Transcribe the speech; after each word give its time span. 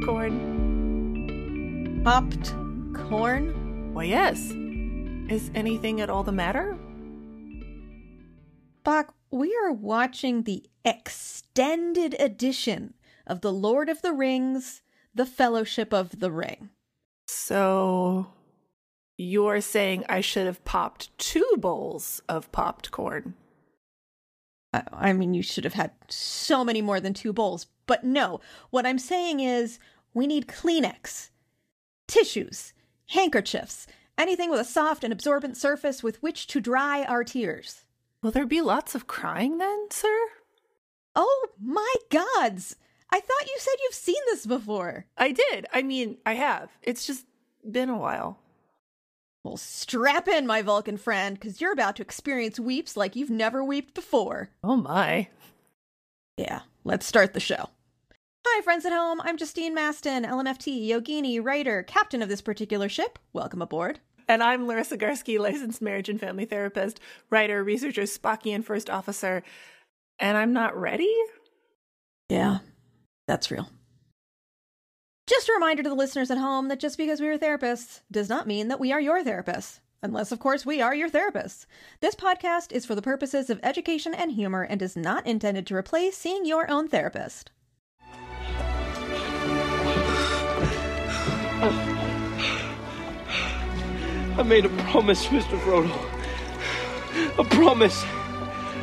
Popped 0.00 0.06
corn. 0.06 2.00
Popped 2.04 2.54
corn? 2.94 3.92
Why, 3.94 4.04
yes. 4.04 4.50
Is 5.30 5.50
anything 5.54 6.00
at 6.00 6.10
all 6.10 6.22
the 6.22 6.32
matter? 6.32 6.78
Bach, 8.82 9.14
we 9.30 9.54
are 9.62 9.72
watching 9.72 10.42
the 10.42 10.64
extended 10.84 12.16
edition 12.18 12.94
of 13.26 13.42
The 13.42 13.52
Lord 13.52 13.88
of 13.88 14.02
the 14.02 14.12
Rings, 14.12 14.82
The 15.14 15.26
Fellowship 15.26 15.92
of 15.92 16.18
the 16.20 16.32
Ring. 16.32 16.70
So, 17.26 18.28
you're 19.16 19.60
saying 19.60 20.04
I 20.08 20.20
should 20.20 20.46
have 20.46 20.64
popped 20.64 21.16
two 21.18 21.56
bowls 21.58 22.22
of 22.28 22.50
popped 22.52 22.90
corn? 22.90 23.34
I- 24.72 25.12
mean, 25.12 25.34
you 25.34 25.42
should 25.42 25.64
have 25.64 25.74
had 25.74 25.92
so 26.08 26.64
many 26.64 26.80
more 26.80 27.00
than 27.00 27.14
two 27.14 27.32
bowls. 27.32 27.66
But 27.86 28.04
no, 28.04 28.40
what 28.70 28.86
I'm 28.86 28.98
saying 28.98 29.40
is 29.40 29.78
we 30.14 30.26
need 30.26 30.46
Kleenex, 30.46 31.30
tissues, 32.06 32.72
handkerchiefs, 33.08 33.86
anything 34.16 34.50
with 34.50 34.60
a 34.60 34.64
soft 34.64 35.02
and 35.02 35.12
absorbent 35.12 35.56
surface 35.56 36.02
with 36.02 36.22
which 36.22 36.46
to 36.48 36.60
dry 36.60 37.04
our 37.04 37.24
tears. 37.24 37.84
Will 38.22 38.30
there 38.30 38.46
be 38.46 38.60
lots 38.60 38.94
of 38.94 39.06
crying 39.06 39.58
then, 39.58 39.90
sir? 39.90 40.16
Oh 41.16 41.48
my 41.60 41.94
gods! 42.10 42.76
I 43.10 43.18
thought 43.18 43.46
you 43.46 43.56
said 43.58 43.74
you've 43.82 43.94
seen 43.94 44.22
this 44.26 44.46
before. 44.46 45.06
I 45.16 45.32
did. 45.32 45.66
I 45.72 45.82
mean, 45.82 46.18
I 46.24 46.34
have. 46.34 46.70
It's 46.82 47.06
just 47.06 47.26
been 47.68 47.90
a 47.90 47.98
while. 47.98 48.38
Well, 49.42 49.56
strap 49.56 50.28
in, 50.28 50.46
my 50.46 50.60
Vulcan 50.60 50.98
friend, 50.98 51.34
because 51.34 51.62
you're 51.62 51.72
about 51.72 51.96
to 51.96 52.02
experience 52.02 52.60
weeps 52.60 52.94
like 52.94 53.16
you've 53.16 53.30
never 53.30 53.64
weeped 53.64 53.94
before. 53.94 54.50
Oh 54.62 54.76
my. 54.76 55.28
Yeah, 56.36 56.60
let's 56.84 57.06
start 57.06 57.32
the 57.32 57.40
show. 57.40 57.70
Hi, 58.46 58.60
friends 58.62 58.84
at 58.84 58.92
home. 58.92 59.18
I'm 59.22 59.38
Justine 59.38 59.74
Mastin, 59.74 60.26
LMFT, 60.26 60.86
Yogini, 60.86 61.42
writer, 61.42 61.82
captain 61.82 62.20
of 62.20 62.28
this 62.28 62.42
particular 62.42 62.90
ship. 62.90 63.18
Welcome 63.32 63.62
aboard. 63.62 64.00
And 64.28 64.42
I'm 64.42 64.66
Larisa 64.66 64.98
Garski, 64.98 65.38
licensed 65.38 65.80
marriage 65.80 66.10
and 66.10 66.20
family 66.20 66.44
therapist, 66.44 67.00
writer, 67.30 67.64
researcher, 67.64 68.02
Spockian 68.02 68.62
first 68.62 68.90
officer. 68.90 69.42
And 70.18 70.36
I'm 70.36 70.52
not 70.52 70.78
ready? 70.78 71.14
Yeah, 72.28 72.58
that's 73.26 73.50
real. 73.50 73.70
Just 75.30 75.48
a 75.48 75.52
reminder 75.52 75.84
to 75.84 75.88
the 75.88 75.94
listeners 75.94 76.28
at 76.32 76.38
home 76.38 76.66
that 76.66 76.80
just 76.80 76.98
because 76.98 77.20
we 77.20 77.28
are 77.28 77.38
therapists 77.38 78.00
does 78.10 78.28
not 78.28 78.48
mean 78.48 78.66
that 78.66 78.80
we 78.80 78.90
are 78.90 79.00
your 79.00 79.22
therapists. 79.22 79.78
Unless, 80.02 80.32
of 80.32 80.40
course, 80.40 80.66
we 80.66 80.80
are 80.82 80.92
your 80.92 81.08
therapists. 81.08 81.66
This 82.00 82.16
podcast 82.16 82.72
is 82.72 82.84
for 82.84 82.96
the 82.96 83.00
purposes 83.00 83.48
of 83.48 83.60
education 83.62 84.12
and 84.12 84.32
humor 84.32 84.62
and 84.62 84.82
is 84.82 84.96
not 84.96 85.24
intended 85.28 85.68
to 85.68 85.76
replace 85.76 86.16
seeing 86.16 86.44
your 86.44 86.68
own 86.68 86.88
therapist. 86.88 87.52
I 94.36 94.42
made 94.44 94.64
a 94.64 94.70
promise, 94.90 95.26
Mr. 95.26 95.56
Frodo. 95.60 95.96
A 97.38 97.44
promise. 97.44 98.04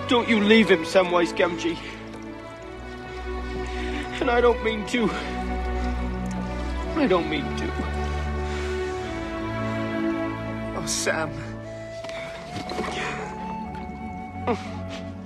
Don't 0.08 0.30
you 0.30 0.40
leave 0.40 0.72
him, 0.72 0.86
Samwise 0.86 1.36
Gamgee. 1.36 1.78
And 4.22 4.32
I 4.32 4.40
don't 4.40 4.64
mean 4.64 4.86
to. 4.88 5.12
I 7.00 7.08
don't 7.08 7.30
mean 7.30 7.44
to. 7.58 7.72
Oh, 10.78 10.86
Sam. 10.86 11.30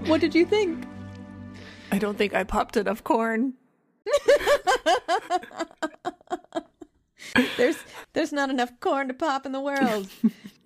What 0.08 0.22
did 0.22 0.34
you 0.36 0.46
think? 0.46 0.86
I 1.92 1.98
don't 2.00 2.18
think 2.18 2.34
I 2.34 2.44
popped 2.44 2.78
enough 2.78 3.04
corn. 3.04 3.54
There's 7.58 7.78
there's 8.14 8.34
not 8.34 8.50
enough 8.50 8.72
corn 8.80 9.08
to 9.08 9.14
pop 9.14 9.46
in 9.46 9.52
the 9.52 9.62
world 9.62 10.08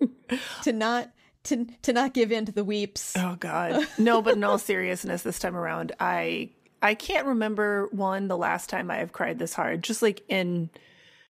to 0.64 0.72
not 0.72 1.10
to 1.44 1.66
to 1.82 1.92
not 1.92 2.14
give 2.14 2.32
in 2.32 2.44
to 2.46 2.52
the 2.52 2.64
weeps. 2.64 3.16
Oh 3.16 3.36
god. 3.38 3.86
No, 3.98 4.22
but 4.22 4.36
in 4.36 4.44
all 4.44 4.58
seriousness 4.58 5.22
this 5.22 5.38
time 5.38 5.56
around, 5.56 5.92
I 6.00 6.50
I 6.82 6.94
can't 6.94 7.26
remember 7.26 7.88
one 7.92 8.28
the 8.28 8.36
last 8.36 8.68
time 8.68 8.90
I 8.90 8.96
have 8.96 9.12
cried 9.12 9.38
this 9.38 9.54
hard, 9.54 9.82
just 9.82 10.02
like 10.02 10.22
in 10.28 10.70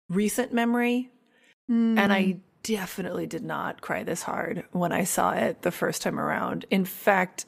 recent 0.08 0.52
memory. 0.52 1.10
And 1.98 2.12
I 2.12 2.36
definitely 2.62 3.26
did 3.26 3.42
not 3.42 3.80
cry 3.80 4.02
this 4.02 4.22
hard 4.22 4.64
when 4.72 4.92
I 4.92 5.04
saw 5.04 5.32
it 5.32 5.62
the 5.62 5.70
first 5.70 6.02
time 6.02 6.18
around. 6.18 6.64
In 6.70 6.84
fact, 6.84 7.46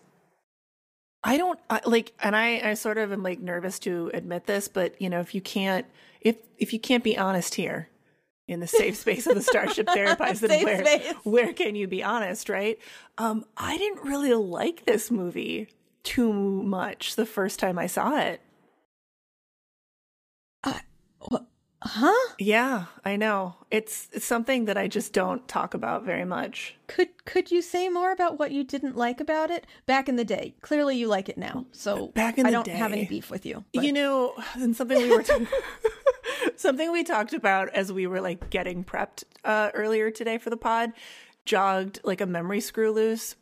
I 1.23 1.37
don't 1.37 1.59
I, 1.71 1.81
like, 1.87 2.13
and 2.23 2.37
I, 2.37 2.71
I 2.71 2.75
sort 2.75 2.99
of 2.99 3.13
am 3.13 3.23
like 3.23 3.41
nervous 3.41 3.79
to 3.81 4.11
admit 4.13 4.47
this, 4.47 4.69
but 4.69 5.01
you 5.01 5.09
know, 5.09 5.21
if 5.21 5.35
you 5.35 5.41
can't, 5.41 5.87
if 6.21 6.37
if 6.59 6.73
you 6.73 6.81
can't 6.81 7.05
be 7.05 7.17
honest 7.17 7.55
here 7.55 7.89
in 8.47 8.61
the 8.61 8.67
safe 8.67 8.97
space 8.97 9.27
of 9.27 9.35
the 9.35 9.43
Starship 9.43 9.89
Therapise, 9.93 10.41
then 10.41 10.65
where 10.65 10.85
space. 10.85 11.15
where 11.25 11.53
can 11.53 11.75
you 11.75 11.89
be 11.89 12.03
honest, 12.03 12.49
right? 12.49 12.79
Um, 13.17 13.45
I 13.57 13.79
didn't 13.79 14.05
really 14.05 14.35
like 14.35 14.85
this 14.85 15.11
movie 15.11 15.69
too 16.03 16.33
much 16.33 17.17
the 17.17 17.27
first 17.27 17.59
time 17.59 17.79
I 17.79 17.87
saw 17.87 18.19
it. 18.21 18.41
Huh? 21.87 22.33
Yeah, 22.39 22.87
I 23.05 23.17
know. 23.17 23.57
It's, 23.71 24.09
it's 24.13 24.25
something 24.25 24.65
that 24.65 24.79
I 24.79 24.89
just 24.89 25.13
don't 25.13 25.47
talk 25.47 25.75
about 25.75 26.03
very 26.03 26.25
much. 26.25 26.77
Could 26.87 27.09
could 27.27 27.51
you 27.51 27.61
say 27.61 27.91
more 27.91 28.11
about 28.11 28.39
what 28.39 28.53
you 28.53 28.65
didn't 28.65 28.97
like 28.97 29.21
about 29.21 29.51
it 29.51 29.67
back 29.85 30.09
in 30.09 30.17
the 30.17 30.25
day? 30.25 30.55
Clearly, 30.63 30.97
you 30.97 31.09
like 31.09 31.29
it 31.29 31.37
now. 31.37 31.67
So 31.73 32.09
Back 32.09 32.39
in 32.39 32.45
the 32.45 32.49
I 32.49 32.53
don't 32.53 32.67
have 32.69 32.93
any 32.93 33.05
beef 33.05 33.31
with 33.31 33.45
you. 33.45 33.65
but- 33.75 33.85
You 33.85 33.93
know, 33.93 34.33
and 34.55 34.75
something 34.75 34.97
we 34.97 35.11
were 35.15 35.23
t- 35.23 35.47
something 36.57 36.91
we 36.91 37.05
talked 37.05 37.35
about 37.35 37.69
as 37.71 37.93
we 37.93 38.07
were 38.07 38.21
like 38.21 38.49
getting 38.51 38.83
prepped 38.85 39.25
uh, 39.45 39.71
earlier 39.75 40.11
today 40.11 40.39
for 40.39 40.49
the 40.51 40.57
pod 40.57 40.93
jogged 41.45 42.01
like 42.03 42.23
a 42.23 42.27
memory 42.27 42.61
screw 42.61 42.91
loose 42.93 43.37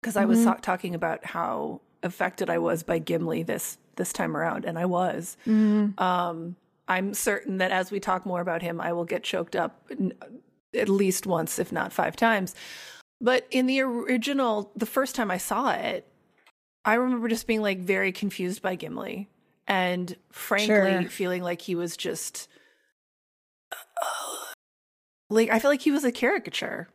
because 0.00 0.16
I 0.16 0.24
was 0.26 0.44
ta- 0.44 0.54
talking 0.62 0.94
about 0.94 1.24
how 1.24 1.80
affected 2.04 2.48
I 2.48 2.58
was 2.58 2.84
by 2.84 3.00
Gimli 3.00 3.42
this 3.42 3.78
this 3.96 4.12
time 4.12 4.36
around, 4.36 4.64
and 4.64 4.78
I 4.78 4.84
was. 4.84 5.36
Um, 5.46 6.54
I'm 6.88 7.14
certain 7.14 7.58
that 7.58 7.70
as 7.70 7.90
we 7.90 8.00
talk 8.00 8.24
more 8.26 8.40
about 8.40 8.62
him, 8.62 8.80
I 8.80 8.92
will 8.92 9.04
get 9.04 9.22
choked 9.22 9.54
up 9.54 9.88
at 10.74 10.88
least 10.88 11.26
once, 11.26 11.58
if 11.58 11.70
not 11.70 11.92
five 11.92 12.16
times. 12.16 12.54
But 13.20 13.46
in 13.50 13.66
the 13.66 13.80
original, 13.80 14.72
the 14.76 14.86
first 14.86 15.14
time 15.14 15.30
I 15.30 15.38
saw 15.38 15.70
it, 15.72 16.06
I 16.84 16.94
remember 16.94 17.28
just 17.28 17.46
being 17.46 17.62
like 17.62 17.78
very 17.80 18.12
confused 18.12 18.62
by 18.62 18.74
Gimli 18.74 19.28
and 19.66 20.16
frankly 20.32 21.02
Sure. 21.04 21.10
feeling 21.10 21.42
like 21.42 21.60
he 21.62 21.74
was 21.74 21.96
just 21.96 22.48
like 25.30 25.50
I 25.50 25.58
felt 25.58 25.72
like 25.72 25.82
he 25.82 25.90
was 25.90 26.04
a 26.04 26.12
caricature. 26.12 26.88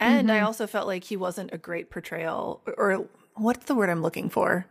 And 0.00 0.30
I 0.30 0.40
Mhm. 0.40 0.44
also 0.44 0.66
felt 0.66 0.86
like 0.86 1.04
he 1.04 1.16
wasn't 1.16 1.52
a 1.52 1.58
great 1.58 1.90
portrayal 1.90 2.62
or 2.76 3.08
what's 3.34 3.64
the 3.64 3.74
word 3.74 3.90
I'm 3.90 4.02
looking 4.02 4.28
for? 4.28 4.66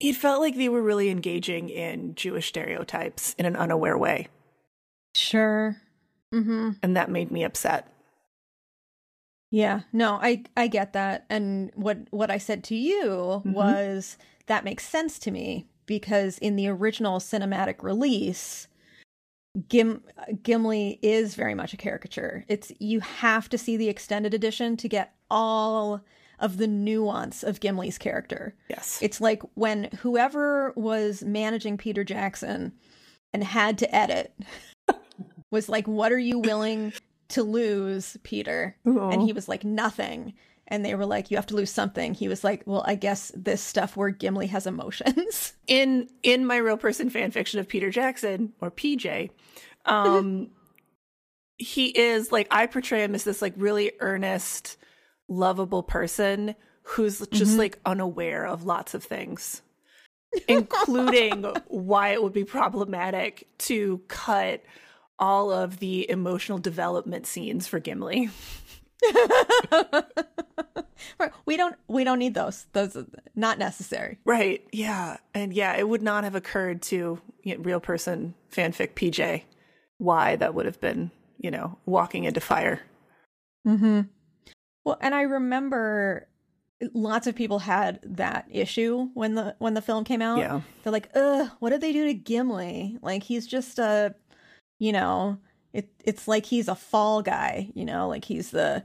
It 0.00 0.14
felt 0.14 0.40
like 0.40 0.56
they 0.56 0.68
were 0.68 0.82
really 0.82 1.08
engaging 1.08 1.68
in 1.70 2.14
Jewish 2.14 2.48
stereotypes 2.48 3.34
in 3.38 3.46
an 3.46 3.56
unaware 3.56 3.96
way, 3.96 4.28
Sure. 5.14 5.76
Mm-hmm. 6.34 6.72
and 6.82 6.96
that 6.96 7.10
made 7.10 7.30
me 7.30 7.44
upset. 7.44 7.88
Yeah. 9.50 9.82
No, 9.92 10.18
I 10.20 10.42
I 10.56 10.66
get 10.66 10.92
that. 10.94 11.24
And 11.30 11.70
what 11.74 11.98
what 12.10 12.30
I 12.30 12.38
said 12.38 12.64
to 12.64 12.74
you 12.74 13.42
Mhm. 13.44 13.52
was 13.52 14.18
that 14.46 14.64
makes 14.64 14.86
sense 14.88 15.18
to 15.20 15.30
me 15.30 15.66
because 15.86 16.36
in 16.38 16.56
the 16.56 16.68
original 16.68 17.20
cinematic 17.20 17.82
release, 17.82 18.66
Gim 19.68 20.02
Gimli 20.42 20.98
is 21.00 21.36
very 21.36 21.54
much 21.54 21.72
a 21.72 21.76
caricature. 21.76 22.44
It's 22.48 22.72
you 22.80 23.00
have 23.00 23.48
to 23.50 23.56
see 23.56 23.76
the 23.76 23.88
extended 23.88 24.34
edition 24.34 24.76
to 24.78 24.88
get 24.88 25.14
all 25.30 26.02
of 26.38 26.56
the 26.58 26.66
nuance 26.66 27.42
of 27.42 27.60
Gimli's 27.60 27.98
character. 27.98 28.54
Yes. 28.68 28.98
It's 29.02 29.20
like 29.20 29.42
when 29.54 29.84
whoever 30.00 30.72
was 30.76 31.22
managing 31.24 31.76
Peter 31.78 32.04
Jackson 32.04 32.72
and 33.32 33.42
had 33.42 33.78
to 33.78 33.94
edit 33.94 34.34
was 35.50 35.68
like, 35.68 35.86
What 35.86 36.12
are 36.12 36.18
you 36.18 36.38
willing 36.38 36.92
to 37.28 37.42
lose, 37.42 38.16
Peter? 38.22 38.76
And 38.84 39.22
he 39.22 39.32
was 39.32 39.48
like, 39.48 39.64
Nothing. 39.64 40.34
and 40.68 40.84
they 40.84 40.94
were 40.94 41.06
like, 41.06 41.30
"You 41.30 41.36
have 41.36 41.46
to 41.46 41.54
lose 41.54 41.70
something." 41.70 42.12
He 42.12 42.26
was 42.28 42.42
like, 42.42 42.62
"Well, 42.66 42.82
I 42.86 42.96
guess 42.96 43.30
this 43.36 43.62
stuff 43.62 43.96
where 43.96 44.10
Gimli 44.10 44.48
has 44.48 44.66
emotions." 44.66 45.54
in 45.68 46.08
in 46.24 46.44
my 46.44 46.56
real 46.56 46.76
person 46.76 47.08
fan 47.08 47.30
fiction 47.30 47.60
of 47.60 47.68
Peter 47.68 47.88
Jackson 47.90 48.52
or 48.60 48.70
PJ, 48.72 49.30
um, 49.84 50.50
he 51.58 51.86
is 51.86 52.32
like 52.32 52.48
I 52.50 52.66
portray 52.66 53.04
him 53.04 53.14
as 53.14 53.22
this 53.24 53.40
like 53.40 53.54
really 53.56 53.92
earnest, 54.00 54.76
lovable 55.28 55.82
person 55.82 56.54
who's 56.82 57.26
just 57.28 57.58
like 57.58 57.78
unaware 57.84 58.46
of 58.46 58.64
lots 58.64 58.94
of 58.94 59.02
things, 59.02 59.62
including 60.48 61.42
why 61.66 62.10
it 62.10 62.22
would 62.22 62.32
be 62.32 62.44
problematic 62.44 63.48
to 63.58 64.00
cut 64.08 64.62
all 65.18 65.50
of 65.50 65.78
the 65.78 66.08
emotional 66.10 66.58
development 66.58 67.26
scenes 67.26 67.66
for 67.66 67.80
Gimli. 67.80 68.30
Right. 71.18 71.30
we 71.44 71.56
don't 71.56 71.76
we 71.88 72.04
don't 72.04 72.18
need 72.18 72.34
those. 72.34 72.66
Those 72.72 72.96
are 72.96 73.06
not 73.34 73.58
necessary. 73.58 74.18
Right. 74.24 74.66
Yeah. 74.72 75.18
And 75.34 75.52
yeah, 75.52 75.76
it 75.76 75.88
would 75.88 76.02
not 76.02 76.24
have 76.24 76.34
occurred 76.34 76.82
to 76.82 77.20
you 77.42 77.56
know, 77.56 77.62
real 77.62 77.80
person 77.80 78.34
fanfic 78.52 78.94
PJ 78.94 79.42
why 79.98 80.36
that 80.36 80.54
would 80.54 80.66
have 80.66 80.80
been, 80.80 81.10
you 81.38 81.50
know, 81.50 81.78
walking 81.86 82.24
into 82.24 82.40
fire. 82.40 82.80
Mm-hmm. 83.66 84.02
Well, 84.86 84.96
and 85.00 85.14
I 85.14 85.22
remember 85.22 86.28
lots 86.94 87.26
of 87.26 87.34
people 87.34 87.58
had 87.58 87.98
that 88.04 88.46
issue 88.50 89.08
when 89.14 89.34
the 89.34 89.56
when 89.58 89.74
the 89.74 89.82
film 89.82 90.04
came 90.04 90.22
out. 90.22 90.38
Yeah. 90.38 90.60
They're 90.82 90.92
like, 90.92 91.10
"Ugh, 91.14 91.50
what 91.58 91.70
did 91.70 91.80
they 91.80 91.92
do 91.92 92.04
to 92.06 92.14
Gimli? 92.14 92.98
Like 93.02 93.24
he's 93.24 93.46
just 93.48 93.78
a, 93.80 94.14
you 94.78 94.92
know, 94.92 95.38
it 95.72 95.88
it's 96.04 96.28
like 96.28 96.46
he's 96.46 96.68
a 96.68 96.74
fall 96.76 97.20
guy, 97.22 97.70
you 97.74 97.84
know, 97.84 98.06
like 98.08 98.24
he's 98.24 98.52
the 98.52 98.84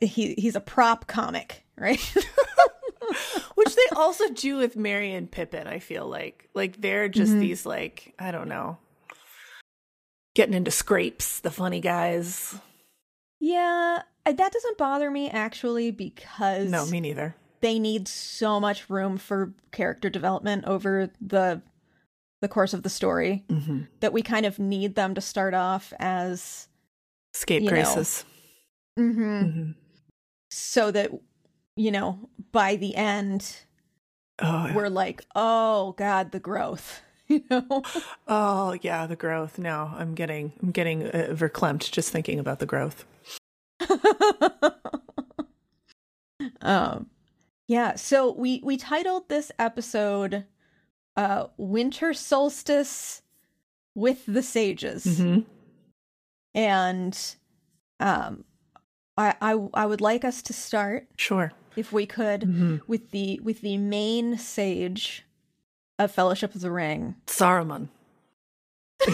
he 0.00 0.34
he's 0.36 0.56
a 0.56 0.60
prop 0.60 1.06
comic, 1.06 1.64
right?" 1.78 2.00
Which 3.54 3.74
they 3.74 3.96
also 3.96 4.28
do 4.30 4.56
with 4.58 4.76
Merry 4.76 5.12
and 5.12 5.30
Pippin, 5.30 5.66
I 5.66 5.78
feel 5.80 6.06
like. 6.06 6.48
Like 6.54 6.80
they're 6.80 7.08
just 7.08 7.32
Mhm. 7.32 7.40
these 7.40 7.64
like, 7.66 8.14
I 8.18 8.30
don't 8.30 8.48
know, 8.48 8.78
getting 10.34 10.54
into 10.54 10.70
scrapes, 10.70 11.40
the 11.40 11.50
funny 11.50 11.80
guys. 11.80 12.56
yeah, 13.40 14.02
that 14.24 14.52
doesn't 14.52 14.78
bother 14.78 15.10
me 15.10 15.28
actually 15.30 15.90
because 15.90 16.70
No, 16.70 16.86
me 16.86 17.00
neither. 17.00 17.34
they 17.60 17.78
need 17.78 18.06
so 18.08 18.60
much 18.60 18.88
room 18.90 19.16
for 19.18 19.52
character 19.72 20.08
development 20.10 20.64
over 20.66 21.10
the 21.20 21.62
the 22.40 22.48
course 22.48 22.72
of 22.72 22.82
the 22.82 22.88
story 22.90 23.44
Mm-hmm. 23.48 23.82
that 24.00 24.12
we 24.12 24.22
kind 24.22 24.46
of 24.46 24.58
need 24.58 24.94
them 24.94 25.14
to 25.14 25.20
start 25.20 25.52
off 25.54 25.92
as 25.98 26.68
Scapegraces. 27.34 28.24
Mhm. 28.98 29.14
Mhm. 29.44 29.74
so 30.50 30.90
that 30.90 31.10
you 31.76 31.90
know 31.90 32.28
by 32.52 32.76
the 32.76 32.94
end 32.96 33.56
Oh, 34.42 34.66
yeah. 34.66 34.74
we're 34.74 34.88
like 34.88 35.22
oh 35.34 35.92
god 35.92 36.32
the 36.32 36.40
growth 36.40 37.02
you 37.28 37.44
know 37.50 37.82
oh, 38.26 38.76
yeah, 38.82 39.06
the 39.06 39.14
growth. 39.14 39.56
No, 39.56 39.92
I'm 39.96 40.14
getting, 40.16 40.52
I'm 40.60 40.72
getting 40.72 41.06
uh, 41.06 41.28
verklempt 41.30 41.92
just 41.92 42.10
thinking 42.10 42.40
about 42.40 42.58
the 42.58 42.66
growth. 42.66 43.04
um 46.62 47.06
yeah 47.68 47.94
so 47.96 48.32
we 48.32 48.60
we 48.64 48.76
titled 48.76 49.28
this 49.28 49.50
episode 49.58 50.44
uh 51.16 51.46
winter 51.56 52.12
solstice 52.14 53.22
with 53.94 54.24
the 54.26 54.42
sages 54.42 55.04
Mm-hmm. 55.04 55.40
and 56.54 57.18
um 57.98 58.44
I, 59.16 59.34
I 59.40 59.68
I 59.74 59.86
would 59.86 60.00
like 60.00 60.24
us 60.24 60.40
to 60.42 60.52
start 60.54 61.08
Sure. 61.16 61.52
if 61.76 61.92
we 61.92 62.06
could 62.06 62.42
Mhm. 62.42 62.80
with 62.86 63.10
the 63.10 63.38
with 63.42 63.60
the 63.60 63.76
main 63.76 64.38
sage 64.38 65.24
of 65.98 66.10
Fellowship 66.10 66.54
of 66.54 66.62
the 66.62 66.70
Ring. 66.70 67.16
Saruman. 67.26 67.88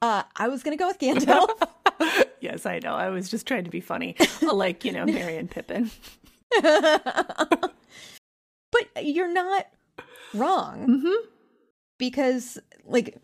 uh, 0.00 0.22
I 0.36 0.46
was 0.48 0.62
gonna 0.62 0.76
go 0.76 0.86
with 0.86 1.00
Gandalf. 1.00 1.48
yes, 2.40 2.66
I 2.66 2.78
know. 2.80 2.94
I 2.94 3.08
was 3.10 3.28
just 3.30 3.46
trying 3.46 3.64
to 3.64 3.70
be 3.70 3.80
funny, 3.80 4.16
like 4.42 4.84
you 4.84 4.92
know, 4.92 5.04
Merry 5.06 5.36
and 5.36 5.50
Pippin. 5.50 5.90
but 6.62 7.70
you're 9.02 9.32
not 9.32 9.66
wrong 10.34 10.86
Mm-hmm. 10.88 11.26
because 11.98 12.58
like 12.84 13.16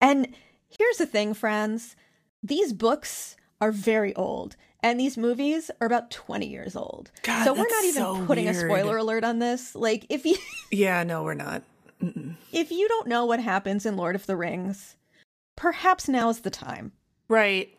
and 0.00 0.28
here's 0.78 0.96
the 0.98 1.06
thing 1.06 1.34
friends 1.34 1.96
these 2.42 2.72
books 2.72 3.36
are 3.60 3.72
very 3.72 4.14
old 4.14 4.56
and 4.82 4.98
these 4.98 5.16
movies 5.18 5.70
are 5.80 5.86
about 5.86 6.10
20 6.10 6.46
years 6.46 6.76
old 6.76 7.10
God, 7.22 7.44
so 7.44 7.52
we're 7.52 7.68
not 7.68 7.84
even 7.84 8.02
so 8.02 8.24
putting 8.26 8.48
a 8.48 8.54
spoiler 8.54 8.96
alert 8.96 9.24
on 9.24 9.38
this 9.38 9.74
like 9.74 10.06
if 10.08 10.24
you 10.24 10.36
Yeah, 10.70 11.02
no, 11.02 11.22
we're 11.24 11.34
not. 11.34 11.62
Mm-mm. 12.02 12.36
if 12.52 12.70
you 12.70 12.86
don't 12.88 13.08
know 13.08 13.24
what 13.26 13.40
happens 13.40 13.84
in 13.84 13.96
lord 13.96 14.14
of 14.14 14.26
the 14.26 14.36
rings 14.36 14.94
perhaps 15.58 16.08
now 16.08 16.28
is 16.30 16.40
the 16.40 16.50
time 16.50 16.92
Right. 17.28 17.74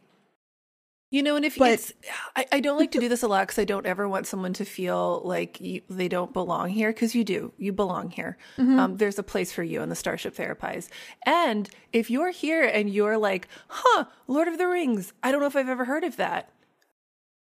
You 1.11 1.23
know, 1.23 1.35
and 1.35 1.43
if 1.43 1.57
But- 1.57 1.71
it's, 1.71 1.91
I, 2.35 2.45
I 2.51 2.59
don't 2.59 2.77
like 2.77 2.91
to 2.91 2.99
do 3.05 3.09
this 3.09 3.23
a 3.23 3.27
lot 3.27 3.47
because 3.47 3.57
I 3.57 3.65
don't 3.65 3.87
ever 3.87 4.07
want 4.07 4.27
someone 4.27 4.53
to 4.53 4.63
feel 4.65 5.23
like 5.25 5.59
you, 5.59 5.81
they 5.89 6.07
don't 6.07 6.31
belong 6.33 6.69
here 6.69 6.91
because 6.93 7.15
you 7.15 7.23
do. 7.23 7.51
You 7.57 7.73
belong 7.73 8.11
here. 8.11 8.37
Um, 8.59 8.97
there's 8.97 9.17
a 9.17 9.23
place 9.23 9.51
for 9.51 9.63
you 9.63 9.81
in 9.81 9.89
the 9.89 9.95
Starship 9.95 10.35
Therapise. 10.35 10.87
And 11.25 11.67
if 11.91 12.11
you're 12.11 12.29
here 12.29 12.63
and 12.63 12.91
you're 12.91 13.17
like, 13.17 13.47
huh, 13.69 14.05
Lord 14.27 14.47
of 14.47 14.59
the 14.59 14.67
Rings, 14.67 15.13
I 15.23 15.31
don't 15.31 15.41
know 15.41 15.47
if 15.47 15.55
I've 15.55 15.67
ever 15.67 15.85
heard 15.85 16.03
of 16.03 16.17
that. 16.17 16.51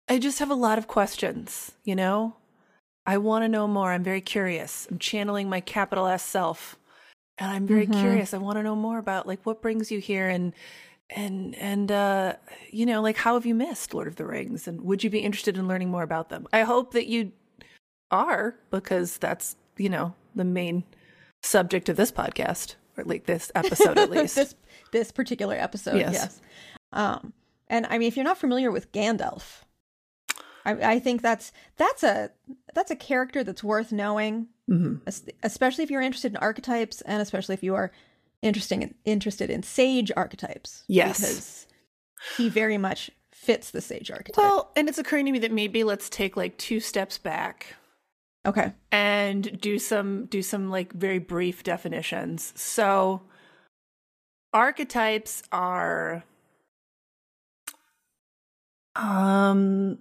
I 0.06 0.18
just 0.18 0.38
have 0.40 0.50
a 0.50 0.54
lot 0.54 0.76
of 0.76 0.86
questions, 0.86 1.72
you 1.82 1.96
know? 1.96 2.36
I 3.06 3.16
want 3.16 3.44
to 3.44 3.48
know 3.48 3.66
more. 3.66 3.92
I'm 3.92 4.04
very 4.04 4.20
curious. 4.20 4.86
I'm 4.90 4.98
channeling 4.98 5.48
my 5.48 5.60
capital 5.60 6.06
S 6.06 6.22
self. 6.22 6.76
And 7.38 7.50
I'm 7.50 7.66
very 7.66 7.86
Mhm. 7.86 8.00
curious. 8.00 8.32
I 8.34 8.38
want 8.38 8.56
to 8.56 8.62
know 8.62 8.76
more 8.76 8.98
about 8.98 9.26
like 9.26 9.40
what 9.44 9.60
brings 9.62 9.90
you 9.90 9.98
here 9.98 10.28
and 10.28 10.52
and 11.10 11.54
and 11.56 11.92
uh 11.92 12.34
you 12.72 12.84
know 12.84 13.00
like 13.00 13.16
how 13.16 13.34
have 13.34 13.46
you 13.46 13.54
missed 13.54 13.94
lord 13.94 14.08
of 14.08 14.16
the 14.16 14.26
rings 14.26 14.66
and 14.66 14.80
would 14.80 15.04
you 15.04 15.08
be 15.08 15.20
interested 15.20 15.56
in 15.56 15.68
learning 15.68 15.88
more 15.88 16.02
about 16.02 16.30
them 16.30 16.48
i 16.52 16.62
hope 16.62 16.92
that 16.94 17.06
you 17.06 17.30
are 18.10 18.56
because 18.72 19.16
that's 19.18 19.54
you 19.76 19.88
know 19.88 20.14
the 20.34 20.42
main 20.42 20.82
subject 21.44 21.88
of 21.88 21.96
this 21.96 22.10
podcast 22.10 22.74
or 22.96 23.04
like 23.04 23.26
this 23.26 23.52
episode 23.54 23.96
at 23.98 24.10
least 24.16 24.34
this 24.34 24.56
this 24.90 25.12
particular 25.12 25.54
episode 25.54 25.94
Yes. 25.96 26.12
yes. 26.12 26.40
um 26.92 27.32
and 27.68 27.86
i 27.88 27.98
mean 27.98 28.08
if 28.08 28.16
you're 28.16 28.24
not 28.24 28.38
familiar 28.38 28.72
with 28.72 28.90
gandalf 28.90 29.62
I, 30.64 30.94
I 30.94 30.98
think 30.98 31.22
that's 31.22 31.52
that's 31.76 32.02
a 32.02 32.32
that's 32.74 32.90
a 32.90 32.96
character 32.96 33.44
that's 33.44 33.62
worth 33.62 33.92
knowing 33.92 34.48
Mhm. 34.68 35.00
especially 35.42 35.84
if 35.84 35.90
you're 35.90 36.02
interested 36.02 36.32
in 36.32 36.36
archetypes 36.38 37.00
and 37.02 37.22
especially 37.22 37.54
if 37.54 37.62
you 37.62 37.74
are 37.76 37.92
interesting 38.42 38.82
in, 38.82 38.94
interested 39.04 39.48
in 39.50 39.62
sage 39.62 40.10
archetypes 40.16 40.82
Yes. 40.88 41.18
because 41.18 41.66
he 42.36 42.48
very 42.48 42.76
much 42.78 43.10
fits 43.32 43.70
the 43.70 43.80
sage 43.80 44.10
archetype 44.10 44.36
well 44.36 44.72
and 44.74 44.88
it's 44.88 44.98
occurring 44.98 45.26
to 45.26 45.32
me 45.32 45.38
that 45.38 45.52
maybe 45.52 45.84
let's 45.84 46.10
take 46.10 46.36
like 46.36 46.56
two 46.58 46.80
steps 46.80 47.16
back 47.18 47.76
okay 48.44 48.72
and 48.90 49.60
do 49.60 49.78
some 49.78 50.26
do 50.26 50.42
some 50.42 50.70
like 50.70 50.92
very 50.92 51.18
brief 51.18 51.62
definitions. 51.62 52.52
So 52.56 53.22
archetypes 54.52 55.42
are 55.52 56.24
um 58.94 59.98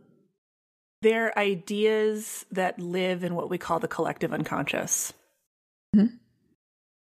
they're 1.06 1.38
ideas 1.38 2.48
that 2.52 2.80
live 2.80 3.24
in 3.24 3.36
what 3.36 3.48
we 3.48 3.60
call 3.60 3.80
the 3.80 3.88
collective 3.88 4.34
unconscious. 4.34 5.14
Mhm. 5.96 6.18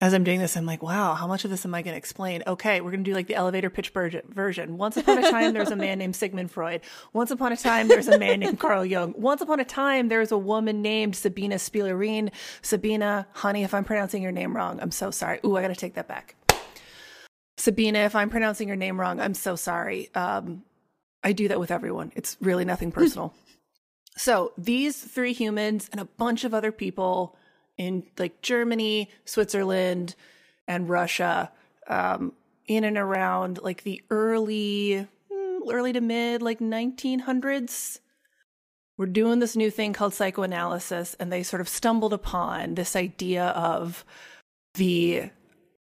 As 0.01 0.15
I'm 0.15 0.23
doing 0.23 0.39
this, 0.39 0.57
I'm 0.57 0.65
like, 0.65 0.81
wow, 0.81 1.15
how 1.15 1.27
much 1.27 1.45
of 1.45 1.51
this 1.51 1.65
am 1.65 1.75
I 1.75 1.83
going 1.83 1.95
to 1.95 1.99
explain? 1.99 2.45
Okay, 2.47 2.81
we're 2.81 2.93
going 2.93 3.03
to 3.03 3.11
do 3.11 3.15
like 3.17 3.27
the 3.27 3.35
elevator 3.35 3.69
pitch 3.69 3.89
version- 3.91 4.23
version. 4.29 4.79
Once 4.79 4.97
upon 4.97 5.19
a 5.19 5.29
time, 5.29 5.53
there's 5.55 5.73
a 5.73 5.77
man 5.77 5.99
named 5.99 6.15
Sigmund 6.15 6.53
Freud. 6.53 6.83
Once 7.13 7.33
upon 7.33 7.51
a 7.53 7.57
time, 7.57 7.89
there's 7.89 8.07
a 8.07 8.17
man 8.17 8.39
named 8.41 8.61
Carl 8.61 8.87
Jung. 8.87 9.13
Once 9.19 9.41
upon 9.43 9.59
a 9.59 9.65
time, 9.65 10.07
there's 10.07 10.31
a 10.31 10.39
woman 10.39 10.83
named 10.83 11.17
Sabina 11.17 11.57
Spielrein. 11.57 12.31
Sabina, 12.63 13.27
honey, 13.33 13.65
if 13.65 13.75
I'm 13.75 13.85
pronouncing 13.85 14.23
your 14.23 14.33
name 14.33 14.55
wrong, 14.57 14.79
I'm 14.81 14.93
so 14.93 15.11
sorry. 15.11 15.41
Ooh, 15.45 15.57
I 15.57 15.63
got 15.63 15.69
to 15.69 15.75
take 15.75 15.95
that 15.95 16.07
back. 16.07 16.37
Sabina, 17.59 17.99
if 17.99 18.15
I'm 18.15 18.31
pronouncing 18.31 18.69
your 18.69 18.77
name 18.77 19.01
wrong, 19.01 19.21
I'm 19.21 19.35
so 19.35 19.57
sorry. 19.57 20.11
Um, 20.15 20.63
I 21.25 21.33
do 21.33 21.49
that 21.49 21.59
with 21.59 21.73
everyone. 21.73 22.13
It's 22.15 22.37
really 22.41 22.65
nothing 22.65 22.93
personal. 22.93 23.35
So 24.17 24.53
these 24.59 24.97
three 25.01 25.33
humans 25.33 25.89
and 25.93 26.01
a 26.01 26.05
bunch 26.05 26.45
of 26.45 26.55
other 26.55 26.73
people 26.73 27.37
in 27.79 28.05
like 28.19 28.43
Germany, 28.43 29.09
Switzerland, 29.25 30.15
and 30.69 30.89
Russia, 30.89 31.51
um, 31.87 32.33
in 32.67 32.85
and 32.85 32.99
around 32.99 33.61
like 33.63 33.83
the 33.83 34.03
early, 34.11 35.07
mm, 35.33 35.59
early 35.73 35.93
to 35.93 36.01
mid 36.01 36.43
like 36.43 36.61
1900s. 36.61 38.01
We're 38.97 39.07
doing 39.07 39.39
this 39.39 39.57
new 39.57 39.71
thing 39.71 39.95
called 39.95 40.13
psychoanalysis, 40.13 41.17
and 41.19 41.33
they 41.33 41.43
sort 41.43 41.63
of 41.63 41.69
stumbled 41.69 42.13
upon 42.13 42.75
this 42.75 42.95
idea 42.95 43.47
of 43.47 44.05
the 44.75 45.31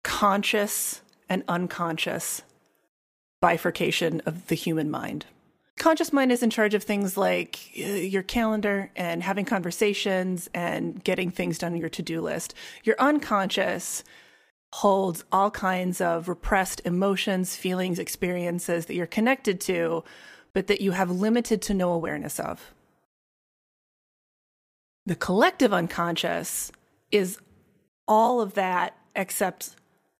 conscious 0.04 1.02
and 1.28 1.44
unconscious 1.48 2.44
bifurcation 3.42 4.22
of 4.26 4.48
the 4.48 4.56
human 4.56 4.90
mind. 4.90 5.26
Conscious 5.78 6.14
mind 6.14 6.32
is 6.32 6.44
in 6.44 6.50
charge 6.50 6.74
of 6.74 6.84
things 6.84 7.18
like 7.18 7.60
uh, 7.78 7.84
your 7.84 8.24
calendar 8.24 8.92
and 8.96 9.24
having 9.24 9.46
conversations 9.46 10.50
and 10.54 11.04
getting 11.04 11.32
things 11.32 11.58
done 11.58 11.74
on 11.74 11.80
your 11.80 11.90
to-do 11.90 12.22
list. 12.22 12.54
Your 12.84 12.96
unconscious 13.00 14.04
holds 14.74 15.24
all 15.32 15.52
kinds 15.52 16.02
of 16.02 16.28
repressed 16.28 16.82
emotions, 16.86 17.56
feelings, 17.56 18.00
experiences 18.00 18.88
that 18.88 18.96
you're 18.96 19.06
connected 19.06 19.62
to, 19.62 20.04
but 20.54 20.68
that 20.68 20.82
you 20.82 20.92
have 20.92 21.12
limited 21.12 21.62
to 21.62 21.74
no 21.74 21.92
awareness 21.92 22.40
of. 22.40 22.74
The 25.06 25.16
collective 25.16 25.74
unconscious 25.74 26.72
is 27.12 27.38
all 28.08 28.42
of 28.42 28.54
that 28.54 28.96
except 29.16 29.76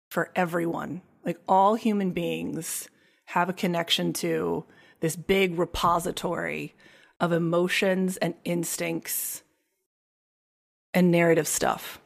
for 0.10 0.30
everyone. 0.36 1.02
Like 1.26 1.40
all 1.48 1.76
human 1.76 2.12
beings 2.12 2.90
have 3.26 3.50
a 3.50 3.54
connection 3.54 4.14
to 4.14 4.66
this 5.04 5.18
big 5.18 5.60
repository 5.60 6.74
of 7.20 7.34
emotions 7.34 8.16
and 8.16 8.36
instincts 8.46 9.44
and 10.94 11.12
narrative 11.12 11.46
stuff. 11.46 12.00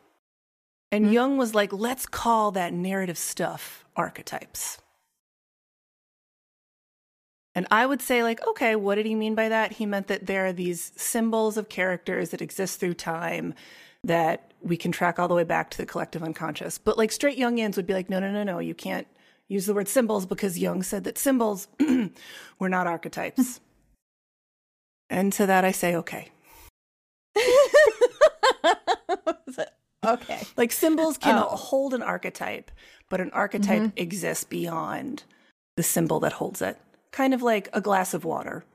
And 0.92 1.06
mm-hmm. 1.06 1.14
Jung 1.14 1.38
was 1.38 1.54
like, 1.54 1.72
let's 1.72 2.08
call 2.08 2.50
that 2.54 2.74
narrative 2.74 3.20
stuff 3.20 3.86
archetypes. 3.96 4.80
And 7.54 7.68
I 7.70 7.86
would 7.86 8.02
say, 8.02 8.24
like, 8.24 8.46
okay, 8.48 8.76
what 8.76 8.96
did 8.96 9.06
he 9.06 9.14
mean 9.14 9.36
by 9.36 9.48
that? 9.50 9.74
He 9.74 9.86
meant 9.86 10.08
that 10.08 10.26
there 10.26 10.48
are 10.48 10.54
these 10.54 10.92
symbols 10.96 11.56
of 11.56 11.70
characters 11.70 12.32
that 12.32 12.42
exist 12.42 12.80
through 12.80 12.96
time 12.96 13.54
that 14.04 14.54
we 14.64 14.76
can 14.76 14.92
track 14.92 15.20
all 15.20 15.28
the 15.28 15.36
way 15.36 15.44
back 15.44 15.70
to 15.70 15.78
the 15.78 15.86
collective 15.86 16.24
unconscious. 16.24 16.80
But 16.80 16.98
like 16.98 17.12
straight 17.12 17.38
Jungians 17.38 17.76
would 17.76 17.86
be 17.86 17.94
like, 17.94 18.10
no, 18.10 18.20
no, 18.20 18.32
no, 18.32 18.42
no, 18.42 18.58
you 18.58 18.74
can't 18.74 19.06
use 19.48 19.66
the 19.66 19.74
word 19.74 19.88
symbols 19.88 20.26
because 20.26 20.60
Jung 20.60 20.84
said 20.84 21.04
that 21.06 21.18
symbols 21.18 21.68
were 22.60 22.70
not 22.70 22.88
archetypes. 22.88 23.60
and 25.10 25.32
to 25.34 25.46
that 25.46 25.66
I 25.66 25.72
say, 25.72 25.96
okay. 25.96 26.30
okay. 30.06 30.42
Like 30.56 30.72
symbols 30.72 31.18
can 31.18 31.38
oh. 31.38 31.56
hold 31.56 31.94
an 31.94 32.02
archetype, 32.02 32.72
but 33.10 33.22
an 33.22 33.32
archetype 33.32 33.82
mm-hmm. 33.82 33.98
exists 33.98 34.44
beyond 34.44 35.24
the 35.76 35.84
symbol 35.84 36.20
that 36.22 36.34
holds 36.34 36.62
it. 36.62 36.78
Kind 37.12 37.34
of 37.34 37.42
like 37.42 37.70
a 37.74 37.82
glass 37.82 38.14
of 38.14 38.26
water. 38.26 38.66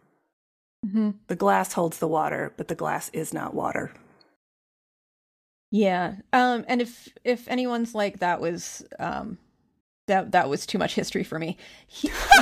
Mm-hmm. 0.87 1.11
The 1.29 1.37
glass 1.37 1.75
holds 1.75 1.99
the 1.99 2.09
water, 2.09 2.52
but 2.57 2.69
the 2.69 2.75
glass 2.75 3.09
is 3.12 3.33
not 3.33 3.55
water. 3.55 3.93
Yeah. 5.71 6.17
Um 6.33 6.64
and 6.69 6.83
if 6.83 7.09
if 7.25 7.49
anyone's 7.49 7.95
like 7.95 8.19
that 8.19 8.41
was 8.41 8.85
um 8.99 9.38
that 10.06 10.32
that 10.32 10.49
was 10.49 10.66
too 10.66 10.78
much 10.78 10.94
history 10.94 11.25
for 11.25 11.38
me. 11.38 11.56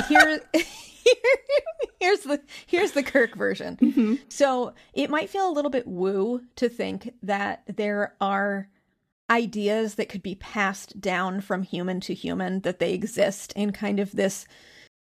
Here, 0.07 0.41
here's 1.99 2.21
the 2.21 2.41
here's 2.67 2.91
the 2.91 3.03
Kirk 3.03 3.35
version. 3.35 3.77
Mm-hmm. 3.77 4.15
So 4.29 4.73
it 4.93 5.09
might 5.09 5.29
feel 5.29 5.49
a 5.49 5.53
little 5.53 5.71
bit 5.71 5.87
woo 5.87 6.41
to 6.55 6.69
think 6.69 7.13
that 7.23 7.63
there 7.67 8.15
are 8.19 8.69
ideas 9.29 9.95
that 9.95 10.09
could 10.09 10.23
be 10.23 10.35
passed 10.35 10.99
down 10.99 11.41
from 11.41 11.63
human 11.63 12.01
to 12.01 12.13
human 12.13 12.59
that 12.61 12.79
they 12.79 12.93
exist 12.93 13.53
in 13.55 13.71
kind 13.71 13.99
of 13.99 14.11
this, 14.11 14.45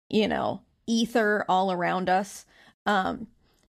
you 0.07 0.27
know, 0.27 0.61
ether 0.85 1.45
all 1.49 1.71
around 1.71 2.09
us. 2.09 2.45
Um, 2.85 3.27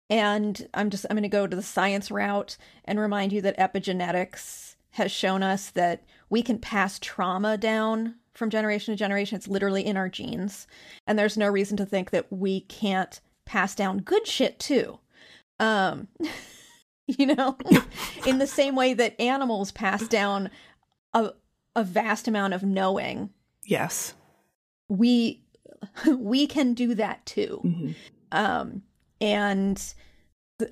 and 0.10 0.68
I'm 0.74 0.90
just 0.90 1.06
I'm 1.10 1.16
going 1.16 1.24
to 1.24 1.30
go 1.30 1.48
to 1.48 1.56
the 1.56 1.64
science 1.64 2.12
route 2.12 2.58
and 2.86 3.00
remind 3.00 3.34
you 3.34 3.42
that 3.42 3.58
epigenetics 3.58 4.76
has 4.92 5.12
shown 5.12 5.42
us 5.42 5.72
that 5.72 6.04
we 6.30 6.44
can 6.44 6.60
pass 6.60 7.00
trauma 7.00 7.58
down 7.58 8.16
from 8.34 8.50
generation 8.50 8.94
to 8.94 8.98
generation. 8.98 9.36
It's 9.36 9.48
literally 9.48 9.86
in 9.86 9.98
our 9.98 10.10
genes. 10.10 10.68
And 11.08 11.18
there's 11.18 11.38
no 11.38 11.50
reason 11.50 11.78
to 11.78 11.86
think 11.86 12.12
that 12.12 12.32
we 12.32 12.62
can't 12.62 13.20
pass 13.46 13.76
down 13.76 14.00
good 14.00 14.28
shit 14.28 14.60
too. 14.60 15.00
Um, 15.60 16.08
you 17.08 17.28
know, 17.28 17.58
in 18.26 18.40
the 18.40 18.48
same 18.48 18.76
way 18.76 18.94
that 18.94 19.20
animals 19.20 19.72
pass 19.72 20.08
down 20.08 20.50
a, 21.14 21.32
a 21.76 21.84
vast 21.84 22.28
amount 22.28 22.54
of 22.54 22.64
knowing. 22.64 23.30
Yes. 23.66 24.14
We 24.90 25.44
we 26.08 26.48
can 26.48 26.74
do 26.74 26.96
that 26.96 27.26
too. 27.26 27.62
Mm-hmm. 27.64 27.92
Um, 28.32 28.84
and 29.22 29.94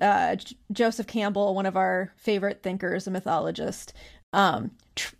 uh, 0.00 0.36
Joseph 0.72 1.06
Campbell, 1.06 1.54
one 1.54 1.66
of 1.66 1.76
our 1.76 2.12
favorite 2.16 2.62
thinkers, 2.62 3.06
a 3.06 3.10
mythologist, 3.10 3.92
um, 4.32 4.72
tr- 4.96 5.14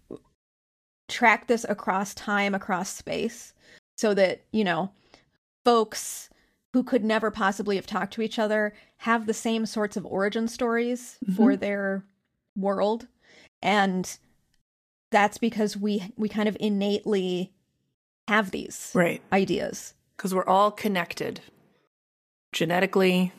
track 1.12 1.46
this 1.46 1.64
across 1.68 2.14
time, 2.14 2.54
across 2.54 2.90
space, 2.90 3.52
so 3.96 4.14
that, 4.14 4.42
you 4.52 4.64
know, 4.64 4.90
folks 5.64 6.28
who 6.72 6.82
could 6.82 7.04
never 7.04 7.30
possibly 7.30 7.76
have 7.76 7.86
talked 7.86 8.14
to 8.14 8.22
each 8.22 8.38
other 8.38 8.72
have 8.96 9.26
the 9.26 9.34
same 9.34 9.66
sorts 9.66 9.96
of 9.96 10.06
origin 10.06 10.48
stories 10.48 11.18
mm-hmm. 11.24 11.34
for 11.36 11.56
their 11.56 12.04
world. 12.56 13.06
And 13.60 14.18
that's 15.12 15.38
because 15.38 15.76
we 15.76 16.10
we 16.16 16.28
kind 16.28 16.48
of 16.48 16.56
innately 16.58 17.52
have 18.26 18.50
these 18.50 18.90
right 18.94 19.22
ideas 19.32 19.94
because 20.16 20.34
we're 20.34 20.46
all 20.46 20.70
connected 20.70 21.40
genetically 22.52 23.32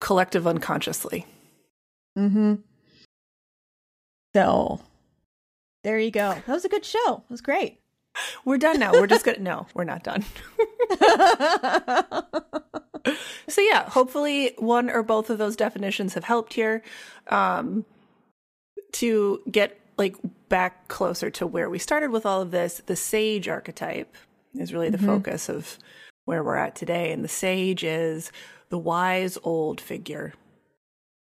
collective 0.00 0.46
unconsciously 0.46 1.24
mm-hmm 2.18 2.56
so 4.34 4.80
there 5.86 6.00
you 6.00 6.10
go. 6.10 6.30
That 6.30 6.48
was 6.48 6.64
a 6.64 6.68
good 6.68 6.84
show. 6.84 7.22
It 7.24 7.30
was 7.30 7.40
great. 7.40 7.78
We're 8.44 8.58
done 8.58 8.80
now. 8.80 8.90
We're 8.90 9.06
just 9.06 9.24
gonna 9.24 9.38
no, 9.38 9.68
we're 9.72 9.84
not 9.84 10.02
done. 10.02 10.24
so 13.46 13.60
yeah, 13.60 13.88
hopefully 13.88 14.54
one 14.58 14.90
or 14.90 15.04
both 15.04 15.30
of 15.30 15.38
those 15.38 15.54
definitions 15.54 16.14
have 16.14 16.24
helped 16.24 16.54
here 16.54 16.82
um, 17.28 17.84
to 18.94 19.40
get 19.48 19.78
like 19.96 20.16
back 20.48 20.88
closer 20.88 21.30
to 21.30 21.46
where 21.46 21.70
we 21.70 21.78
started 21.78 22.10
with 22.10 22.26
all 22.26 22.42
of 22.42 22.50
this. 22.50 22.82
The 22.86 22.96
sage 22.96 23.46
archetype 23.46 24.12
is 24.54 24.72
really 24.72 24.90
the 24.90 24.98
mm-hmm. 24.98 25.06
focus 25.06 25.48
of 25.48 25.78
where 26.24 26.42
we're 26.42 26.56
at 26.56 26.74
today, 26.74 27.12
and 27.12 27.22
the 27.22 27.28
sage 27.28 27.84
is 27.84 28.32
the 28.70 28.78
wise 28.78 29.38
old 29.44 29.80
figure. 29.80 30.34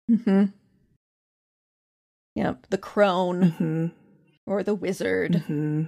Mm-hmm. 0.07 0.51
Yep, 2.35 2.67
the 2.69 2.77
crone. 2.77 3.41
Mm-hmm 3.41 3.87
or 4.45 4.63
the 4.63 4.75
wizard. 4.75 5.33
Mm-hmm. 5.33 5.83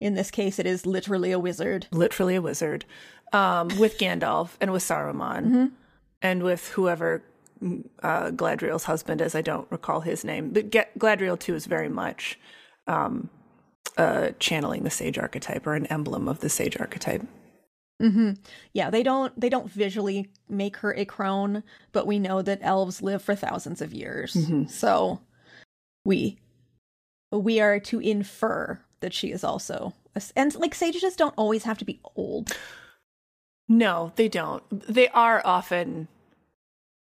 In 0.00 0.14
this 0.14 0.30
case, 0.30 0.58
it 0.58 0.66
is 0.66 0.84
literally 0.84 1.32
a 1.32 1.38
wizard. 1.38 1.86
Literally 1.90 2.34
a 2.34 2.42
wizard. 2.42 2.84
Um, 3.32 3.68
with 3.78 3.98
Gandalf 3.98 4.50
and 4.60 4.72
with 4.72 4.82
Saruman 4.82 5.44
mm-hmm. 5.44 5.66
and 6.22 6.42
with 6.42 6.68
whoever 6.68 7.22
uh, 8.02 8.30
Galadriel's 8.30 8.84
husband 8.84 9.20
is. 9.20 9.34
I 9.34 9.42
don't 9.42 9.70
recall 9.70 10.00
his 10.00 10.24
name, 10.24 10.50
but 10.50 10.70
G- 10.70 10.82
Gladriel 10.98 11.38
too 11.38 11.54
is 11.54 11.66
very 11.66 11.88
much 11.88 12.38
um, 12.86 13.28
uh, 13.96 14.30
channeling 14.38 14.84
the 14.84 14.90
sage 14.90 15.18
archetype 15.18 15.66
or 15.66 15.74
an 15.74 15.86
emblem 15.86 16.28
of 16.28 16.40
the 16.40 16.48
sage 16.48 16.78
archetype. 16.78 17.22
Mm-hmm. 18.00 18.32
Yeah, 18.74 18.90
they 18.90 19.02
don't 19.02 19.38
they 19.40 19.48
don't 19.48 19.70
visually 19.70 20.28
make 20.48 20.76
her 20.78 20.94
a 20.94 21.06
crone, 21.06 21.62
but 21.92 22.06
we 22.06 22.18
know 22.18 22.42
that 22.42 22.58
elves 22.60 23.00
live 23.00 23.22
for 23.22 23.34
thousands 23.34 23.80
of 23.80 23.94
years. 23.94 24.34
Mm-hmm. 24.34 24.66
So 24.66 25.20
we 26.04 26.38
we 27.30 27.60
are 27.60 27.80
to 27.80 28.00
infer 28.00 28.80
that 29.00 29.12
she 29.12 29.30
is 29.30 29.44
also 29.44 29.94
a, 30.14 30.22
and 30.34 30.54
like 30.56 30.74
sages 30.74 31.16
don't 31.16 31.34
always 31.36 31.64
have 31.64 31.78
to 31.78 31.84
be 31.84 32.00
old. 32.16 32.56
No 33.68 34.12
they 34.16 34.28
don't. 34.28 34.62
They 34.70 35.08
are 35.08 35.42
often 35.44 36.08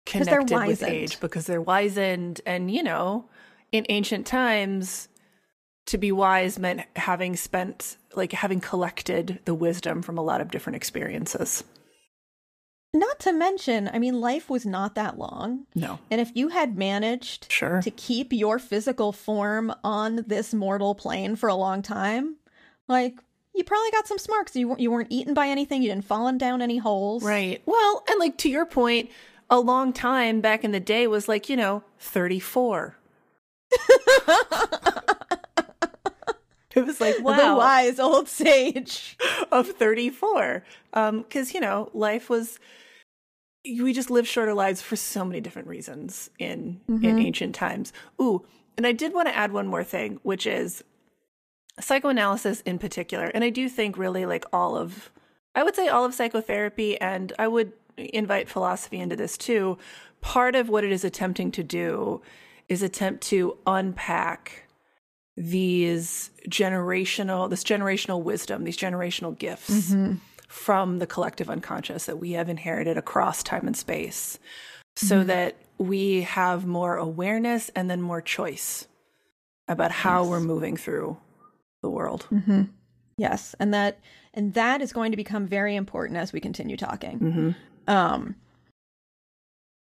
connected 0.06 0.68
with 0.68 0.84
age 0.84 1.20
because 1.20 1.46
they're 1.46 1.62
wizened 1.62 2.42
and 2.46 2.70
you 2.70 2.84
know 2.84 3.28
in 3.72 3.86
ancient 3.90 4.28
times 4.28 5.08
to 5.88 5.98
be 5.98 6.12
wise 6.12 6.58
meant 6.60 6.82
having 6.96 7.36
spent 7.36 7.98
like 8.16 8.32
having 8.32 8.60
collected 8.60 9.40
the 9.46 9.54
wisdom 9.54 10.02
from 10.02 10.18
a 10.18 10.24
lot 10.24 10.42
of 10.42 10.52
different 10.52 10.76
experiences 10.76 11.64
not 12.96 13.20
to 13.20 13.34
mention, 13.34 13.90
I 13.94 14.00
mean, 14.00 14.20
life 14.20 14.50
was 14.50 14.66
not 14.66 14.96
that 14.96 15.20
long. 15.20 15.66
No. 15.76 16.00
And 16.10 16.20
if 16.20 16.32
you 16.34 16.50
had 16.50 16.78
managed 16.78 17.52
sure. 17.52 17.82
to 17.82 17.92
keep 17.92 18.34
your 18.34 18.58
physical 18.58 19.12
form 19.12 19.74
on 19.84 20.24
this 20.28 20.54
mortal 20.54 20.96
plane 20.96 21.36
for 21.36 21.50
a 21.50 21.56
long 21.56 21.82
time, 21.82 22.38
like 22.88 23.20
you 23.56 23.64
probably 23.64 23.92
got 23.92 24.08
some 24.08 24.18
smarts. 24.18 24.56
You 24.56 24.76
you 24.78 24.92
weren't 24.92 25.12
eaten 25.12 25.34
by 25.34 25.48
anything. 25.48 25.82
You 25.82 25.90
didn't 25.90 26.06
fall 26.06 26.28
in 26.28 26.38
down 26.38 26.62
any 26.62 26.78
holes. 26.78 27.24
Right. 27.24 27.62
Well, 27.66 28.04
and 28.10 28.20
like 28.20 28.38
to 28.40 28.50
your 28.50 28.66
point, 28.66 29.10
a 29.50 29.60
long 29.60 29.94
time 29.94 30.42
back 30.42 30.64
in 30.64 30.72
the 30.72 30.80
day 30.80 31.08
was 31.08 31.28
like 31.28 31.50
you 31.50 31.56
know 31.56 31.84
thirty 32.00 32.40
four. 32.40 32.98
it 36.76 36.86
was 36.86 37.00
like 37.00 37.20
wow, 37.22 37.36
the 37.36 37.56
wise 37.56 38.00
old 38.00 38.28
sage 38.28 39.18
of 39.52 39.68
thirty 39.70 40.10
four. 40.10 40.64
Um, 40.94 41.22
because 41.22 41.54
you 41.54 41.62
know 41.62 41.90
life 41.94 42.30
was 42.30 42.60
we 43.66 43.94
just 43.94 44.10
live 44.10 44.28
shorter 44.28 44.54
lives 44.54 44.82
for 44.82 44.96
so 44.96 45.26
many 45.26 45.42
different 45.42 45.68
reasons 45.68 46.30
in 46.40 46.80
mm-hmm. 46.90 47.04
in 47.04 47.20
ancient 47.20 47.56
times. 47.56 47.92
Ooh, 48.22 48.46
and 48.78 48.86
I 48.86 48.92
did 48.92 49.14
want 49.14 49.28
to 49.28 49.36
add 49.36 49.52
one 49.52 49.68
more 49.68 49.84
thing, 49.84 50.20
which 50.24 50.46
is 50.46 50.84
psychoanalysis 51.80 52.62
in 52.62 52.80
particular. 52.80 53.26
And 53.26 53.44
I 53.44 53.50
do 53.50 53.68
think 53.70 53.98
really 53.98 54.26
like 54.26 54.46
all 54.54 54.78
of 54.78 55.12
I 55.56 55.64
would 55.64 55.76
say 55.76 55.88
all 55.88 56.06
of 56.06 56.14
psychotherapy 56.14 57.00
and 57.00 57.32
I 57.40 57.48
would 57.48 57.74
invite 57.98 58.50
philosophy 58.50 59.00
into 59.00 59.16
this 59.16 59.38
too. 59.38 59.78
Part 60.22 60.56
of 60.56 60.70
what 60.70 60.84
it 60.84 60.92
is 60.92 61.04
attempting 61.04 61.52
to 61.52 61.64
do 61.64 62.22
is 62.68 62.82
attempt 62.82 63.24
to 63.28 63.58
unpack 63.66 64.68
these 65.38 66.32
generational 66.50 67.50
this 67.50 67.64
generational 67.64 68.22
wisdom, 68.22 68.64
these 68.64 68.78
generational 68.78 69.38
gifts 69.38 69.94
from 70.48 71.00
the 71.00 71.08
collective 71.08 71.50
unconscious 71.50 72.06
that 72.06 72.20
we 72.20 72.32
have 72.32 72.50
inherited 72.50 72.98
across 72.98 73.44
time 73.44 73.68
and 73.68 73.76
space. 73.76 74.40
So 74.98 75.18
mm-hmm. 75.18 75.28
that 75.28 75.58
we 75.78 76.22
have 76.22 76.66
more 76.66 76.96
awareness 76.96 77.70
and 77.76 77.90
then 77.90 78.02
more 78.02 78.22
choice 78.22 78.88
about 79.68 79.92
how 79.92 80.24
we're 80.26 80.40
moving 80.40 80.78
through 80.78 81.18
the 81.82 81.90
world. 81.90 82.28
Mm-hmm. 82.32 82.64
Yes, 83.18 83.56
and 83.60 83.74
that 83.74 84.00
and 84.34 84.54
that 84.54 84.82
is 84.82 84.94
going 84.94 85.12
to 85.12 85.18
become 85.18 85.48
very 85.48 85.76
important 85.76 86.18
as 86.18 86.34
we 86.34 86.40
continue 86.40 86.78
talking. 86.78 87.20
Mm-hmm. 87.20 87.92
Um 87.92 88.36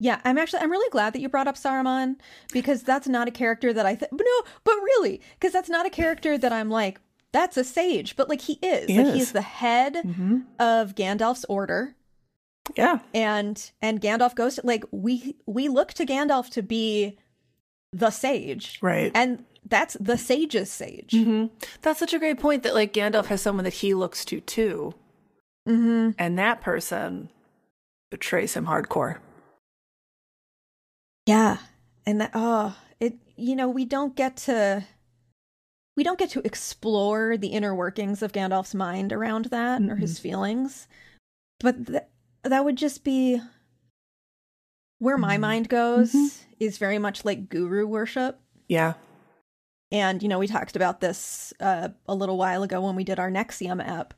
yeah, 0.00 0.21
I'm 0.25 0.38
actually 0.38 0.61
I'm 0.61 0.71
really 0.71 0.90
glad 0.90 1.12
that 1.12 1.21
you 1.21 1.28
brought 1.28 1.49
up 1.49 1.56
Saruman 1.56 2.16
because 2.52 2.83
that's 2.83 3.09
not 3.09 3.28
a 3.28 3.30
character 3.30 3.73
that 3.73 3.87
I 3.87 3.94
think 3.94 4.12
no, 4.12 4.42
but 4.64 4.75
really, 4.75 5.21
because 5.38 5.52
that's 5.52 5.71
not 5.71 5.87
a 5.87 5.90
character 5.90 6.37
that 6.37 6.52
I'm 6.52 6.68
like 6.68 7.00
that's 7.35 7.57
a 7.59 7.64
sage, 7.64 8.14
but 8.17 8.29
like 8.31 8.41
he 8.41 8.55
is. 8.62 8.87
He 8.88 8.97
like 8.97 9.09
is. 9.09 9.14
he's 9.14 9.33
the 9.33 9.43
head 9.43 9.97
of 10.59 10.95
Gandalf's 10.95 11.45
order 11.49 11.95
Yeah. 12.76 13.00
and 13.12 13.71
and 13.83 14.00
Gandalf 14.00 14.35
goes 14.35 14.55
to 14.55 14.62
like 14.64 14.85
we 14.93 15.37
we 15.45 15.69
look 15.69 15.93
to 15.95 16.07
Gandalf 16.07 16.49
to 16.50 16.62
be 16.62 17.19
the 17.93 18.11
sage. 18.11 18.79
Right. 18.81 19.11
And 19.14 19.45
that's 19.69 19.97
the 20.00 20.17
sage's 20.17 20.71
sage. 20.71 21.12
hmm 21.12 21.47
That's 21.83 21.99
such 21.99 22.14
a 22.14 22.19
great 22.19 22.38
point 22.38 22.62
that 22.62 22.75
like 22.75 22.93
Gandalf 22.93 23.26
has 23.26 23.43
someone 23.43 23.64
that 23.64 23.75
he 23.83 23.93
looks 23.95 24.25
to 24.26 24.41
too, 24.41 24.95
Mm-hmm. 25.69 26.11
and 26.19 26.38
that 26.38 26.61
person 26.61 27.31
betrays 28.11 28.55
him 28.55 28.67
hardcore. 28.67 29.19
Yeah. 31.26 31.57
And 32.07 32.21
that 32.21 32.31
oh, 32.35 32.76
it 33.00 33.14
you 33.37 33.57
know, 33.57 33.69
we 33.69 33.85
don't 33.85 34.14
get 34.14 34.37
to 34.49 34.85
we 35.97 36.03
don't 36.05 36.19
get 36.19 36.31
to 36.31 36.41
explore 36.45 37.37
the 37.37 37.49
inner 37.49 37.75
workings 37.75 38.23
of 38.23 38.33
Gandalf's 38.33 38.75
mind 38.75 39.13
around 39.13 39.47
that 39.47 39.81
or 39.83 39.97
his 39.97 40.19
feelings. 40.19 40.89
But 41.61 41.87
th- 41.87 42.03
that 42.43 42.65
would 42.65 42.77
just 42.77 43.05
be 43.05 43.41
where 44.99 45.19
my 45.19 45.39
mind 45.39 45.69
goes 45.69 46.15
is 46.61 46.79
very 46.79 46.99
much 46.99 47.25
like 47.25 47.49
guru 47.49 47.87
worship. 47.87 48.41
Yeah. 48.69 48.95
And 49.93 50.23
you 50.23 50.29
know, 50.29 50.39
we 50.39 50.47
talked 50.49 50.75
about 50.77 51.01
this 51.01 51.53
uh, 51.61 51.91
a 52.09 52.15
little 52.15 52.37
while 52.39 52.63
ago 52.63 52.81
when 52.81 52.97
we 52.97 53.05
did 53.05 53.19
our 53.19 53.31
NXIVM 53.31 53.87
app. 53.87 54.15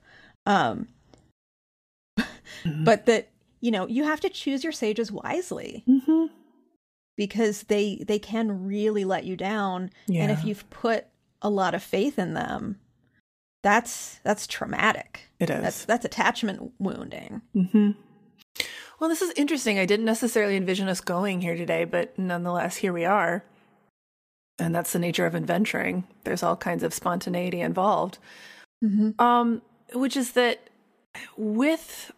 Um 0.46 0.88
but 2.84 3.06
that 3.06 3.28
you 3.60 3.70
know, 3.70 3.86
you 3.86 4.04
have 4.04 4.20
to 4.20 4.28
choose 4.28 4.62
your 4.64 4.72
sages 4.72 5.10
wisely 5.12 5.82
Mm-hmm. 5.88 6.26
because 7.16 7.64
they 7.64 8.02
they 8.06 8.18
can 8.18 8.64
really 8.66 9.04
let 9.04 9.24
you 9.24 9.36
down 9.36 9.90
and 10.22 10.30
if 10.32 10.44
you've 10.44 10.68
put 10.70 11.06
a 11.42 11.50
lot 11.50 11.74
of 11.74 11.82
faith 11.82 12.18
in 12.18 12.34
them 12.34 12.78
that's 13.62 14.20
that's 14.22 14.46
traumatic 14.46 15.22
It 15.40 15.50
is. 15.50 15.62
that's 15.62 15.84
that's 15.84 16.04
attachment 16.04 16.72
wounding 16.78 17.42
Mm-hmm. 17.54 17.90
Well, 18.98 19.10
this 19.10 19.20
is 19.20 19.32
interesting. 19.36 19.78
I 19.78 19.84
didn't 19.84 20.06
necessarily 20.06 20.56
envision 20.56 20.88
us 20.88 21.02
going 21.02 21.42
here 21.42 21.54
today, 21.54 21.84
but 21.84 22.18
nonetheless, 22.18 22.76
here 22.76 22.94
we 22.94 23.04
are. 23.04 23.44
And 24.58 24.74
that's 24.74 24.94
the 24.94 24.98
nature 24.98 25.26
of 25.26 25.34
adventuring. 25.34 26.04
There's 26.24 26.42
all 26.42 26.56
kinds 26.56 26.82
of 26.82 26.94
spontaneity 26.94 27.60
involved. 27.60 28.16
mm-hmm. 28.82 29.20
Um, 29.20 29.60
which 29.92 30.16
is 30.16 30.32
that 30.32 30.70
with 31.36 32.10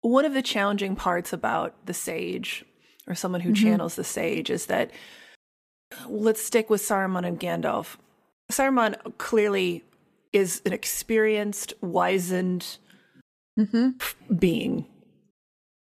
one 0.00 0.24
of 0.24 0.32
the 0.32 0.40
challenging 0.42 0.96
parts 0.96 1.34
about 1.34 1.74
the 1.84 1.92
sage 1.94 2.64
or 3.06 3.14
someone 3.14 3.42
who 3.42 3.50
Mhm. 3.52 3.56
channels 3.56 3.94
the 3.96 4.04
sage 4.04 4.48
is 4.48 4.66
that 4.66 4.90
let's 6.08 6.42
stick 6.42 6.70
with 6.70 6.80
Saruman 6.82 7.26
and 7.26 7.38
Gandalf. 7.40 7.96
Saruman 8.50 8.96
clearly 9.18 9.84
is 10.32 10.62
an 10.64 10.72
experienced, 10.72 11.74
wizened 11.80 12.78
Mm-hmm. 13.58 14.34
being. 14.34 14.86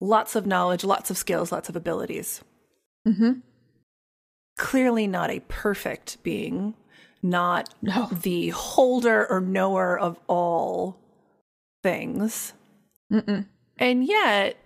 Lots 0.01 0.35
of 0.35 0.47
knowledge, 0.47 0.83
lots 0.83 1.11
of 1.11 1.19
skills, 1.19 1.53
lots 1.53 1.69
of 1.69 1.77
abilities. 1.77 2.43
Mm-hmm. 3.07 3.41
Clearly 4.57 5.07
not 5.07 5.31
a 5.31 5.41
perfect 5.41 6.23
being, 6.23 6.75
not 7.23 7.75
No. 7.83 8.09
the 8.11 8.49
holder 8.51 9.27
or 9.31 9.41
knower 9.43 9.99
of 9.99 10.19
all 10.27 10.99
things. 11.83 12.55
Mm-mm. 13.13 13.47
And 13.79 14.07
yet, 14.07 14.57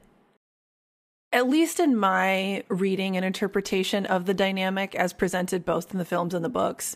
at 1.35 1.49
least 1.49 1.81
in 1.81 1.97
my 1.97 2.63
reading 2.69 3.17
and 3.17 3.27
interpretation 3.27 4.07
of 4.07 4.25
the 4.25 4.33
dynamic 4.33 4.95
as 4.95 5.13
presented 5.13 5.65
both 5.65 5.93
in 5.93 5.99
the 5.99 6.05
films 6.05 6.33
and 6.33 6.45
the 6.45 6.49
books, 6.49 6.95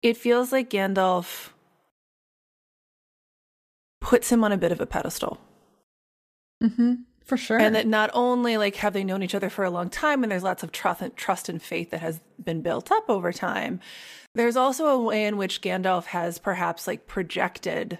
it 0.00 0.16
feels 0.16 0.52
like 0.52 0.70
Gandalf 0.70 1.50
puts 4.00 4.30
him 4.30 4.44
on 4.44 4.52
a 4.52 4.56
bit 4.56 4.72
of 4.72 4.80
a 4.80 4.86
pedestal. 4.86 5.38
Mm-hmm. 6.62 6.94
For 7.24 7.36
sure. 7.36 7.58
And 7.60 7.74
that 7.74 7.86
not 7.86 8.10
only 8.14 8.56
like 8.56 8.76
have 8.76 8.92
they 8.92 9.04
known 9.04 9.22
each 9.22 9.34
other 9.34 9.50
for 9.50 9.64
a 9.64 9.70
long 9.70 9.90
time 9.90 10.22
and 10.22 10.30
there's 10.30 10.42
lots 10.42 10.62
of 10.62 10.70
trust 10.70 11.02
and 11.02 11.16
trust 11.16 11.48
and 11.48 11.60
faith 11.60 11.90
that 11.90 12.00
has 12.00 12.20
been 12.42 12.62
built 12.62 12.92
up 12.92 13.08
over 13.08 13.32
time, 13.32 13.80
there's 14.34 14.56
also 14.56 14.86
a 14.86 15.00
way 15.00 15.24
in 15.24 15.36
which 15.36 15.60
Gandalf 15.60 16.06
has 16.06 16.38
perhaps 16.38 16.86
like 16.86 17.06
projected 17.06 17.98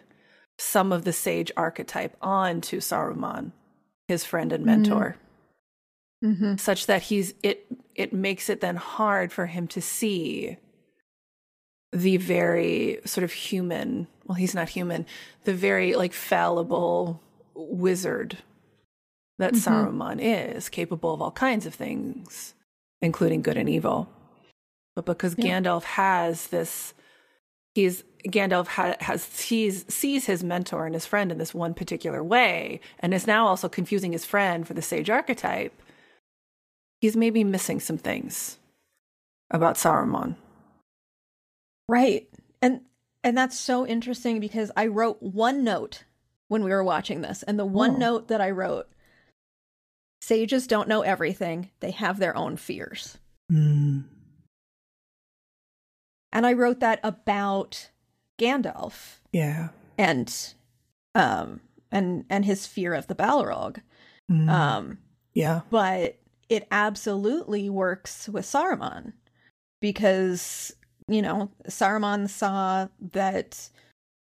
some 0.59 0.93
of 0.93 1.05
the 1.05 1.13
sage 1.13 1.51
archetype 1.57 2.17
onto 2.23 2.79
Saruman, 2.79 3.53
his 4.07 4.25
friend 4.25 4.53
and 4.53 4.65
mentor, 4.65 5.17
mm-hmm. 5.17 5.32
Such 6.57 6.87
that 6.87 7.03
he's 7.03 7.35
it 7.43 7.67
it 7.95 8.13
makes 8.13 8.49
it 8.49 8.61
then 8.61 8.77
hard 8.77 9.33
for 9.33 9.47
him 9.47 9.67
to 9.69 9.81
see 9.83 10.57
the 11.93 12.17
very 12.17 13.01
sort 13.05 13.25
of 13.25 13.33
human, 13.33 14.07
well 14.27 14.37
he's 14.37 14.55
not 14.55 14.69
human, 14.71 15.05
the 15.45 15.53
very 15.53 15.95
like 15.95 16.13
fallible 16.13 17.21
wizard 17.55 18.39
that 19.39 19.55
Mhm. 19.55 19.59
Saruman 19.91 20.19
is, 20.21 20.69
capable 20.69 21.13
of 21.13 21.21
all 21.21 21.33
kinds 21.33 21.67
of 21.67 21.75
things, 21.75 22.55
including 23.01 23.43
good 23.43 23.57
and 23.57 23.69
evil. 23.69 24.09
But 24.95 25.05
because 25.07 25.35
Yeah. 25.37 25.61
Gandalf 25.61 25.83
has 25.85 26.47
this, 26.49 26.95
he's 27.75 28.05
Gandalf 28.25 28.69
ha, 28.69 28.95
has 29.01 29.23
sees 29.25 29.85
sees 29.93 30.27
his 30.27 30.45
mentor 30.45 30.87
and 30.87 30.95
his 30.95 31.07
friend 31.07 31.33
in 31.33 31.39
this 31.39 31.53
one 31.53 31.75
particular 31.75 32.23
way, 32.23 32.81
and 33.01 33.13
is 33.13 33.27
now 33.27 33.47
also 33.49 33.69
confusing 33.69 34.13
his 34.13 34.25
friend 34.25 34.65
for 34.67 34.75
the 34.75 34.83
sage 34.83 35.11
archetype. 35.11 35.82
He's 37.03 37.17
maybe 37.17 37.43
missing 37.43 37.81
some 37.81 37.99
things 37.99 38.59
about 39.51 39.75
Saruman. 39.75 40.37
Right. 41.89 42.29
And 42.63 42.83
and 43.25 43.37
that's 43.37 43.59
so 43.59 43.85
interesting 43.87 44.39
because 44.41 44.71
I 44.77 44.87
wrote 44.87 45.21
one 45.21 45.65
note 45.65 46.05
when 46.49 46.63
we 46.65 46.71
were 46.71 46.85
watching 46.85 47.21
this 47.21 47.43
and 47.43 47.59
the 47.59 47.67
one 47.67 47.97
Oh. 47.97 47.99
note 47.99 48.29
that 48.29 48.41
I 48.41 48.51
wrote 48.51 48.89
sages 50.21 50.69
don't 50.69 50.89
know 50.89 51.03
everything. 51.03 51.71
They 51.81 51.91
have 51.91 52.19
their 52.21 52.37
own 52.37 52.57
fears. 52.57 53.19
And 53.51 54.07
I 56.33 56.53
wrote 56.53 56.79
that 56.81 57.01
about 57.03 57.91
Gandalf 58.41 59.19
Yeah. 59.33 59.71
and 59.99 60.55
um 61.17 61.61
and 61.91 62.25
and 62.31 62.45
his 62.45 62.67
fear 62.67 62.95
of 62.95 63.09
the 63.09 63.15
Balrog. 63.17 63.83
Um 64.31 64.99
yeah. 65.35 65.63
but 65.69 66.17
it 66.53 66.69
absolutely 66.71 67.71
works 67.71 68.29
with 68.29 68.45
Saruman 68.45 69.15
because 69.81 70.75
you 71.09 71.23
know 71.23 71.51
Saruman 71.69 72.29
saw 72.29 72.89
that 73.13 73.71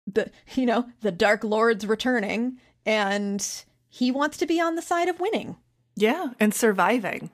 the 0.07 0.31
you 0.55 0.67
know 0.67 0.89
the 1.01 1.13
Dark 1.13 1.43
Lord's 1.43 1.87
returning 1.87 2.59
and 2.85 3.65
he 3.89 4.11
wants 4.11 4.37
to 4.39 4.47
be 4.47 4.61
on 4.61 4.75
the 4.75 4.83
side 4.83 5.09
of 5.09 5.21
winning. 5.21 5.57
Yeah. 5.97 6.31
And 6.41 6.55
surviving. 6.55 7.31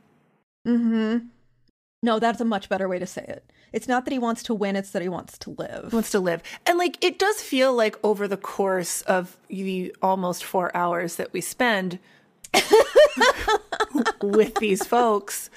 Mm-hmm. 0.66 1.26
No, 2.02 2.18
that's 2.18 2.40
a 2.40 2.44
much 2.44 2.68
better 2.68 2.88
way 2.88 2.98
to 2.98 3.06
say 3.06 3.24
it. 3.26 3.44
It's 3.72 3.86
not 3.86 4.04
that 4.04 4.12
he 4.12 4.18
wants 4.18 4.42
to 4.44 4.54
win; 4.54 4.76
it's 4.76 4.90
that 4.90 5.02
he 5.02 5.08
wants 5.08 5.38
to 5.38 5.50
live. 5.50 5.90
He 5.90 5.96
wants 5.96 6.10
to 6.10 6.20
live. 6.20 6.42
And 6.66 6.78
like 6.78 7.02
it 7.04 7.18
does 7.18 7.42
feel 7.42 7.74
like 7.74 7.96
over 8.04 8.28
the 8.28 8.36
course 8.36 9.02
of 9.02 9.36
the 9.48 9.94
almost 10.02 10.44
four 10.44 10.74
hours 10.76 11.16
that 11.16 11.32
we 11.32 11.40
spend 11.40 11.98
with 14.22 14.54
these 14.56 14.84
folks, 14.86 15.50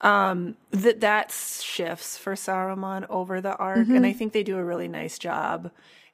um, 0.00 0.56
that 0.70 1.00
that 1.00 1.30
shifts 1.32 2.16
for 2.18 2.34
Saruman 2.34 3.06
over 3.10 3.40
the 3.40 3.56
arc. 3.56 3.88
And 3.88 4.06
I 4.06 4.12
think 4.12 4.32
they 4.32 4.42
do 4.42 4.56
a 4.58 4.64
really 4.64 4.88
nice 4.88 5.18
job 5.18 5.70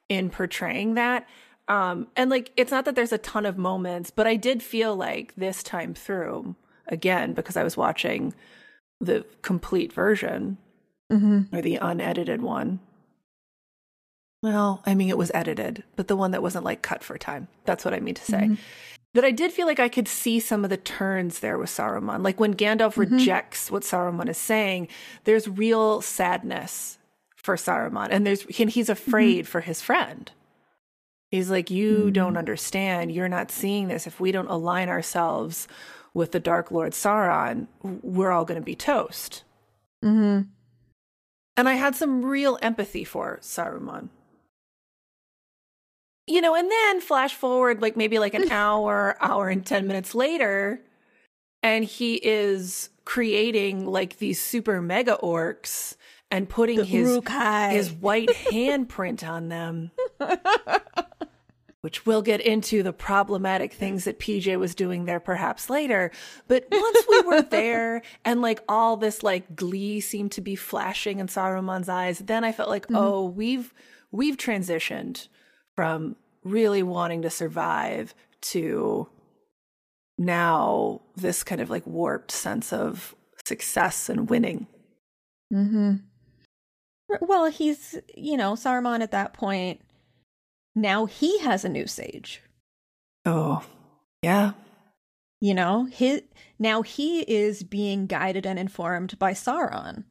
in 0.09 0.29
portraying 0.29 0.95
that. 0.95 1.27
Um, 1.67 2.07
and 2.15 2.29
like 2.29 2.51
it's 2.57 2.71
not 2.71 2.85
that 2.85 2.95
there's 2.95 3.13
a 3.13 3.17
ton 3.17 3.45
of 3.45 3.57
moments, 3.57 4.11
but 4.11 4.27
I 4.27 4.35
did 4.35 4.61
feel 4.61 4.95
like 4.95 5.33
this 5.35 5.63
time 5.63 5.93
through, 5.93 6.55
again, 6.87 7.33
because 7.33 7.57
I 7.57 7.63
was 7.63 7.75
watching 7.77 8.33
the 8.99 9.25
complete 9.41 9.91
version 9.93 10.57
Mm-hmm. 11.13 11.55
or 11.55 11.61
the 11.61 11.75
unedited 11.75 12.41
one. 12.41 12.79
Well, 14.41 14.81
I 14.87 14.95
mean, 14.95 15.09
it 15.09 15.19
was 15.19 15.29
edited, 15.35 15.83
but 15.95 16.07
the 16.07 16.15
one 16.15 16.31
that 16.31 16.41
wasn't 16.41 16.65
like 16.65 16.81
cut 16.81 17.03
for 17.03 17.15
time. 17.19 17.47
That's 17.65 17.85
what 17.85 17.93
I 17.93 17.99
mean 17.99 18.15
to 18.15 18.23
say. 18.23 18.57
That 19.15 19.23
I 19.23 19.31
did 19.31 19.53
feel 19.53 19.65
like 19.65 19.79
I 19.79 19.87
could 19.87 20.09
see 20.09 20.41
some 20.41 20.65
of 20.65 20.69
the 20.69 20.77
turns 20.77 21.39
there 21.39 21.57
with 21.57 21.69
Saruman. 21.69 22.21
Like 22.21 22.37
when 22.37 22.53
Gandalf 22.53 22.95
mm-hmm. 22.95 23.15
rejects 23.15 23.71
what 23.71 23.83
Saruman 23.83 24.27
is 24.27 24.37
saying, 24.37 24.89
there's 25.23 25.47
real 25.47 26.01
sadness 26.01 26.97
for 27.37 27.55
Saruman, 27.55 28.09
and 28.11 28.27
there's 28.27 28.45
and 28.59 28.69
he's 28.69 28.89
mm-hmm. 28.89 28.91
afraid 28.91 29.47
for 29.47 29.61
his 29.61 29.81
friend. 29.81 30.31
He's 31.31 31.49
like, 31.49 31.71
"You 31.71 31.97
mm-hmm. 31.97 32.11
don't 32.11 32.37
understand. 32.37 33.13
You're 33.13 33.29
not 33.29 33.51
seeing 33.51 33.87
this. 33.87 34.05
If 34.05 34.19
we 34.19 34.33
don't 34.33 34.49
align 34.49 34.89
ourselves 34.89 35.67
with 36.13 36.33
the 36.33 36.39
Dark 36.41 36.69
Lord 36.69 36.91
Sauron, 36.91 37.67
we're 37.81 38.31
all 38.31 38.45
going 38.45 38.59
to 38.59 38.65
be 38.65 38.75
toast." 38.75 39.43
Mm-hmm. 40.03 40.49
And 41.57 41.69
I 41.69 41.75
had 41.75 41.95
some 41.95 42.25
real 42.25 42.59
empathy 42.61 43.05
for 43.05 43.39
Saruman. 43.41 44.09
You 46.27 46.41
know, 46.41 46.55
and 46.55 46.69
then 46.69 47.01
flash 47.01 47.35
forward 47.35 47.81
like 47.81 47.95
maybe 47.95 48.19
like 48.19 48.33
an 48.33 48.51
hour, 48.51 49.15
hour 49.19 49.49
and 49.49 49.65
10 49.65 49.87
minutes 49.87 50.15
later, 50.15 50.81
and 51.61 51.83
he 51.83 52.15
is 52.15 52.89
creating 53.05 53.85
like 53.85 54.17
these 54.17 54.41
super 54.41 54.81
mega 54.81 55.17
orcs 55.21 55.95
and 56.31 56.49
putting 56.49 56.83
his 56.83 57.09
Uruk-hai. 57.09 57.71
his 57.71 57.91
white 57.91 58.29
handprint 58.51 59.27
on 59.27 59.49
them. 59.49 59.91
Which 61.81 62.03
we'll 62.03 62.23
get 62.23 62.41
into 62.41 62.81
the 62.81 62.91
problematic 62.91 63.71
things 63.71 64.05
that 64.05 64.19
PJ 64.19 64.57
was 64.57 64.73
doing 64.73 65.05
there 65.05 65.19
perhaps 65.19 65.69
later. 65.69 66.09
But 66.47 66.65
once 66.71 67.05
we 67.07 67.21
were 67.21 67.41
there 67.51 68.01
and 68.23 68.41
like 68.41 68.59
all 68.67 68.97
this 68.97 69.21
like 69.21 69.55
glee 69.55 69.99
seemed 69.99 70.31
to 70.31 70.41
be 70.41 70.55
flashing 70.55 71.19
in 71.19 71.27
Saruman's 71.27 71.87
eyes, 71.87 72.19
then 72.19 72.43
I 72.43 72.51
felt 72.51 72.69
like, 72.69 72.87
mm-hmm. 72.87 72.95
oh, 72.95 73.25
we've 73.25 73.71
we've 74.11 74.35
transitioned 74.35 75.27
from 75.75 76.15
really 76.43 76.83
wanting 76.83 77.21
to 77.23 77.29
survive 77.29 78.13
to 78.41 79.07
now 80.17 81.01
this 81.15 81.43
kind 81.43 81.59
of 81.59 81.69
like 81.69 81.85
warped 81.85 82.31
sense 82.31 82.71
of 82.71 83.15
success 83.45 84.09
and 84.09 84.29
winning. 84.29 84.67
Mm-hmm. 85.53 85.95
Well, 87.21 87.45
he's, 87.45 87.99
you 88.15 88.37
know, 88.37 88.53
Saruman 88.53 89.01
at 89.01 89.11
that 89.11 89.33
point, 89.33 89.81
now 90.75 91.05
he 91.05 91.39
has 91.39 91.63
a 91.63 91.69
new 91.69 91.87
sage. 91.87 92.41
Oh, 93.25 93.63
yeah. 94.21 94.51
You 95.39 95.53
know, 95.53 95.85
his, 95.85 96.23
now 96.57 96.81
he 96.81 97.21
is 97.21 97.63
being 97.63 98.07
guided 98.07 98.45
and 98.45 98.57
informed 98.57 99.19
by 99.19 99.33
Sauron, 99.33 100.05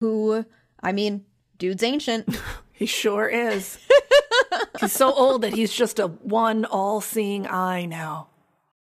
who, 0.00 0.44
I 0.82 0.92
mean, 0.92 1.24
dude's 1.58 1.82
ancient. 1.82 2.28
He 2.76 2.86
sure 2.86 3.28
is. 3.28 3.78
he's 4.80 4.92
so 4.92 5.12
old 5.12 5.42
that 5.42 5.54
he's 5.54 5.72
just 5.72 5.98
a 5.98 6.08
one 6.08 6.64
all 6.64 7.00
seeing 7.00 7.46
eye 7.46 7.86
now. 7.86 8.28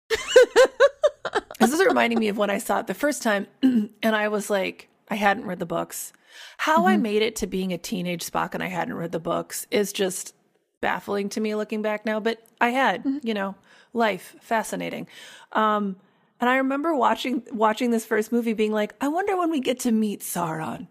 this 1.59 1.71
is 1.73 1.83
reminding 1.85 2.19
me 2.19 2.29
of 2.29 2.37
when 2.37 2.49
I 2.49 2.57
saw 2.57 2.79
it 2.79 2.87
the 2.87 2.93
first 2.93 3.21
time, 3.21 3.47
and 3.61 3.91
I 4.03 4.27
was 4.27 4.49
like, 4.49 4.89
I 5.09 5.15
hadn't 5.15 5.45
read 5.45 5.59
the 5.59 5.65
books. 5.65 6.13
How 6.57 6.85
I 6.85 6.97
made 6.97 7.21
it 7.21 7.35
to 7.37 7.47
being 7.47 7.73
a 7.73 7.77
teenage 7.77 8.29
Spock 8.29 8.53
and 8.53 8.63
I 8.63 8.67
hadn't 8.67 8.93
read 8.93 9.11
the 9.11 9.19
books 9.19 9.67
is 9.71 9.91
just 9.91 10.33
baffling 10.81 11.29
to 11.29 11.41
me 11.41 11.55
looking 11.55 11.81
back 11.81 12.05
now, 12.05 12.19
but 12.19 12.41
I 12.61 12.69
had, 12.69 13.03
you 13.23 13.33
know, 13.33 13.55
life 13.93 14.35
fascinating. 14.41 15.07
Um, 15.51 15.97
and 16.39 16.49
I 16.49 16.57
remember 16.57 16.95
watching 16.95 17.43
watching 17.51 17.91
this 17.91 18.05
first 18.05 18.31
movie 18.31 18.53
being 18.53 18.71
like, 18.71 18.93
I 19.01 19.09
wonder 19.09 19.35
when 19.37 19.51
we 19.51 19.59
get 19.59 19.79
to 19.81 19.91
meet 19.91 20.21
Sauron. 20.21 20.87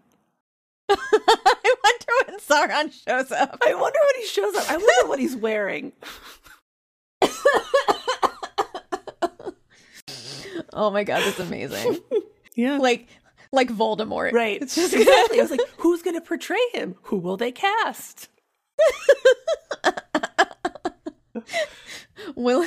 I 0.89 1.75
wonder 1.83 1.98
when 2.29 2.39
Sauron 2.69 2.91
shows 2.91 3.31
up. 3.31 3.57
I 3.65 3.73
wonder 3.75 3.99
when 3.99 4.21
he 4.21 4.27
shows 4.27 4.55
up. 4.55 4.69
I 4.71 4.77
wonder 4.77 5.07
what 5.09 5.19
he's 5.19 5.35
wearing. 5.35 5.91
Oh 10.71 10.91
my 10.91 11.03
god, 11.03 11.23
that's 11.23 11.39
amazing. 11.39 11.99
Yeah. 12.55 12.77
like 12.77 13.07
like 13.53 13.69
Voldemort. 13.69 14.33
Right. 14.33 14.61
It's 14.61 14.75
just 14.75 14.93
exactly. 14.93 15.39
I 15.39 15.43
was 15.43 15.51
like, 15.51 15.61
who's 15.77 16.01
going 16.01 16.15
to 16.15 16.21
portray 16.21 16.59
him? 16.73 16.95
Who 17.03 17.17
will 17.17 17.37
they 17.37 17.51
cast? 17.53 18.27
will 22.35 22.65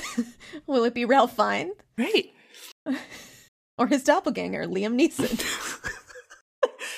will 0.66 0.84
it 0.84 0.94
be 0.94 1.04
Ralph 1.04 1.36
Fiennes 1.36 1.74
Right. 1.98 2.32
or 3.76 3.86
his 3.86 4.02
doppelganger 4.02 4.64
Liam 4.66 4.98
Neeson? 4.98 5.38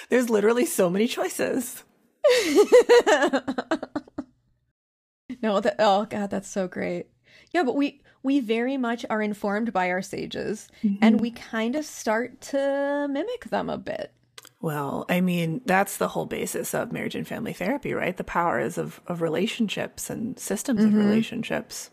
There's 0.09 0.31
literally 0.31 0.66
so 0.66 0.88
many 0.88 1.09
choices. 1.09 1.83
no, 5.43 5.61
that 5.61 5.77
oh 5.79 6.07
god, 6.07 6.31
that's 6.31 6.49
so 6.49 6.69
great. 6.69 7.07
Yeah, 7.53 7.63
but 7.63 7.77
we 7.77 8.01
we 8.23 8.41
very 8.41 8.77
much 8.77 9.05
are 9.11 9.23
informed 9.23 9.73
by 9.73 9.91
our 9.91 10.03
sages 10.03 10.69
and 10.83 11.01
mm-hmm. 11.01 11.17
we 11.19 11.31
kind 11.31 11.77
of 11.77 11.85
start 11.85 12.41
to 12.41 13.07
mimic 13.11 13.45
them 13.51 13.69
a 13.69 13.79
bit. 13.79 14.13
Well, 14.61 15.05
I 15.11 15.21
mean, 15.21 15.61
that's 15.67 15.99
the 15.99 16.09
whole 16.09 16.25
basis 16.25 16.73
of 16.73 16.91
marriage 16.91 17.15
and 17.15 17.29
family 17.29 17.53
therapy, 17.53 17.93
right? 17.93 18.17
The 18.17 18.25
power 18.25 18.59
is 18.59 18.79
of, 18.79 19.03
of 19.07 19.21
relationships 19.21 20.09
and 20.09 20.39
systems 20.39 20.83
of 20.83 20.89
mm-hmm. 20.89 21.01
relationships. 21.01 21.91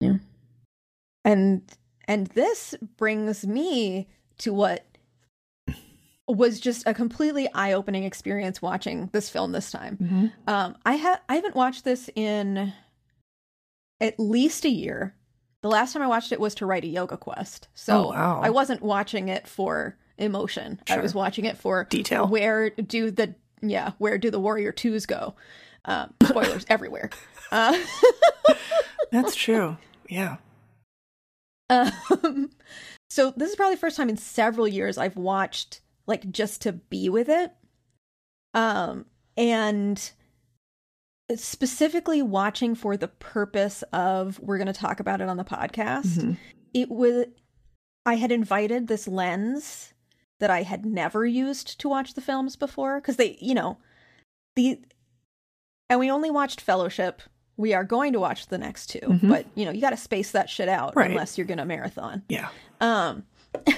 Yeah. 0.00 0.16
And 1.24 1.62
and 2.08 2.26
this 2.28 2.74
brings 2.96 3.46
me 3.46 4.08
to 4.38 4.52
what 4.52 4.84
was 6.36 6.60
just 6.60 6.86
a 6.86 6.94
completely 6.94 7.48
eye-opening 7.54 8.04
experience 8.04 8.60
watching 8.62 9.08
this 9.12 9.28
film 9.28 9.52
this 9.52 9.70
time. 9.70 10.32
Um, 10.46 10.76
I 10.84 10.96
ha- 10.96 11.20
I 11.28 11.34
haven't 11.36 11.54
watched 11.54 11.84
this 11.84 12.08
in 12.14 12.72
at 14.00 14.18
least 14.18 14.64
a 14.64 14.70
year. 14.70 15.14
The 15.62 15.68
last 15.68 15.92
time 15.92 16.02
I 16.02 16.06
watched 16.06 16.32
it 16.32 16.40
was 16.40 16.54
to 16.56 16.66
write 16.66 16.84
a 16.84 16.88
yoga 16.88 17.16
quest, 17.18 17.68
so 17.74 18.06
Oh, 18.06 18.08
wow. 18.10 18.40
I 18.42 18.48
wasn't 18.50 18.80
watching 18.82 19.28
it 19.28 19.46
for 19.46 19.96
emotion. 20.16 20.80
I 20.88 20.98
was 20.98 21.14
watching 21.14 21.44
it 21.44 21.58
for 21.58 21.84
Detail. 21.90 22.26
Where 22.26 22.70
do 22.70 23.10
the 23.10 23.34
yeah? 23.60 23.92
Where 23.98 24.16
do 24.16 24.30
the 24.30 24.40
warrior 24.40 24.72
twos 24.72 25.04
go? 25.06 25.34
Um, 25.84 26.14
spoilers 26.24 26.64
everywhere. 26.68 27.10
Uh, 27.52 27.78
That's 29.10 29.34
true. 29.34 29.76
Yeah. 30.08 30.36
Um, 31.68 32.50
so 33.10 33.32
this 33.36 33.50
is 33.50 33.56
probably 33.56 33.74
the 33.74 33.80
first 33.80 33.96
time 33.96 34.08
in 34.08 34.16
several 34.16 34.66
years 34.66 34.98
I've 34.98 35.16
watched 35.16 35.80
like 36.06 36.30
just 36.30 36.62
to 36.62 36.72
be 36.72 37.08
with 37.08 37.28
it. 37.28 37.52
Um, 38.54 39.06
and 39.36 40.10
specifically 41.36 42.22
watching 42.22 42.74
for 42.74 42.96
the 42.96 43.08
purpose 43.08 43.82
of 43.92 44.40
we're 44.40 44.58
going 44.58 44.66
to 44.66 44.72
talk 44.72 44.98
about 45.00 45.20
it 45.20 45.28
on 45.28 45.36
the 45.36 45.44
podcast. 45.44 46.16
Mhm. 46.18 46.36
It 46.74 46.90
was 46.90 47.26
I 48.06 48.14
had 48.16 48.32
invited 48.32 48.88
this 48.88 49.06
lens 49.06 49.92
that 50.40 50.50
I 50.50 50.62
had 50.62 50.84
never 50.86 51.24
used 51.26 51.78
to 51.80 51.88
watch 51.88 52.14
the 52.14 52.20
films 52.22 52.56
before 52.56 53.00
because 53.00 53.16
they, 53.16 53.36
you 53.40 53.54
know, 53.54 53.78
the 54.56 54.80
and 55.88 56.00
we 56.00 56.10
only 56.10 56.30
watched 56.30 56.60
Fellowship. 56.60 57.22
We 57.56 57.74
are 57.74 57.84
going 57.84 58.12
to 58.14 58.20
watch 58.20 58.46
the 58.46 58.58
next 58.58 58.86
2 58.88 58.98
Mhm. 59.00 59.28
but 59.28 59.46
you 59.54 59.64
know, 59.64 59.70
you 59.70 59.80
got 59.80 59.90
to 59.90 59.96
space 59.96 60.32
that 60.32 60.50
shit 60.50 60.68
out 60.68 60.96
Right. 60.96 61.10
unless 61.10 61.38
you're 61.38 61.46
going 61.46 61.58
to 61.58 61.64
marathon. 61.64 62.22
Yeah. 62.28 62.48
Um 62.80 63.24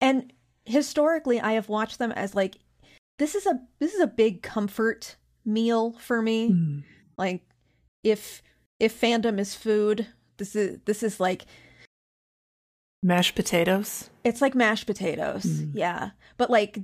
and 0.00 0.32
historically 0.64 1.40
I 1.40 1.52
have 1.52 1.68
watched 1.68 1.98
them 1.98 2.12
as 2.12 2.34
like 2.34 2.56
this 3.18 3.34
is 3.34 3.46
a 3.46 3.60
this 3.78 3.94
is 3.94 4.00
a 4.00 4.06
big 4.06 4.42
comfort 4.42 5.16
meal 5.44 5.92
for 5.98 6.22
me. 6.22 6.50
Mm. 6.50 6.84
Like 7.18 7.42
if 8.02 8.42
if 8.80 8.98
fandom 9.00 9.38
is 9.38 9.54
food, 9.54 10.06
this 10.38 10.54
is 10.56 10.78
this 10.84 11.02
is 11.02 11.20
like 11.20 11.44
Mashed 13.04 13.34
potatoes. 13.34 14.10
it's 14.22 14.40
like 14.40 14.54
mashed 14.54 14.86
potatoes. 14.86 15.42
Mm. 15.44 15.70
Yeah. 15.74 16.10
But 16.36 16.50
like 16.50 16.78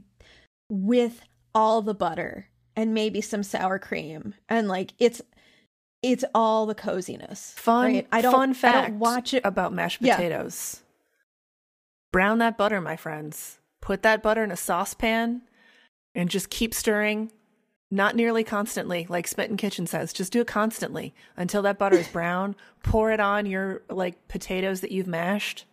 with 0.69 1.23
all 1.55 1.81
the 1.81 1.95
butter 1.95 2.49
and 2.77 2.93
maybe 2.93 3.21
some 3.21 3.43
sour 3.45 3.79
cream 3.79 4.35
and 4.49 4.67
like 4.69 4.95
it's 4.99 5.23
it's 6.03 6.25
all 6.35 6.67
the 6.67 6.75
coziness. 6.75 7.53
Fun, 7.57 7.85
right? 7.95 8.09
I 8.13 8.21
don't 8.21 8.33
fun 8.33 8.55
fact 8.55 8.77
I 8.77 8.89
don't 8.91 8.99
watch 8.99 9.33
it 9.35 9.45
about 9.45 9.73
mashed 9.73 10.03
Yeah. 10.03 10.17
potatoes. 10.17 10.83
Brown 12.13 12.39
that 12.39 12.57
butter, 12.57 12.81
my 12.81 12.97
friends. 12.97 13.59
Put 13.89 14.03
that 14.03 14.23
butter 14.23 14.45
in 14.45 14.51
a 14.51 14.57
saucepan 14.57 15.41
and 16.15 16.29
just 16.29 16.51
keep 16.51 16.75
stirring. 16.75 17.33
Not 17.91 18.15
nearly 18.15 18.45
constantly, 18.45 19.07
like 19.09 19.27
Smitten 19.27 19.57
Kitchen 19.57 19.87
says. 19.87 20.13
Just 20.13 20.31
do 20.31 20.43
it 20.43 20.47
constantly 20.47 21.15
until 21.39 21.63
that 21.63 21.79
butter 21.79 21.97
is 21.97 22.07
brown. 22.13 22.55
Pour 22.83 23.11
it 23.11 23.19
on 23.19 23.47
your 23.47 23.81
like 23.89 24.29
potatoes 24.29 24.83
that 24.83 24.93
you've 24.93 25.07
mashed. 25.07 25.65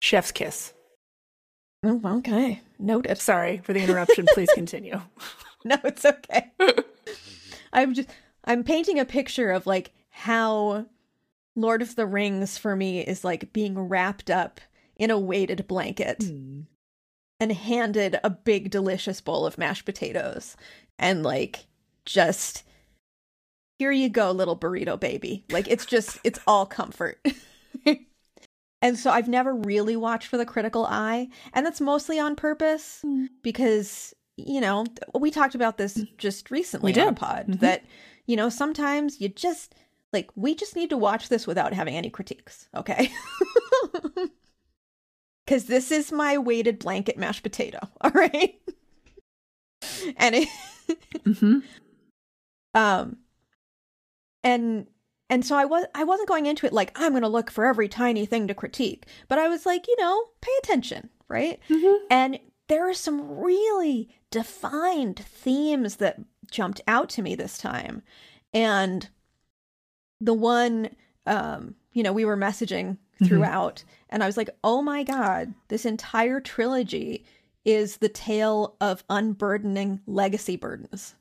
Chef's 0.00 0.32
kiss. 0.32 0.74
Oh, 1.82 2.02
okay. 2.18 2.60
Noted. 2.78 3.16
Sorry 3.16 3.56
for 3.64 3.72
the 3.72 3.80
interruption. 3.80 4.26
Please 4.34 4.50
continue. 4.54 5.00
No, 5.64 5.76
it's 5.82 6.04
okay. 6.04 6.50
I'm 7.72 7.94
just 7.94 8.10
I'm 8.44 8.64
painting 8.64 8.98
a 8.98 9.06
picture 9.06 9.50
of 9.50 9.66
like 9.66 9.92
how 10.10 10.84
Lord 11.56 11.80
of 11.80 11.96
the 11.96 12.04
Rings 12.04 12.58
for 12.58 12.76
me 12.76 13.00
is 13.00 13.24
like 13.24 13.54
being 13.54 13.78
wrapped 13.78 14.28
up 14.28 14.60
in 14.96 15.10
a 15.10 15.18
weighted 15.18 15.66
blanket 15.66 16.22
hmm. 16.22 16.60
And 17.40 17.50
handed 17.52 18.20
a 18.22 18.30
big 18.30 18.70
delicious 18.70 19.20
bowl 19.20 19.46
of 19.46 19.58
mashed 19.58 19.84
potatoes 19.86 20.56
and 20.98 21.22
like 21.22 21.66
just 22.04 22.62
here 23.78 23.90
you 23.90 24.10
go, 24.10 24.30
little 24.30 24.58
burrito 24.58 25.00
baby. 25.00 25.42
Like 25.50 25.66
it's 25.66 25.86
just, 25.86 26.18
it's 26.22 26.38
all 26.46 26.66
comfort. 26.66 27.18
and 28.82 28.98
so 28.98 29.10
I've 29.10 29.26
never 29.28 29.54
really 29.54 29.96
watched 29.96 30.28
for 30.28 30.36
the 30.36 30.44
critical 30.44 30.84
eye. 30.84 31.28
And 31.54 31.64
that's 31.64 31.80
mostly 31.80 32.18
on 32.20 32.36
purpose 32.36 33.02
because, 33.42 34.12
you 34.36 34.60
know, 34.60 34.84
we 35.18 35.30
talked 35.30 35.54
about 35.54 35.78
this 35.78 36.04
just 36.18 36.50
recently 36.50 36.92
We 36.92 37.00
on 37.00 37.08
a 37.08 37.12
pod 37.14 37.46
Mhm. 37.48 37.60
that, 37.60 37.82
you 38.26 38.36
know, 38.36 38.50
sometimes 38.50 39.18
you 39.18 39.30
just, 39.30 39.74
like, 40.12 40.28
we 40.36 40.54
just 40.54 40.76
need 40.76 40.90
to 40.90 40.98
watch 40.98 41.30
this 41.30 41.46
without 41.46 41.72
having 41.72 41.96
any 41.96 42.10
critiques. 42.10 42.68
Okay. 42.76 43.10
Because 45.50 45.64
this 45.64 45.90
is 45.90 46.12
my 46.12 46.38
weighted 46.38 46.78
blanket 46.78 47.18
mashed 47.18 47.42
potato. 47.42 47.80
All 48.02 48.12
right. 48.12 48.54
and 50.16 50.36
it, 50.36 50.48
Mm-hmm. 51.24 51.58
um 52.74 53.16
and 54.42 54.86
and 55.28 55.44
so 55.46 55.54
i 55.56 55.64
was 55.64 55.84
i 55.94 56.02
wasn't 56.02 56.28
going 56.28 56.46
into 56.46 56.66
it 56.66 56.72
like 56.72 56.90
i'm 56.96 57.12
going 57.12 57.22
to 57.22 57.28
look 57.28 57.48
for 57.50 57.64
every 57.64 57.86
tiny 57.88 58.26
thing 58.26 58.48
to 58.48 58.54
critique 58.54 59.06
but 59.28 59.38
i 59.38 59.46
was 59.48 59.64
like 59.66 59.86
you 59.86 59.94
know 60.00 60.24
pay 60.40 60.50
attention 60.64 61.10
right 61.28 61.60
Mm-hmm. 61.68 62.04
and 62.10 62.38
there 62.68 62.88
are 62.88 62.94
some 62.94 63.38
really 63.38 64.08
defined 64.32 65.20
themes 65.20 65.96
that 65.96 66.18
jumped 66.50 66.80
out 66.88 67.08
to 67.10 67.22
me 67.22 67.36
this 67.36 67.56
time 67.58 68.02
and 68.52 69.08
the 70.20 70.34
one 70.34 70.90
um 71.26 71.76
you 71.92 72.02
know 72.02 72.12
we 72.12 72.24
were 72.24 72.36
messaging 72.36 72.96
throughout 73.24 73.84
and 74.10 74.22
i 74.22 74.26
was 74.26 74.36
like 74.36 74.50
oh 74.62 74.82
my 74.82 75.02
god 75.02 75.54
this 75.68 75.84
entire 75.84 76.40
trilogy 76.40 77.24
is 77.64 77.98
the 77.98 78.08
tale 78.08 78.76
of 78.80 79.04
unburdening 79.08 80.00
legacy 80.06 80.56
burdens 80.56 81.14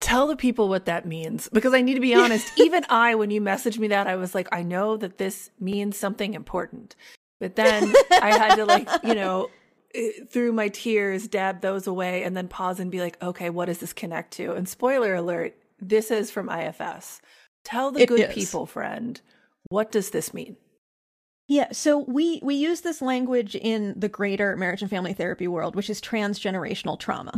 Tell 0.00 0.28
the 0.28 0.36
people 0.36 0.68
what 0.68 0.84
that 0.86 1.06
means 1.06 1.48
because 1.52 1.74
I 1.74 1.80
need 1.80 1.94
to 1.94 2.00
be 2.00 2.14
honest. 2.14 2.52
even 2.56 2.84
I, 2.88 3.16
when 3.16 3.30
you 3.30 3.40
messaged 3.40 3.78
me 3.78 3.88
that, 3.88 4.06
I 4.06 4.16
was 4.16 4.34
like, 4.34 4.48
I 4.52 4.62
know 4.62 4.96
that 4.96 5.18
this 5.18 5.50
means 5.58 5.96
something 5.96 6.34
important. 6.34 6.94
But 7.40 7.56
then 7.56 7.92
I 8.10 8.36
had 8.36 8.54
to, 8.56 8.64
like, 8.64 8.88
you 9.02 9.14
know, 9.14 9.50
eh, 9.94 10.10
through 10.30 10.52
my 10.52 10.68
tears, 10.68 11.26
dab 11.26 11.60
those 11.62 11.86
away 11.86 12.22
and 12.22 12.36
then 12.36 12.48
pause 12.48 12.78
and 12.78 12.90
be 12.90 13.00
like, 13.00 13.20
okay, 13.22 13.50
what 13.50 13.66
does 13.66 13.78
this 13.78 13.92
connect 13.92 14.32
to? 14.34 14.52
And 14.54 14.68
spoiler 14.68 15.14
alert, 15.14 15.56
this 15.80 16.10
is 16.10 16.30
from 16.30 16.48
IFS. 16.48 17.20
Tell 17.64 17.90
the 17.90 18.02
It 18.02 18.08
good 18.08 18.20
is. 18.20 18.34
people, 18.34 18.66
friend, 18.66 19.20
what 19.68 19.90
does 19.90 20.10
this 20.10 20.32
mean? 20.32 20.56
Yeah, 21.48 21.72
so 21.72 21.98
we 22.00 22.40
we 22.42 22.54
use 22.54 22.82
this 22.82 23.00
language 23.00 23.56
in 23.56 23.94
the 23.98 24.08
greater 24.08 24.54
marriage 24.54 24.82
and 24.82 24.90
family 24.90 25.14
therapy 25.14 25.48
world, 25.48 25.74
which 25.74 25.88
is 25.88 26.00
transgenerational 26.00 26.98
trauma. 26.98 27.32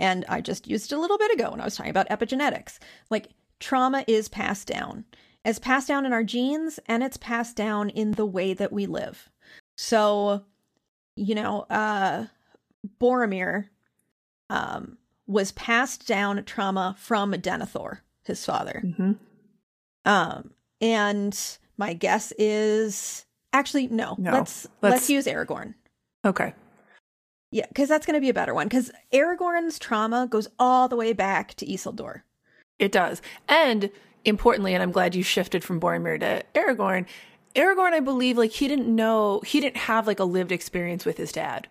And 0.00 0.24
I 0.28 0.40
just 0.40 0.66
used 0.66 0.90
it 0.90 0.96
a 0.96 1.00
little 1.00 1.18
bit 1.18 1.32
ago 1.32 1.52
when 1.52 1.60
I 1.60 1.64
was 1.64 1.76
talking 1.76 1.90
about 1.90 2.08
epigenetics. 2.08 2.78
Like 3.08 3.28
trauma 3.60 4.04
is 4.08 4.28
passed 4.28 4.66
down. 4.66 5.04
It's 5.44 5.60
passed 5.60 5.86
down 5.86 6.04
in 6.04 6.12
our 6.12 6.24
genes 6.24 6.80
and 6.86 7.02
it's 7.04 7.16
passed 7.16 7.54
down 7.54 7.90
in 7.90 8.12
the 8.12 8.26
way 8.26 8.52
that 8.52 8.72
we 8.72 8.86
live. 8.86 9.30
So, 9.76 10.44
you 11.14 11.36
know, 11.36 11.66
uh 11.70 12.26
Boromir 13.00 13.68
um 14.48 14.98
was 15.26 15.52
passed 15.52 16.08
down 16.08 16.42
trauma 16.44 16.96
from 16.98 17.32
Denethor, 17.32 17.98
his 18.24 18.44
father. 18.44 18.82
Mm-hmm. 18.84 19.12
Um, 20.04 20.50
and 20.80 21.58
my 21.80 21.94
guess 21.94 22.32
is 22.38 23.24
actually 23.52 23.88
no. 23.88 24.14
No. 24.18 24.32
Let's, 24.32 24.68
let's 24.82 24.92
Let's- 24.92 25.10
use 25.10 25.26
Aragorn. 25.26 25.74
Okay. 26.24 26.54
Yeah, 27.50 27.66
because 27.66 27.88
that's 27.88 28.06
going 28.06 28.14
to 28.14 28.20
be 28.20 28.28
a 28.28 28.34
better 28.34 28.54
one. 28.54 28.68
Because 28.68 28.92
Aragorn's 29.12 29.78
trauma 29.80 30.28
goes 30.30 30.46
all 30.60 30.86
the 30.86 30.94
way 30.94 31.12
back 31.12 31.54
to 31.54 31.66
Isildur. 31.66 32.20
It 32.78 32.92
does. 32.92 33.20
And 33.48 33.90
importantly, 34.24 34.72
and 34.74 34.82
I'm 34.82 34.92
glad 34.92 35.16
you 35.16 35.24
shifted 35.24 35.64
from 35.64 35.80
Boromir 35.80 36.20
to 36.20 36.44
Aragorn, 36.54 37.06
Aragorn, 37.56 37.92
I 37.92 38.00
believe, 38.00 38.38
like 38.38 38.52
he 38.52 38.68
didn't 38.68 38.94
know, 38.94 39.40
he 39.44 39.58
didn't 39.60 39.78
have 39.78 40.06
like 40.06 40.20
a 40.20 40.24
lived 40.24 40.52
experience 40.52 41.04
with 41.04 41.16
his 41.16 41.32
dad. 41.32 41.66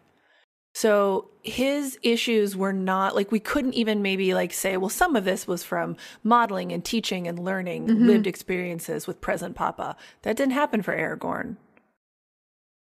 So 0.73 1.29
his 1.41 1.97
issues 2.03 2.55
were 2.55 2.73
not 2.73 3.15
like 3.15 3.32
we 3.32 3.39
couldn't 3.39 3.73
even 3.73 4.01
maybe 4.01 4.34
like 4.34 4.53
say, 4.53 4.77
well, 4.77 4.89
some 4.89 5.15
of 5.15 5.25
this 5.25 5.47
was 5.47 5.63
from 5.63 5.97
modeling 6.23 6.71
and 6.71 6.86
teaching 6.86 7.27
and 7.27 7.39
learning 7.39 7.88
mm-hmm. 7.88 8.08
lived 8.08 8.27
experiences 8.27 9.08
with 9.08 9.21
present 9.21 9.55
Papa. 9.55 9.95
That 10.21 10.38
didn't 10.38 10.53
happen 10.53 10.82
for 10.82 10.95
Aragorn. 10.95 11.58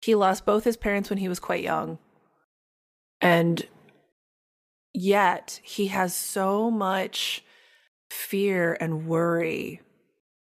He 0.01 0.15
lost 0.15 0.45
both 0.45 0.63
his 0.63 0.77
parents 0.77 1.09
when 1.09 1.19
he 1.19 1.29
was 1.29 1.39
quite 1.39 1.63
young. 1.63 1.99
And 3.21 3.65
yet 4.93 5.59
he 5.63 5.87
has 5.87 6.15
so 6.15 6.69
much 6.71 7.43
fear 8.09 8.77
and 8.79 9.07
worry 9.07 9.81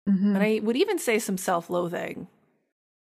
mm-hmm. 0.08 0.34
and 0.34 0.42
I 0.42 0.60
would 0.62 0.76
even 0.76 0.98
say 0.98 1.18
some 1.18 1.38
self 1.38 1.68
loathing 1.68 2.28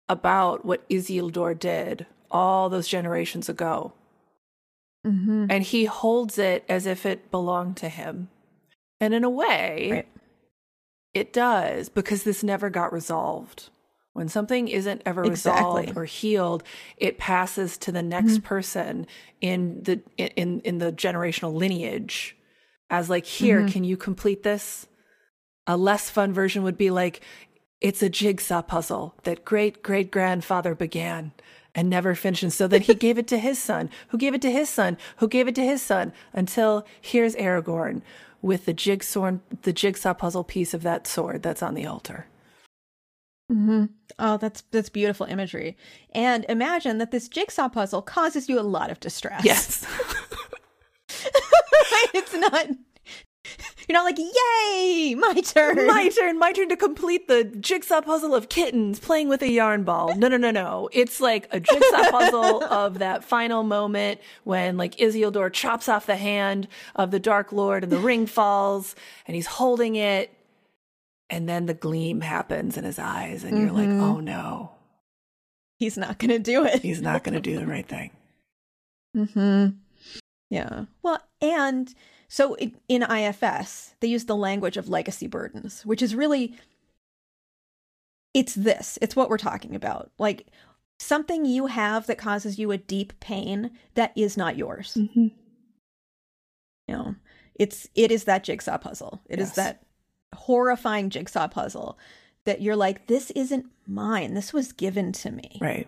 about 0.10 0.66
what 0.66 0.88
Isildur 0.90 1.58
did 1.58 2.06
all 2.32 2.70
those 2.70 2.88
generations 2.88 3.50
ago. 3.50 3.94
Mm-hmm. 5.06 5.46
And 5.50 5.64
he 5.64 5.86
holds 5.86 6.38
it 6.38 6.66
as 6.68 6.86
if 6.86 7.06
it 7.06 7.30
belonged 7.32 7.78
to 7.78 7.90
him. 7.90 8.30
And 9.00 9.14
in 9.14 9.24
a 9.24 9.30
way, 9.30 9.90
Right. 9.92 10.08
it 11.14 11.32
does 11.32 11.90
because 11.90 12.24
this 12.24 12.44
never 12.44 12.70
got 12.70 12.92
resolved. 12.92 13.70
When 14.14 14.30
something 14.30 14.70
isn't 14.70 15.02
ever 15.06 15.26
Exactly. 15.26 15.82
resolved 15.82 15.98
or 15.98 16.06
healed, 16.06 16.64
it 16.96 17.18
passes 17.18 17.78
to 17.80 17.92
the 17.92 18.02
next 18.02 18.44
person 18.44 19.08
in 19.42 19.84
the 19.84 20.02
in 20.18 20.62
in 20.62 20.78
the 20.78 20.94
generational 20.94 21.54
lineage 21.54 22.36
as 22.90 23.10
like, 23.10 23.26
here, 23.26 23.68
can 23.68 23.84
you 23.84 23.98
complete 23.98 24.44
this? 24.44 24.88
A 25.68 25.76
less 25.76 26.10
fun 26.10 26.32
version 26.32 26.64
would 26.64 26.78
be 26.78 26.92
like, 26.92 27.20
it's 27.82 28.02
a 28.02 28.10
jigsaw 28.10 28.62
puzzle 28.62 29.16
that 29.24 29.44
great 29.44 29.84
great 29.84 30.12
grandfather 30.12 30.74
began 30.74 31.34
and 31.76 31.90
never 31.90 32.16
finished. 32.16 32.44
And 32.44 32.54
so 32.54 32.68
then 32.68 32.82
he 32.82 32.96
gave 32.96 33.18
it 33.18 33.28
to 33.28 33.38
his 33.38 33.60
son, 33.60 33.90
who 34.08 34.18
gave 34.18 34.34
it 34.34 34.42
to 34.42 34.52
his 34.52 34.70
son, 34.70 34.98
who 35.18 35.28
gave 35.28 35.48
it 35.48 35.56
to 35.56 35.64
his 35.64 35.82
son, 35.82 36.14
until 36.34 36.86
here's 37.00 37.36
Aragorn 37.36 38.02
with 38.42 38.66
the 38.66 38.74
jigsaw 38.74 39.38
the 39.64 39.74
jigsaw 39.74 40.14
puzzle 40.14 40.44
piece 40.44 40.74
of 40.74 40.84
that 40.84 41.06
sword 41.06 41.44
that's 41.44 41.62
on 41.62 41.74
the 41.74 41.86
altar. 41.86 42.28
Mm-hmm. 43.52 43.86
Oh, 44.18 44.38
that's 44.38 44.62
that's 44.72 44.90
beautiful 44.90 45.26
imagery. 45.28 45.78
And 46.14 46.46
imagine 46.48 46.98
that 47.00 47.12
this 47.12 47.28
jigsaw 47.28 47.70
puzzle 47.70 48.02
causes 48.02 48.50
you 48.50 48.60
a 48.60 48.62
lot 48.62 48.90
of 48.90 49.00
distress. 49.00 49.44
Yes. 49.44 49.86
it's 52.14 52.34
not. 52.34 52.68
You're 53.88 53.94
not 53.98 54.04
like, 54.06 54.18
yay, 54.18 55.16
my 55.16 55.34
turn. 55.42 55.88
my 55.88 56.10
turn, 56.10 56.40
my 56.40 56.52
turn 56.52 56.70
to 56.70 56.76
complete 56.78 57.28
the 57.28 57.44
jigsaw 57.44 58.02
puzzle 58.02 58.34
of 58.34 58.50
kittens 58.50 59.00
playing 59.00 59.30
with 59.30 59.42
a 59.42 59.50
yarn 59.52 59.84
ball. 59.84 60.16
No, 60.16 60.28
no, 60.28 60.38
no, 60.38 60.52
no. 60.52 60.90
It's 60.92 61.20
like 61.22 61.48
a 61.52 61.60
jigsaw 61.60 62.04
puzzle 62.12 62.64
of 62.64 63.00
that 63.00 63.24
final 63.24 63.64
moment 63.64 64.20
when 64.44 64.78
like 64.78 64.96
Isildur 64.98 65.52
chops 65.54 65.88
off 65.88 66.06
the 66.06 66.16
hand 66.16 66.68
of 66.96 67.12
the 67.12 67.20
Dark 67.20 67.52
Lord 67.52 67.84
and 67.84 67.92
the 67.92 68.00
ring 68.00 68.26
falls 68.28 68.96
and 69.28 69.36
he's 69.36 69.48
holding 69.48 69.96
it. 69.96 70.32
And 71.30 71.50
then 71.50 71.66
the 71.66 71.74
gleam 71.74 72.22
happens 72.22 72.78
in 72.78 72.84
his 72.84 73.00
eyes 73.00 73.44
and 73.44 73.58
you're 73.58 73.72
like, 73.72 73.90
oh 73.90 74.20
no, 74.20 74.72
He's 75.78 75.98
not 75.98 76.20
going 76.20 76.30
to 76.30 76.40
do 76.40 76.64
it. 76.66 76.82
he's 76.82 77.02
not 77.02 77.24
going 77.24 77.34
to 77.34 77.42
do 77.42 77.60
the 77.60 77.66
right 77.68 77.88
thing. 77.88 78.12
Mm-hmm. 79.16 79.78
Yeah. 80.50 80.86
Well, 81.04 81.22
and 81.42 81.94
so 82.36 82.58
in 82.90 83.02
IFS, 83.02 83.96
they 84.02 84.10
use 84.10 84.26
the 84.26 84.36
language 84.36 84.76
of 84.76 84.90
legacy 84.90 85.26
burdens, 85.26 85.86
which 85.86 86.02
is 86.02 86.14
really 86.14 86.54
it's 88.34 88.56
this. 88.56 89.00
It's 89.02 89.16
what 89.16 89.30
we're 89.30 89.38
talking 89.38 89.74
about. 89.74 90.12
Like 90.20 90.48
something 91.00 91.46
you 91.46 91.68
have 91.68 92.08
that 92.08 92.18
causes 92.18 92.60
you 92.60 92.72
a 92.72 92.78
deep 92.78 93.18
pain 93.22 93.72
that 93.94 94.12
is 94.18 94.36
not 94.36 94.58
yours. 94.58 94.96
Mm-hmm. 94.96 95.28
You 96.90 96.96
know, 96.98 97.16
it's 97.58 97.88
it 97.96 98.12
is 98.12 98.26
that 98.26 98.44
jigsaw 98.44 98.80
puzzle. 98.80 99.22
It 99.30 99.40
is 99.40 99.52
Yes. 99.52 99.56
that 99.56 99.84
horrifying 100.36 101.10
jigsaw 101.10 101.48
puzzle 101.48 101.98
that 102.44 102.62
you're 102.62 102.76
like, 102.76 103.08
this 103.08 103.32
isn't 103.32 103.68
mine. 103.88 104.34
This 104.34 104.52
was 104.52 104.74
given 104.74 105.14
to 105.14 105.32
me. 105.32 105.58
Right. 105.62 105.88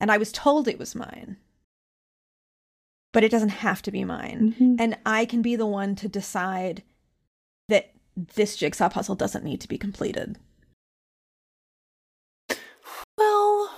And 0.00 0.10
I 0.10 0.16
was 0.16 0.32
told 0.32 0.68
it 0.68 0.78
was 0.78 0.94
mine. 0.94 1.36
But 3.12 3.24
it 3.24 3.30
doesn't 3.30 3.48
have 3.48 3.82
to 3.82 3.90
be 3.90 4.04
mine. 4.04 4.54
Mhm. 4.58 4.76
And 4.80 4.98
I 5.04 5.24
can 5.24 5.42
be 5.42 5.56
the 5.56 5.66
one 5.66 5.96
to 5.96 6.08
decide 6.08 6.82
that 7.68 7.92
this 8.16 8.56
jigsaw 8.56 8.88
puzzle 8.88 9.14
doesn't 9.16 9.44
need 9.44 9.60
to 9.60 9.68
be 9.68 9.78
completed. 9.78 10.38
Well, 13.16 13.70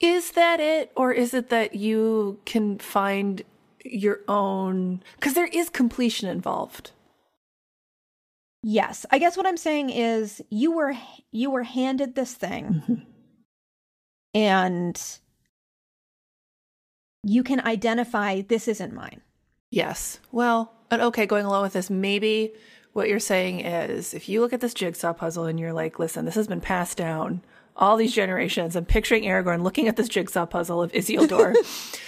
is 0.00 0.32
that 0.32 0.60
it? 0.60 0.92
Or 0.96 1.12
is 1.12 1.32
it 1.34 1.48
that 1.50 1.74
you 1.74 2.40
can 2.44 2.78
find 2.78 3.42
your 3.84 4.20
own? 4.28 5.02
Because 5.16 5.34
there 5.34 5.46
is 5.46 5.68
completion 5.68 6.28
involved. 6.28 6.90
Yes, 8.64 9.04
I 9.10 9.18
guess 9.18 9.36
what 9.36 9.46
I'm 9.46 9.56
saying 9.56 9.90
is 9.90 10.40
you 10.50 10.70
were 10.72 10.94
you 11.32 11.50
were 11.50 11.64
handed 11.64 12.14
this 12.14 12.34
thing 12.34 13.04
and 14.34 15.18
you 17.22 17.42
can 17.42 17.60
identify 17.60 18.42
this 18.42 18.68
isn't 18.68 18.92
mine. 18.92 19.20
Yes. 19.70 20.20
Well, 20.30 20.72
and 20.90 21.00
okay, 21.02 21.26
going 21.26 21.46
along 21.46 21.62
with 21.62 21.72
this, 21.72 21.88
maybe 21.88 22.52
what 22.92 23.08
you're 23.08 23.18
saying 23.18 23.60
is 23.60 24.12
if 24.12 24.28
you 24.28 24.40
look 24.40 24.52
at 24.52 24.60
this 24.60 24.74
jigsaw 24.74 25.12
puzzle 25.12 25.44
and 25.44 25.58
you're 25.58 25.72
like, 25.72 25.98
listen, 25.98 26.24
this 26.24 26.34
has 26.34 26.46
been 26.46 26.60
passed 26.60 26.98
down 26.98 27.42
all 27.76 27.96
these 27.96 28.14
generations. 28.14 28.76
I'm 28.76 28.84
picturing 28.84 29.24
Aragorn 29.24 29.62
looking 29.62 29.88
at 29.88 29.96
this 29.96 30.08
jigsaw 30.08 30.46
puzzle 30.46 30.82
of 30.82 30.92
Isildur. 30.92 31.54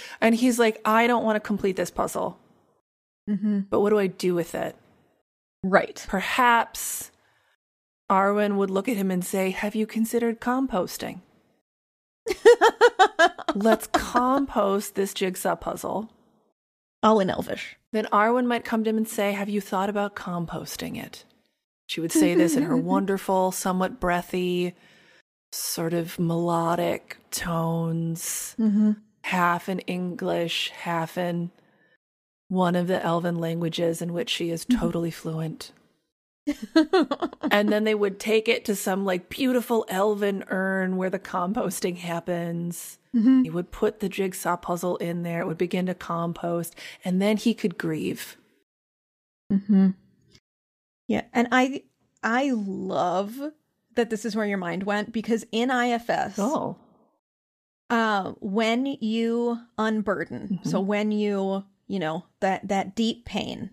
and 0.21 0.35
he's 0.35 0.59
like, 0.59 0.79
I 0.85 1.07
don't 1.07 1.23
want 1.23 1.37
to 1.37 1.39
complete 1.39 1.75
this 1.75 1.91
puzzle. 1.91 2.39
Mm-hmm. 3.29 3.61
But 3.69 3.81
what 3.81 3.89
do 3.89 3.99
I 3.99 4.07
do 4.07 4.35
with 4.35 4.53
it? 4.53 4.75
Right. 5.63 6.05
Perhaps 6.07 7.09
Arwen 8.09 8.55
would 8.57 8.69
look 8.69 8.87
at 8.87 8.97
him 8.97 9.09
and 9.09 9.25
say, 9.25 9.49
Have 9.49 9.73
you 9.73 9.87
considered 9.87 10.39
composting? 10.39 11.21
Let's 13.63 13.87
compost 13.87 14.95
this 14.95 15.13
jigsaw 15.13 15.55
puzzle. 15.55 16.09
All 17.01 17.19
in 17.19 17.29
Elvish. 17.29 17.77
Then 17.91 18.05
Arwen 18.11 18.45
might 18.47 18.65
come 18.65 18.83
to 18.83 18.89
him 18.89 18.97
and 18.97 19.07
say, 19.07 19.31
Have 19.31 19.49
you 19.49 19.61
thought 19.61 19.89
about 19.89 20.15
composting 20.15 21.01
it? 21.01 21.23
She 21.87 22.01
would 22.01 22.11
say 22.11 22.33
this 22.35 22.55
in 22.55 22.63
her 22.63 22.75
wonderful, 22.93 23.51
somewhat 23.51 23.99
breathy, 23.99 24.73
sort 25.51 25.93
of 25.93 26.17
melodic 26.19 27.17
tones, 27.31 28.55
Mm-hmm. 28.59 28.91
half 29.23 29.69
in 29.69 29.79
English, 29.81 30.71
half 30.71 31.17
in 31.17 31.51
one 32.47 32.75
of 32.75 32.87
the 32.87 33.01
elven 33.03 33.37
languages 33.39 34.01
in 34.01 34.13
which 34.13 34.29
she 34.29 34.49
is 34.49 34.65
totally 34.65 35.11
fluent. 35.11 35.71
and 37.51 37.69
then 37.69 37.83
they 37.83 37.95
would 37.95 38.19
take 38.19 38.47
it 38.47 38.65
to 38.65 38.75
some 38.75 39.05
like 39.05 39.29
beautiful 39.29 39.85
elven 39.89 40.43
urn 40.49 40.97
where 40.97 41.09
the 41.09 41.19
composting 41.19 41.97
happens. 41.97 42.97
Mm-hmm. 43.15 43.43
He 43.43 43.49
would 43.49 43.71
put 43.71 43.99
the 43.99 44.09
jigsaw 44.09 44.57
puzzle 44.57 44.97
in 44.97 45.23
there, 45.23 45.41
it 45.41 45.47
would 45.47 45.57
begin 45.57 45.85
to 45.87 45.95
compost, 45.95 46.75
and 47.03 47.21
then 47.21 47.37
he 47.37 47.53
could 47.53 47.77
grieve. 47.77 48.37
Mm-hmm. 49.51 49.91
Yeah, 51.07 51.23
and 51.33 51.47
I 51.51 51.83
I 52.23 52.51
love 52.51 53.39
that 53.95 54.09
this 54.09 54.25
is 54.25 54.35
where 54.35 54.45
your 54.45 54.57
mind 54.57 54.83
went 54.83 55.13
because 55.13 55.45
in 55.51 55.69
IFS, 55.71 56.37
Oh. 56.37 56.77
uh, 57.89 58.33
when 58.39 58.85
you 58.85 59.59
unburden, 59.77 60.59
so 60.63 60.79
when 60.81 61.11
you 61.11 61.63
you 61.87 61.99
know 61.99 62.25
that 62.41 62.67
that 62.67 62.95
deep 62.95 63.25
pain, 63.25 63.69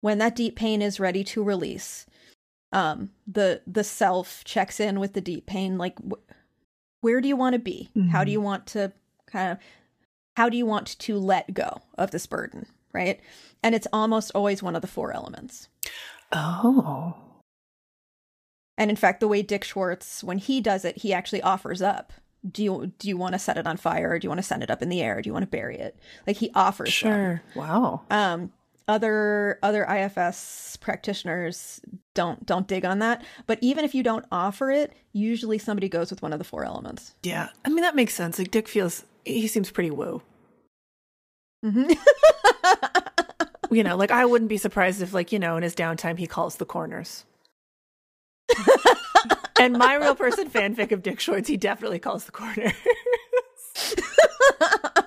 when 0.00 0.18
that 0.18 0.36
deep 0.36 0.56
pain 0.56 0.80
is 0.82 1.00
ready 1.00 1.24
to 1.24 1.42
release, 1.42 2.06
um, 2.72 3.10
the 3.26 3.62
the 3.66 3.84
self 3.84 4.44
checks 4.44 4.78
in 4.80 5.00
with 5.00 5.14
the 5.14 5.20
deep 5.20 5.46
pain, 5.46 5.78
like 5.78 5.98
wh- 5.98 6.32
where 7.00 7.20
do 7.20 7.28
you 7.28 7.36
want 7.36 7.54
to 7.54 7.58
be? 7.58 7.90
How 8.10 8.24
do 8.24 8.30
you 8.30 8.40
want 8.40 8.66
to 8.68 8.92
kind 9.26 9.52
of 9.52 9.58
how 10.36 10.48
do 10.48 10.56
you 10.56 10.66
want 10.66 10.98
to 11.00 11.18
let 11.18 11.52
go 11.54 11.82
of 11.96 12.10
this 12.10 12.26
burden, 12.26 12.66
right? 12.92 13.20
And 13.62 13.74
it's 13.74 13.88
almost 13.92 14.30
always 14.34 14.62
one 14.62 14.76
of 14.76 14.82
the 14.82 14.88
four 14.88 15.12
elements. 15.12 15.68
Oh. 16.32 17.16
And 18.76 18.90
in 18.90 18.96
fact, 18.96 19.18
the 19.18 19.26
way 19.26 19.42
Dick 19.42 19.64
Schwartz, 19.64 20.22
when 20.22 20.38
he 20.38 20.60
does 20.60 20.84
it, 20.84 20.98
he 20.98 21.12
actually 21.12 21.42
offers 21.42 21.82
up. 21.82 22.12
Do 22.48 22.62
you 22.62 22.92
do 23.00 23.08
you 23.08 23.16
want 23.16 23.32
to 23.32 23.38
set 23.38 23.56
it 23.56 23.66
on 23.66 23.76
fire? 23.76 24.10
Or 24.10 24.18
do 24.18 24.26
you 24.26 24.30
want 24.30 24.38
to 24.38 24.46
send 24.46 24.62
it 24.62 24.70
up 24.70 24.80
in 24.80 24.88
the 24.88 25.02
air? 25.02 25.20
Do 25.20 25.28
you 25.28 25.32
want 25.32 25.42
to 25.42 25.50
bury 25.50 25.76
it? 25.76 25.98
Like 26.26 26.36
he 26.36 26.52
offers. 26.54 26.88
them. 27.00 27.12
Sure. 27.12 27.42
Wow. 27.56 28.02
Um, 28.10 28.52
other 28.88 29.58
other 29.62 29.84
IFS 29.84 30.76
practitioners 30.80 31.80
don't 32.14 32.44
don't 32.46 32.66
dig 32.66 32.84
on 32.84 32.98
that. 33.00 33.24
But 33.46 33.58
even 33.60 33.84
if 33.84 33.94
you 33.94 34.02
don't 34.02 34.24
offer 34.32 34.70
it, 34.70 34.94
usually 35.12 35.58
somebody 35.58 35.88
goes 35.88 36.10
with 36.10 36.22
one 36.22 36.32
of 36.32 36.38
the 36.38 36.44
four 36.44 36.64
elements. 36.64 37.14
Yeah. 37.22 37.50
I 37.64 37.68
mean, 37.68 37.82
that 37.82 37.94
makes 37.94 38.14
sense. 38.14 38.38
Like, 38.38 38.50
Dick 38.50 38.66
feels, 38.66 39.04
he 39.24 39.46
seems 39.46 39.70
pretty 39.70 39.90
woo. 39.90 40.22
hmm 41.62 41.84
You 43.70 43.84
know, 43.84 43.96
like, 43.96 44.10
I 44.10 44.24
wouldn't 44.24 44.48
be 44.48 44.56
surprised 44.56 45.02
if, 45.02 45.12
like, 45.12 45.30
you 45.30 45.38
know, 45.38 45.58
in 45.58 45.62
his 45.62 45.74
downtime, 45.74 46.18
he 46.18 46.26
calls 46.26 46.56
the 46.56 46.64
corners. 46.64 47.26
and 49.60 49.76
my 49.76 49.94
real 49.96 50.14
person 50.14 50.48
fanfic 50.48 50.90
of 50.90 51.02
Dick 51.02 51.20
Schwartz, 51.20 51.48
he 51.48 51.58
definitely 51.58 51.98
calls 51.98 52.24
the 52.24 52.32
corners. 52.32 52.72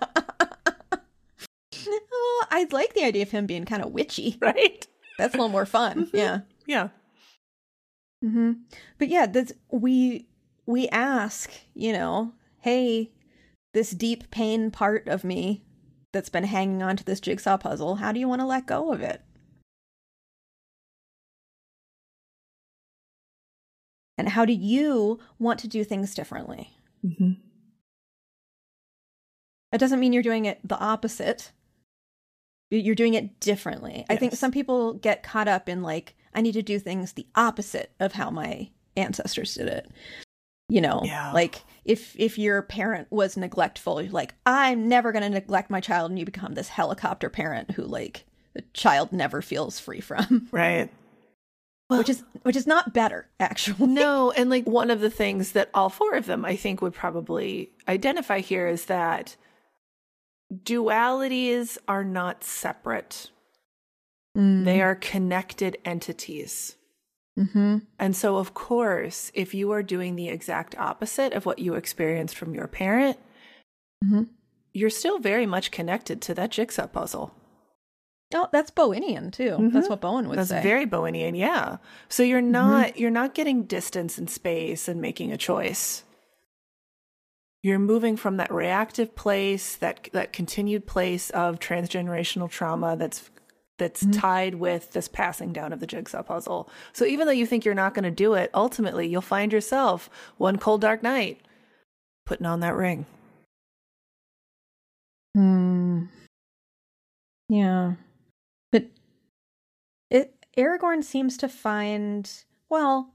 I 2.52 2.68
like 2.72 2.94
the 2.94 3.04
idea 3.04 3.24
of 3.24 3.32
him 3.32 3.46
being 3.48 3.66
kind 3.66 3.82
of 3.82 3.92
witchy. 3.92 4.38
right? 4.42 4.86
That's 5.18 5.34
a 5.34 5.38
little 5.38 5.50
more 5.50 5.66
fun. 5.66 6.10
Yeah. 6.14 6.42
Yeah. 6.68 6.90
hmm 8.22 8.52
But 8.98 9.08
yeah, 9.08 9.26
that's 9.26 9.54
we 9.72 10.28
we 10.66 10.88
ask, 10.90 11.52
you 11.74 11.94
know, 11.94 12.34
hey, 12.60 13.12
this 13.74 13.92
deep 13.92 14.30
pain 14.32 14.70
part 14.70 15.08
of 15.08 15.24
me 15.24 15.64
that's 16.12 16.30
been 16.30 16.44
hanging 16.44 16.84
on 16.84 16.98
to 16.98 17.04
this 17.04 17.20
jigsaw 17.20 17.58
puzzle, 17.58 17.96
how 17.96 18.12
do 18.12 18.20
you 18.20 18.28
want 18.28 18.42
to 18.42 18.46
let 18.46 18.66
go 18.66 18.92
of 18.92 19.02
it? 19.02 19.22
And 24.18 24.30
how 24.30 24.46
do 24.46 24.54
you 24.54 25.20
want 25.40 25.60
to 25.62 25.68
do 25.68 25.84
things 25.84 26.14
differently? 26.14 26.78
Mm-hmm. 27.04 27.32
It 29.72 29.78
doesn't 29.78 30.00
mean 30.00 30.14
you're 30.14 30.22
doing 30.22 30.46
it 30.46 30.60
the 30.68 30.78
opposite. 30.78 31.52
You're 32.72 32.96
doing 32.96 33.14
it 33.14 33.40
differently. 33.40 34.06
I 34.10 34.16
think 34.16 34.34
some 34.34 34.52
people 34.52 34.94
get 34.94 35.22
caught 35.24 35.48
up 35.48 35.68
in 35.70 35.84
like, 35.84 36.16
I 36.34 36.42
need 36.42 36.54
to 36.54 36.62
do 36.64 36.80
things 36.80 37.14
the 37.14 37.28
opposite 37.36 37.92
of 38.00 38.14
how 38.14 38.32
my 38.32 38.70
ancestors 38.98 39.54
did 39.56 39.68
it. 39.68 39.92
You 40.70 40.80
know, 40.82 41.02
Yeah. 41.04 41.34
like 41.34 41.64
if 41.84 42.16
if 42.18 42.38
your 42.40 42.62
parent 42.62 43.08
was 43.12 43.36
neglectful, 43.36 44.02
you're 44.02 44.12
like, 44.14 44.34
I'm 44.46 44.88
never 44.88 45.12
gonna 45.12 45.30
neglect 45.30 45.70
my 45.70 45.82
child, 45.82 46.12
and 46.12 46.18
you 46.20 46.26
become 46.26 46.54
this 46.54 46.70
helicopter 46.70 47.30
parent 47.30 47.72
who 47.72 47.84
like 47.84 48.24
the 48.54 48.64
child 48.74 49.12
never 49.12 49.42
feels 49.42 49.80
free 49.80 50.00
from. 50.02 50.48
Right. 50.52 50.90
which 51.90 52.08
is 52.08 52.24
which 52.44 52.56
is 52.56 52.66
not 52.68 52.94
better, 52.94 53.28
actually. 53.38 53.86
No, 53.88 54.32
and 54.32 54.50
like 54.50 54.66
one 54.66 54.90
of 54.90 55.02
the 55.02 55.10
things 55.10 55.52
that 55.52 55.70
all 55.74 55.90
four 55.90 56.14
of 56.14 56.26
them 56.26 56.46
I 56.46 56.56
think 56.56 56.82
would 56.82 56.94
probably 56.94 57.70
identify 57.90 58.40
here 58.40 58.68
is 58.68 58.86
that 58.86 59.36
dualities 60.52 61.78
are 61.88 62.04
not 62.04 62.44
separate. 62.44 63.30
They 64.34 64.82
are 64.82 64.96
connected 64.96 65.78
entities. 65.84 66.78
Mm-hmm. 67.38 67.80
And 68.00 68.16
so, 68.16 68.38
of 68.38 68.54
course, 68.54 69.30
if 69.34 69.54
you 69.54 69.72
are 69.72 69.84
doing 69.84 70.16
the 70.16 70.30
exact 70.30 70.78
opposite 70.78 71.34
of 71.34 71.46
what 71.46 71.60
you 71.60 71.74
experienced 71.76 72.38
from 72.38 72.54
your 72.56 72.68
parent, 72.68 73.18
Mhm. 74.04 74.30
you're 74.74 74.90
still 74.90 75.20
very 75.20 75.46
much 75.46 75.70
connected 75.72 76.22
to 76.22 76.34
that 76.36 76.52
jigsaw 76.52 76.88
puzzle. 76.88 77.34
Oh, 78.34 78.48
that's 78.54 78.72
Bowenian 78.72 79.32
too. 79.34 79.70
That's 79.74 79.90
what 79.90 80.00
Bowen 80.00 80.30
would 80.30 80.38
That's 80.38 80.50
say. 80.50 80.64
very 80.64 80.86
Bowenian, 80.86 81.38
yeah. 81.38 81.78
So 82.08 82.24
you're 82.24 82.42
not 82.42 82.98
you're 82.98 83.12
not 83.12 83.34
getting 83.34 83.64
distance 83.64 84.18
and 84.18 84.30
space 84.30 84.88
and 84.88 85.02
making 85.02 85.34
a 85.34 85.38
choice. 85.38 86.04
You're 87.64 87.80
moving 87.80 88.18
from 88.18 88.38
that 88.38 88.52
reactive 88.52 89.16
place, 89.16 89.76
that 89.76 90.10
that 90.14 90.34
continued 90.34 90.88
place 90.88 91.30
of 91.32 91.60
transgenerational 91.60 92.50
trauma 92.50 92.96
that's 92.96 93.30
that's 93.78 94.06
tied 94.12 94.56
with 94.56 94.92
this 94.92 95.08
passing 95.08 95.52
down 95.52 95.74
of 95.74 95.80
the 95.80 95.88
jigsaw 95.88 96.22
puzzle. 96.22 96.70
So 96.94 97.04
even 97.04 97.26
though 97.26 97.34
you 97.34 97.48
think 97.48 97.66
you're 97.66 97.74
not 97.74 97.96
going 97.96 98.04
to 98.04 98.12
do 98.12 98.36
it, 98.36 98.52
ultimately 98.54 99.08
you'll 99.08 99.22
find 99.22 99.52
yourself 99.52 100.08
one 100.38 100.58
cold 100.58 100.82
dark 100.82 101.02
night 101.02 101.42
putting 102.28 102.46
on 102.46 102.60
that 102.60 102.76
ring. 102.76 103.08
Hmm. 105.36 106.04
Yeah. 107.50 107.96
But 108.72 108.86
it 110.12 110.36
Aragorn 110.58 111.04
seems 111.04 111.36
to 111.38 111.50
find 111.50 112.30
well 112.70 113.14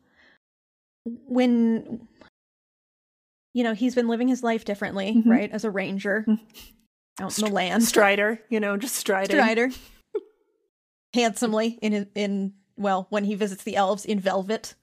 when 1.05 2.09
you 3.57 3.65
know, 3.65 3.73
he's 3.73 3.95
been 3.95 4.07
living 4.07 4.29
his 4.29 4.43
life 4.43 4.67
differently, 4.67 5.15
Mhm. 5.15 5.31
right? 5.31 5.51
As 5.51 5.65
a 5.65 5.71
ranger 5.71 6.27
out 7.19 7.39
in 7.39 7.45
the 7.47 7.51
land. 7.51 7.83
Strider, 7.85 8.39
you 8.51 8.61
know, 8.61 8.77
just 8.77 8.95
striding. 8.97 9.35
Strider. 9.35 9.71
Handsomely 11.15 11.79
in 11.81 11.93
his, 11.93 12.07
in 12.15 12.53
well, 12.77 13.07
when 13.09 13.25
he 13.25 13.35
visits 13.35 13.65
the 13.65 13.75
elves 13.75 14.05
in 14.05 14.21
velvet. 14.21 14.75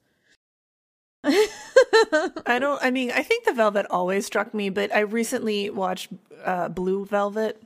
I 1.24 2.58
don't. 2.58 2.82
I 2.82 2.90
mean, 2.90 3.12
I 3.12 3.22
think 3.22 3.44
the 3.44 3.54
Velvet 3.54 3.86
always 3.88 4.26
struck 4.26 4.52
me, 4.52 4.68
but 4.68 4.94
I 4.94 5.00
recently 5.00 5.70
watched 5.70 6.08
uh, 6.44 6.68
Blue 6.68 7.06
Velvet, 7.06 7.62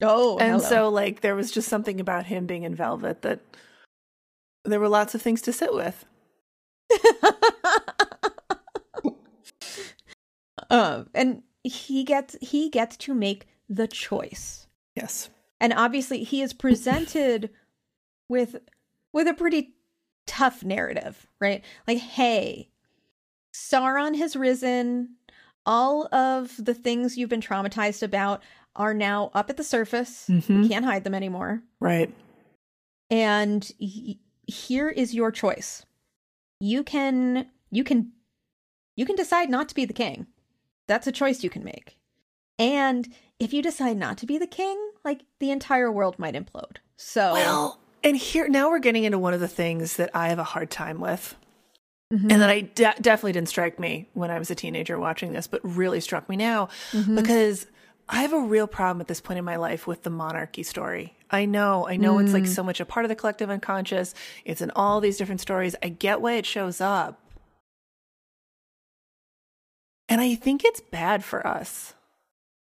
oh, 0.00 0.38
and 0.38 0.52
hello. 0.52 0.64
so 0.64 0.88
like 0.88 1.20
there 1.20 1.34
was 1.34 1.50
just 1.50 1.68
something 1.68 2.00
about 2.00 2.26
him 2.26 2.46
being 2.46 2.62
in 2.62 2.74
Velvet 2.74 3.20
that 3.22 3.40
there 4.64 4.80
were 4.80 4.88
lots 4.88 5.14
of 5.14 5.20
things 5.20 5.42
to 5.42 5.52
sit 5.52 5.74
with. 5.74 6.06
um, 10.70 11.08
and 11.14 11.42
he 11.64 12.04
gets 12.04 12.36
he 12.40 12.68
gets 12.70 12.96
to 12.98 13.14
make 13.14 13.46
the 13.68 13.86
choice. 13.88 14.66
Yes. 14.94 15.30
and 15.60 15.72
obviously 15.72 16.24
he 16.24 16.42
is 16.42 16.52
presented 16.52 17.50
with 18.28 18.56
with 19.12 19.26
a 19.28 19.34
pretty 19.34 19.74
tough 20.26 20.62
narrative 20.64 21.26
right 21.40 21.64
like 21.86 21.98
hey 21.98 22.68
sauron 23.54 24.16
has 24.18 24.36
risen 24.36 25.16
all 25.64 26.12
of 26.14 26.54
the 26.62 26.74
things 26.74 27.16
you've 27.16 27.30
been 27.30 27.40
traumatized 27.40 28.02
about 28.02 28.42
are 28.76 28.92
now 28.92 29.30
up 29.34 29.48
at 29.50 29.56
the 29.56 29.64
surface 29.64 30.26
Mhm. 30.28 30.62
you 30.64 30.68
can't 30.68 30.84
hide 30.84 31.04
them 31.04 31.14
anymore 31.14 31.62
Right. 31.80 32.12
and 33.10 33.70
y- 33.80 34.16
here 34.46 34.88
is 34.88 35.14
your 35.14 35.30
choice. 35.30 35.84
You 36.60 36.82
can 36.82 37.48
you 37.70 37.84
can 37.84 38.12
you 38.96 39.04
can 39.06 39.14
decide 39.16 39.48
not 39.50 39.68
to 39.68 39.74
be 39.74 39.84
the 39.84 39.92
king. 39.92 40.26
That's 40.88 41.06
a 41.06 41.12
choice 41.12 41.44
you 41.44 41.50
can 41.50 41.62
make. 41.62 41.96
And 42.58 43.08
if 43.38 43.52
you 43.52 43.62
decide 43.62 43.96
not 43.96 44.18
to 44.18 44.26
be 44.26 44.36
the 44.38 44.46
king, 44.48 44.76
like 45.04 45.20
the 45.38 45.52
entire 45.52 45.92
world 45.92 46.18
might 46.18 46.34
implode. 46.34 46.78
So 46.96 47.34
Well, 47.34 47.78
and 48.02 48.16
here 48.16 48.48
now 48.48 48.68
we're 48.70 48.80
getting 48.80 49.04
into 49.04 49.18
one 49.18 49.32
of 49.34 49.38
the 49.40 49.46
things 49.46 49.94
that 49.96 50.10
I 50.12 50.28
have 50.28 50.40
a 50.40 50.44
hard 50.44 50.70
time 50.70 50.98
with. 50.98 51.36
Mhm. 52.12 52.32
And 52.32 52.42
that 52.42 52.50
I 52.50 52.62
de- 52.62 52.94
definitely 53.00 53.32
didn't 53.32 53.50
strike 53.50 53.78
me 53.78 54.08
when 54.14 54.30
I 54.30 54.38
was 54.38 54.50
a 54.50 54.54
teenager 54.56 54.98
watching 54.98 55.34
this, 55.34 55.46
but 55.46 55.60
really 55.62 56.00
struck 56.00 56.28
me 56.28 56.36
now 56.36 56.68
Mhm. 56.92 57.14
because 57.16 57.66
I 58.08 58.22
have 58.22 58.32
a 58.32 58.38
real 58.40 58.66
problem 58.66 59.02
at 59.02 59.08
this 59.08 59.20
point 59.20 59.38
in 59.38 59.44
my 59.44 59.56
life 59.56 59.86
with 59.86 60.02
the 60.04 60.10
monarchy 60.10 60.62
story. 60.62 61.14
I 61.30 61.44
know, 61.44 61.86
I 61.86 61.96
know 61.96 62.18
it's 62.18 62.32
like 62.32 62.44
Mm. 62.44 62.48
so 62.54 62.62
much 62.62 62.80
a 62.80 62.86
part 62.86 63.04
of 63.04 63.10
the 63.10 63.14
collective 63.14 63.50
unconscious. 63.50 64.14
It's 64.46 64.62
in 64.62 64.70
all 64.74 65.00
these 65.02 65.18
different 65.18 65.42
stories. 65.42 65.76
I 65.82 65.90
get 65.90 66.22
why 66.22 66.32
it 66.32 66.46
shows 66.46 66.80
up. 66.80 67.20
And 70.08 70.20
I 70.20 70.34
think 70.34 70.64
it's 70.64 70.80
bad 70.80 71.22
for 71.24 71.46
us. 71.46 71.94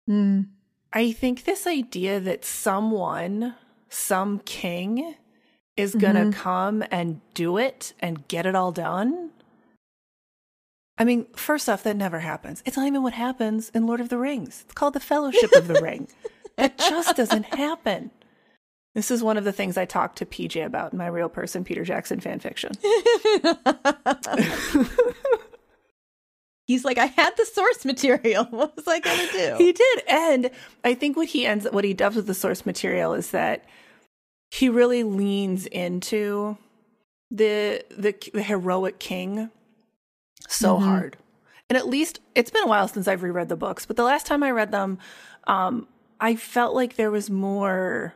Mm. 0.09 0.47
I 0.93 1.12
think 1.12 1.45
this 1.45 1.66
idea 1.66 2.18
that 2.20 2.45
someone, 2.45 3.55
some 3.89 4.41
king, 4.41 5.14
is 5.76 5.95
going 5.95 6.14
to 6.16 6.22
Mhm. 6.24 6.32
come 6.34 6.82
and 6.91 7.20
do 7.34 7.57
it 7.59 7.93
and 8.01 8.26
get 8.26 8.47
it 8.47 8.55
all 8.57 8.72
done. 8.72 9.30
I 11.01 11.05
mean, 11.05 11.26
first 11.36 11.68
off, 11.68 11.84
that 11.84 11.97
never 11.97 12.18
happens. 12.18 12.61
It's 12.66 12.76
not 12.76 12.89
even 12.89 13.05
what 13.05 13.12
happens 13.12 13.70
in 13.70 13.86
Lord 13.86 14.01
of 14.01 14.09
the 14.09 14.18
Rings. 14.18 14.62
It's 14.64 14.74
called 14.74 14.95
the 14.95 15.01
Fellowship 15.01 15.53
of 15.55 15.68
the 15.68 15.80
Ring. 15.82 16.09
It 16.57 16.76
just 16.78 17.14
doesn't 17.14 17.45
happen. 17.55 18.11
This 18.97 19.12
is 19.12 19.22
one 19.22 19.36
of 19.36 19.45
the 19.45 19.53
things 19.53 19.76
I 19.76 19.84
talked 19.84 20.18
to 20.18 20.26
PJ 20.26 20.64
about 20.64 20.93
in 20.93 20.99
my 20.99 21.07
real 21.07 21.28
person 21.28 21.62
Peter 21.62 21.84
Jackson 21.84 22.18
fan 22.18 22.41
fiction. 22.41 22.72
He's 26.68 26.84
like, 26.84 26.98
I 26.98 27.06
had 27.06 27.34
the 27.36 27.46
source 27.46 27.84
material. 27.84 28.44
What 28.50 28.76
was 28.76 28.86
I 28.86 29.00
gonna 29.00 29.26
do? 29.32 29.54
He 29.58 29.72
did, 29.72 30.02
and 30.08 30.50
I 30.84 30.94
think 30.94 31.16
what 31.16 31.28
he 31.28 31.44
ends, 31.46 31.66
what 31.72 31.82
he 31.82 31.94
does 31.94 32.14
with 32.14 32.26
the 32.26 32.34
source 32.34 32.64
material 32.66 33.14
is 33.14 33.30
that 33.32 33.64
he 34.50 34.68
really 34.68 35.02
leans 35.02 35.66
into 35.66 36.56
the 37.30 37.82
the, 37.90 38.14
the 38.34 38.42
heroic 38.42 38.98
king 39.00 39.50
so 40.48 40.76
Mhm. 40.78 40.82
hard. 40.84 41.16
And 41.70 41.76
at 41.76 41.86
least 41.88 42.20
it's 42.34 42.50
been 42.50 42.62
a 42.64 42.66
while 42.68 42.88
since 42.88 43.08
I've 43.08 43.22
reread 43.22 43.48
the 43.48 43.56
books, 43.56 43.84
but 43.86 43.96
the 43.96 44.04
last 44.04 44.26
time 44.26 44.42
I 44.42 44.50
read 44.50 44.70
them, 44.70 44.98
um, 45.46 45.86
I 46.20 46.36
felt 46.36 46.74
like 46.74 46.96
there 46.96 47.10
was 47.10 47.28
more 47.30 48.14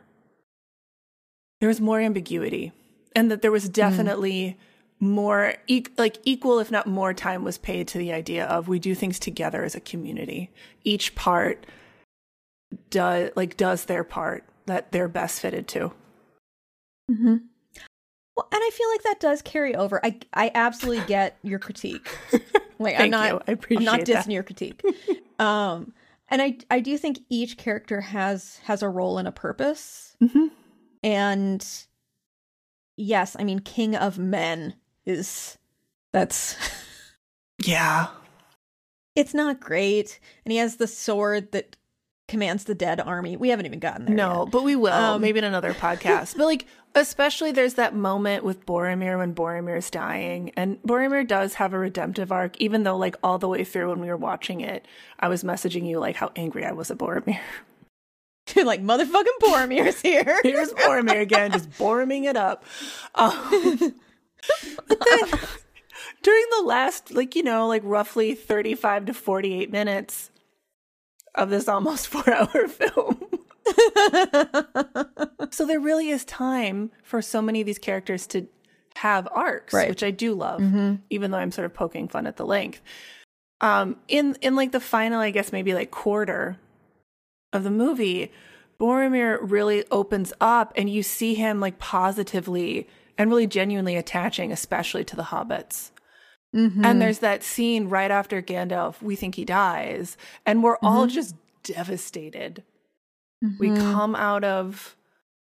there 1.59 1.69
was 1.69 1.79
more 1.81 1.99
ambiguity, 2.01 2.71
and 3.15 3.31
that 3.31 3.41
there 3.41 3.51
was 3.51 3.67
definitely 3.69 4.57
more 5.03 5.55
e- 5.67 5.83
like 5.97 6.17
equal 6.23 6.59
if 6.59 6.71
not 6.71 6.87
more 6.87 7.13
time 7.13 7.43
was 7.43 7.57
paid 7.57 7.87
to 7.89 7.97
the 7.97 8.13
idea 8.13 8.45
of 8.45 8.67
we 8.67 8.79
do 8.79 8.95
things 8.95 9.19
together 9.19 9.63
as 9.63 9.75
a 9.75 9.79
community 9.81 10.49
each 10.83 11.13
part 11.15 11.65
does 12.89 13.29
like 13.35 13.57
does 13.57 13.85
their 13.85 14.03
part 14.03 14.43
that 14.65 14.91
they're 14.91 15.07
best 15.09 15.41
fitted 15.41 15.67
to 15.67 15.91
hmm 17.11 17.35
Well, 18.35 18.47
and 18.51 18.61
I 18.63 18.69
feel 18.73 18.89
like 18.89 19.03
that 19.03 19.19
does 19.19 19.41
carry 19.41 19.75
over. 19.75 20.03
I 20.05 20.19
I 20.33 20.51
absolutely 20.55 21.03
get 21.05 21.37
your 21.43 21.59
critique. 21.59 22.07
Like 22.79 22.99
I'm 22.99 23.11
not 23.11 23.29
you. 23.31 23.41
I 23.47 23.51
appreciate 23.51 23.77
I'm 23.77 23.85
not 23.99 24.05
that. 24.05 24.25
dissing 24.25 24.33
your 24.33 24.43
critique. 24.43 24.83
um, 25.39 25.93
and 26.27 26.41
I 26.41 26.57
I 26.71 26.79
do 26.79 26.97
think 26.97 27.19
each 27.29 27.55
character 27.57 28.01
has 28.01 28.57
has 28.63 28.81
a 28.81 28.89
role 28.89 29.19
and 29.19 29.27
a 29.27 29.31
purpose. 29.31 30.17
Mhm. 30.21 30.49
And 31.03 31.65
yes, 32.97 33.35
I 33.39 33.43
mean, 33.43 33.59
King 33.59 33.95
of 33.95 34.17
Men 34.17 34.73
is 35.05 35.57
that's 36.11 36.55
yeah 37.65 38.07
it's 39.15 39.33
not 39.35 39.59
great, 39.59 40.19
and 40.43 40.51
he 40.51 40.57
has 40.57 40.77
the 40.77 40.87
sword 40.87 41.51
that 41.51 41.75
commands 42.27 42.63
the 42.63 42.73
dead 42.73 42.99
army. 42.99 43.37
We 43.37 43.49
haven't 43.49 43.67
even 43.67 43.77
gotten 43.79 44.05
there. 44.05 44.15
no 44.15 44.43
yet. 44.43 44.51
but 44.51 44.63
we 44.63 44.75
will 44.75 44.91
Um, 44.93 45.21
maybe 45.21 45.37
in 45.37 45.43
another 45.45 45.73
podcast 45.73 46.35
but 46.37 46.45
like 46.45 46.65
especially 46.95 47.51
there's 47.51 47.73
that 47.75 47.93
moment 47.93 48.43
with 48.43 48.65
boromir 48.65 49.17
when 49.17 49.35
boromir's 49.35 49.89
dying 49.91 50.51
and 50.55 50.81
boromir 50.83 51.27
does 51.27 51.55
have 51.55 51.73
a 51.73 51.77
redemptive 51.77 52.31
arc 52.31 52.59
even 52.59 52.83
though 52.83 52.95
like 52.97 53.17
all 53.23 53.37
the 53.37 53.47
way 53.47 53.63
through 53.63 53.89
when 53.89 53.99
we 53.99 54.07
were 54.07 54.17
watching 54.17 54.61
it 54.61 54.87
i 55.19 55.27
was 55.27 55.43
messaging 55.43 55.85
you 55.87 55.99
like 55.99 56.15
how 56.15 56.31
angry 56.35 56.65
i 56.65 56.71
was 56.71 56.89
at 56.89 56.97
boromir 56.97 57.39
like 58.63 58.81
motherfucking 58.83 59.39
Boromir's 59.41 60.01
here. 60.01 60.39
Here's 60.43 60.73
Boromir 60.73 61.21
again, 61.21 61.51
just 61.51 61.69
Boroming 61.71 62.25
it 62.25 62.35
up. 62.35 62.65
Um, 63.15 63.95
but 64.87 64.99
then 64.99 65.39
during 66.21 66.45
the 66.57 66.63
last, 66.65 67.11
like, 67.11 67.35
you 67.35 67.43
know, 67.43 67.67
like 67.67 67.81
roughly 67.85 68.35
35 68.35 69.05
to 69.07 69.13
48 69.13 69.71
minutes 69.71 70.31
of 71.35 71.49
this 71.49 71.67
almost 71.67 72.07
four 72.13 72.31
hour 72.33 72.67
film. 72.67 73.19
so 75.51 75.65
there 75.65 75.79
really 75.79 76.09
is 76.09 76.25
time 76.25 76.91
for 77.03 77.21
so 77.21 77.41
many 77.41 77.61
of 77.61 77.65
these 77.65 77.79
characters 77.79 78.27
to 78.27 78.47
have 78.95 79.27
arcs, 79.31 79.73
Right. 79.73 79.89
which 79.89 80.03
I 80.03 80.11
do 80.11 80.33
love, 80.33 80.61
Mhm. 80.61 80.99
even 81.09 81.31
though 81.31 81.37
I'm 81.37 81.51
sort 81.51 81.65
of 81.65 81.73
poking 81.73 82.07
fun 82.07 82.27
at 82.27 82.37
the 82.37 82.45
length. 82.45 82.81
Um, 83.61 83.95
in 84.07 84.35
in 84.41 84.55
like 84.55 84.71
the 84.71 84.79
final, 84.79 85.19
I 85.19 85.31
guess 85.31 85.51
maybe 85.51 85.73
like 85.73 85.89
quarter 85.89 86.57
of 87.53 87.63
the 87.63 87.71
movie, 87.71 88.31
Boromir 88.79 89.37
really 89.41 89.85
opens 89.89 90.33
up 90.41 90.73
and 90.75 90.89
you 90.89 91.01
see 91.01 91.33
him 91.35 91.59
like 91.59 91.79
positively 91.79 92.87
and 93.17 93.29
really 93.29 93.47
genuinely 93.47 93.95
attaching, 93.95 94.51
especially 94.51 95.03
to 95.05 95.15
the 95.15 95.23
hobbits. 95.23 95.91
Mhm. 96.55 96.85
And 96.85 97.01
there's 97.01 97.19
that 97.19 97.43
scene 97.43 97.89
right 97.89 98.11
after 98.11 98.41
Gandalf, 98.41 99.01
we 99.01 99.15
think 99.15 99.35
he 99.35 99.45
dies, 99.45 100.17
and 100.45 100.61
we're 100.63 100.77
all 100.83 101.07
Mhm. 101.07 101.11
just 101.11 101.35
devastated. 101.63 102.63
We 103.59 103.69
Mhm. 103.69 103.91
come 103.91 104.15
out 104.15 104.43
of 104.43 104.95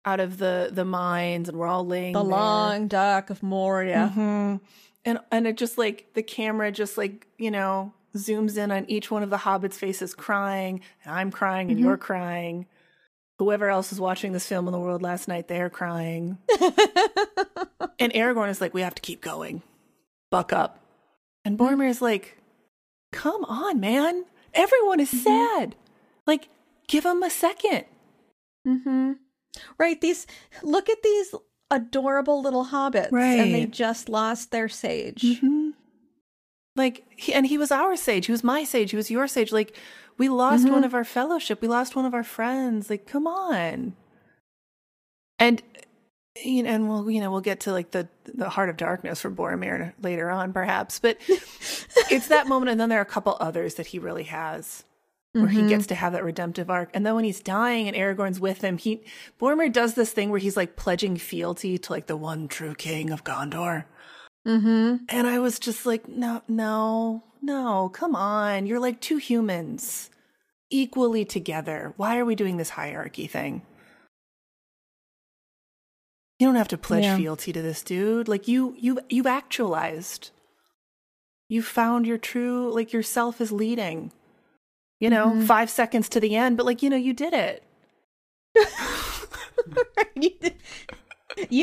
out 0.05 0.19
of 0.19 0.39
the 0.39 0.69
the 0.73 0.85
mines 0.85 1.49
and 1.49 1.57
we're 1.57 1.69
all 1.69 1.87
laying 1.87 2.13
the 2.13 2.23
there. 2.23 2.29
long 2.29 2.89
dock 2.89 3.31
of 3.31 3.41
Moria. 3.41 4.13
Mhm. 4.17 4.61
And 5.05 5.19
and 5.31 5.47
it 5.47 5.57
just 5.57 5.79
like 5.79 6.13
the 6.15 6.23
camera 6.25 6.73
just 6.73 6.99
like, 6.99 7.29
you 7.39 7.51
know, 7.53 7.93
zooms 8.17 8.57
in 8.59 8.73
on 8.73 8.85
each 8.91 9.11
one 9.13 9.23
of 9.23 9.31
the 9.31 9.37
hobbits' 9.39 9.75
faces 9.75 10.13
crying, 10.15 10.81
and 11.05 11.15
I'm 11.15 11.31
crying 11.31 11.71
and 11.71 11.79
Mhm. 11.79 11.83
you're 11.85 11.97
crying. 11.97 12.67
Whoever 13.43 13.69
else 13.69 13.91
was 13.91 13.99
watching 13.99 14.33
this 14.33 14.47
film 14.47 14.69
in 14.69 14.73
the 14.73 14.79
world 14.79 15.03
last 15.03 15.27
night, 15.27 15.49
they're 15.49 15.69
crying. 15.69 16.39
and 17.99 18.13
Aragorn 18.13 18.51
is 18.51 18.61
like, 18.61 18.73
we 18.73 18.83
have 18.83 18.95
to 18.95 19.03
keep 19.03 19.21
going. 19.21 19.63
Buck 20.31 20.53
up. 20.53 20.79
And 21.45 21.59
Boromir 21.59 21.89
is 21.89 22.01
like, 22.01 22.39
come 23.11 23.45
on, 23.47 23.81
man. 23.81 24.27
Everyone 24.55 25.01
is 25.01 25.11
sad. 25.11 25.75
Like, 26.25 26.51
give 26.87 27.03
them 27.03 27.25
a 27.25 27.31
second. 27.31 27.85
Mm-hmm. 28.65 29.15
Right. 29.77 30.01
These 30.01 30.29
look 30.63 30.89
at 30.89 31.03
these 31.03 31.35
adorable 31.69 32.41
little 32.43 32.67
hobbits, 32.67 33.13
and 33.13 33.53
they 33.53 33.67
just 33.67 34.09
lost 34.09 34.53
their 34.53 34.69
sage. 34.69 35.23
Mm-hmm. 35.23 35.71
Like, 36.77 37.05
he, 37.17 37.35
and 37.35 37.45
he 37.47 37.59
was 37.59 37.73
our 37.73 37.97
sage. 37.97 38.27
He 38.27 38.33
was 38.33 38.45
my 38.45 38.63
sage. 38.63 38.93
He 38.93 38.97
was 38.97 39.11
your 39.11 39.27
sage. 39.27 39.51
Like, 39.51 39.77
we 40.19 40.29
lost 40.29 40.67
Mhm. 40.67 40.73
one 40.73 40.85
of 40.85 40.95
our 40.95 41.05
fellowship. 41.05 41.61
We 41.63 41.69
lost 41.69 41.97
one 41.97 42.05
of 42.05 42.15
our 42.15 42.25
friends. 42.25 42.91
Like, 42.91 43.07
come 43.07 43.27
on. 43.27 43.95
And 45.39 45.63
you 46.43 46.63
know, 46.63 46.71
and 46.71 46.89
we'll 46.89 47.11
you 47.11 47.21
know 47.21 47.31
we'll 47.31 47.41
get 47.41 47.61
to 47.61 47.73
like 47.73 47.91
the 47.91 48.09
the 48.25 48.49
heart 48.49 48.69
of 48.71 48.77
darkness 48.77 49.21
for 49.21 49.31
Boromir 49.31 49.93
later 50.01 50.31
on, 50.31 50.53
perhaps. 50.53 50.99
But 50.99 51.19
it's 51.29 52.29
that 52.29 52.47
moment, 52.47 52.71
and 52.71 52.81
then 52.81 52.89
there 52.89 52.99
are 52.99 53.03
a 53.03 53.07
couple 53.07 53.37
others 53.41 53.75
that 53.75 53.89
he 53.89 53.99
really 53.99 54.25
has 54.25 54.85
where 55.33 55.49
he 55.49 55.61
Mhm. 55.63 55.69
gets 55.71 55.87
to 55.87 55.95
have 55.95 56.13
that 56.13 56.25
redemptive 56.25 56.69
arc. 56.71 56.91
And 56.93 57.07
then 57.07 57.15
when 57.15 57.25
he's 57.25 57.41
dying 57.41 57.89
and 57.89 57.97
Aragorn's 57.97 58.39
with 58.41 58.61
him, 58.63 58.77
he 58.79 59.03
Boromir 59.41 59.73
does 59.73 59.95
this 59.95 60.13
thing 60.13 60.29
where 60.31 60.39
he's 60.39 60.57
like 60.57 60.77
pledging 60.77 61.17
fealty 61.17 61.79
to 61.79 61.93
like 61.93 62.07
the 62.07 62.17
one 62.19 62.49
true 62.49 62.75
king 62.75 63.11
of 63.11 63.25
Gondor. 63.25 63.85
Mm-hmm. 64.47 65.05
And 65.09 65.27
I 65.27 65.39
was 65.39 65.59
just 65.59 65.87
like, 65.87 66.09
no, 66.09 66.43
no, 66.49 67.23
no, 67.41 67.89
come 67.93 68.17
on. 68.17 68.67
You're 68.67 68.81
like 68.81 69.01
two 69.01 69.19
humans 69.19 70.11
equally 70.71 71.25
together. 71.25 71.93
Why 71.97 72.19
are 72.19 72.25
we 72.25 72.35
doing 72.35 72.57
this 72.57 72.71
hierarchy 72.71 73.27
thing? 73.27 73.63
You 76.39 76.49
don't 76.49 76.57
have 76.57 76.69
to 76.69 76.79
pledge 76.79 77.05
Yeah. 77.05 77.17
fealty 77.17 77.53
to 77.53 77.63
this 77.63 77.83
dude. 77.83 78.27
Like 78.27 78.49
you 78.49 78.75
you 78.79 78.99
you've 79.09 79.27
actualized. 79.29 80.31
You 81.49 81.63
found 81.63 82.07
your 82.07 82.19
true 82.19 82.73
like 82.73 82.93
yourself 82.93 83.41
is 83.41 83.53
leading. 83.53 84.11
You 84.99 85.11
know, 85.11 85.31
Mhm. 85.31 85.47
5 85.47 85.71
seconds 85.71 86.09
to 86.11 86.21
the 86.21 86.35
end, 86.35 86.57
but 86.57 86.67
like, 86.67 86.83
you 86.83 86.91
know, 86.91 86.97
you 86.97 87.13
did 87.13 87.33
it. 87.33 87.63
you 90.17 90.31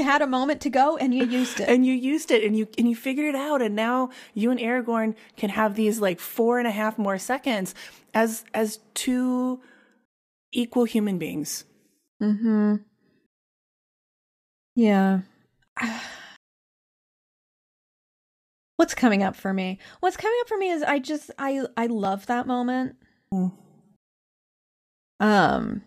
had 0.04 0.22
a 0.22 0.28
moment 0.28 0.62
to 0.62 0.70
go, 0.70 0.98
and 0.98 1.14
you 1.14 1.26
used 1.26 1.60
it. 1.60 1.70
and 1.70 1.86
you 1.86 1.94
used 1.94 2.32
it 2.32 2.44
and 2.44 2.58
you 2.58 2.68
and 2.78 2.90
you 2.90 2.96
figured 2.96 3.28
it 3.28 3.36
out 3.36 3.62
and 3.62 3.76
now 3.76 4.10
you 4.34 4.52
and 4.52 4.60
aragorn 4.60 5.16
can 5.38 5.50
have 5.50 5.76
these 5.76 6.00
like 6.00 6.20
four 6.20 6.60
and 6.60 6.68
a 6.68 6.72
half 6.72 6.98
more 6.98 7.18
seconds 7.18 7.76
as 8.14 8.44
as 8.54 8.80
two 8.94 9.62
equal 10.52 10.86
human 10.86 11.18
beings 11.18 11.66
mm-hmm. 12.22 12.76
Yeah. 14.80 15.22
What's 18.78 18.94
coming 18.94 19.24
up 19.24 19.36
for 19.36 19.54
me? 19.54 19.78
What's 20.00 20.16
coming 20.16 20.38
up 20.42 20.48
for 20.48 20.58
me 20.58 20.70
is 20.70 20.84
I 20.84 21.00
just 21.00 21.32
I 21.38 21.66
I 21.76 21.88
love 21.88 22.28
that 22.28 22.48
moment. 22.48 22.96
Mm. 23.34 23.52
Um 25.20 25.82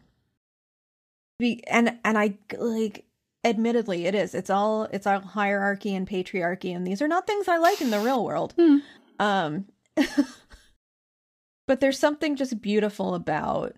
be, 1.39 1.64
and 1.68 1.99
and 2.05 2.18
I 2.18 2.35
like 2.59 3.07
admittedly 3.45 4.07
it 4.07 4.14
is. 4.14 4.34
It's 4.34 4.51
all 4.51 4.84
it's 4.84 5.07
all 5.07 5.20
hierarchy 5.20 5.95
and 5.95 6.09
patriarchy 6.09 6.74
and 6.74 6.86
these 6.86 7.03
are 7.03 7.09
not 7.09 7.26
things 7.26 7.49
I 7.49 7.57
like 7.59 7.80
in 7.80 7.90
the 7.90 8.01
real 8.01 8.24
world. 8.24 8.55
Hmm. 8.57 8.78
Um 9.18 9.66
but 11.66 11.80
there's 11.80 11.99
something 11.99 12.36
just 12.36 12.61
beautiful 12.61 13.14
about 13.14 13.74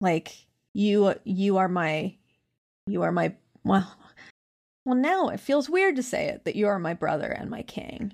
like 0.00 0.36
you 0.72 1.14
you 1.24 1.56
are 1.56 1.68
my 1.68 2.14
you 2.86 3.02
are 3.02 3.12
my 3.12 3.34
well 3.64 3.94
well 4.84 4.96
now 4.96 5.28
it 5.28 5.40
feels 5.40 5.70
weird 5.70 5.96
to 5.96 6.02
say 6.02 6.26
it 6.26 6.44
that 6.44 6.56
you 6.56 6.66
are 6.66 6.78
my 6.78 6.94
brother 6.94 7.28
and 7.28 7.48
my 7.50 7.62
king. 7.62 8.12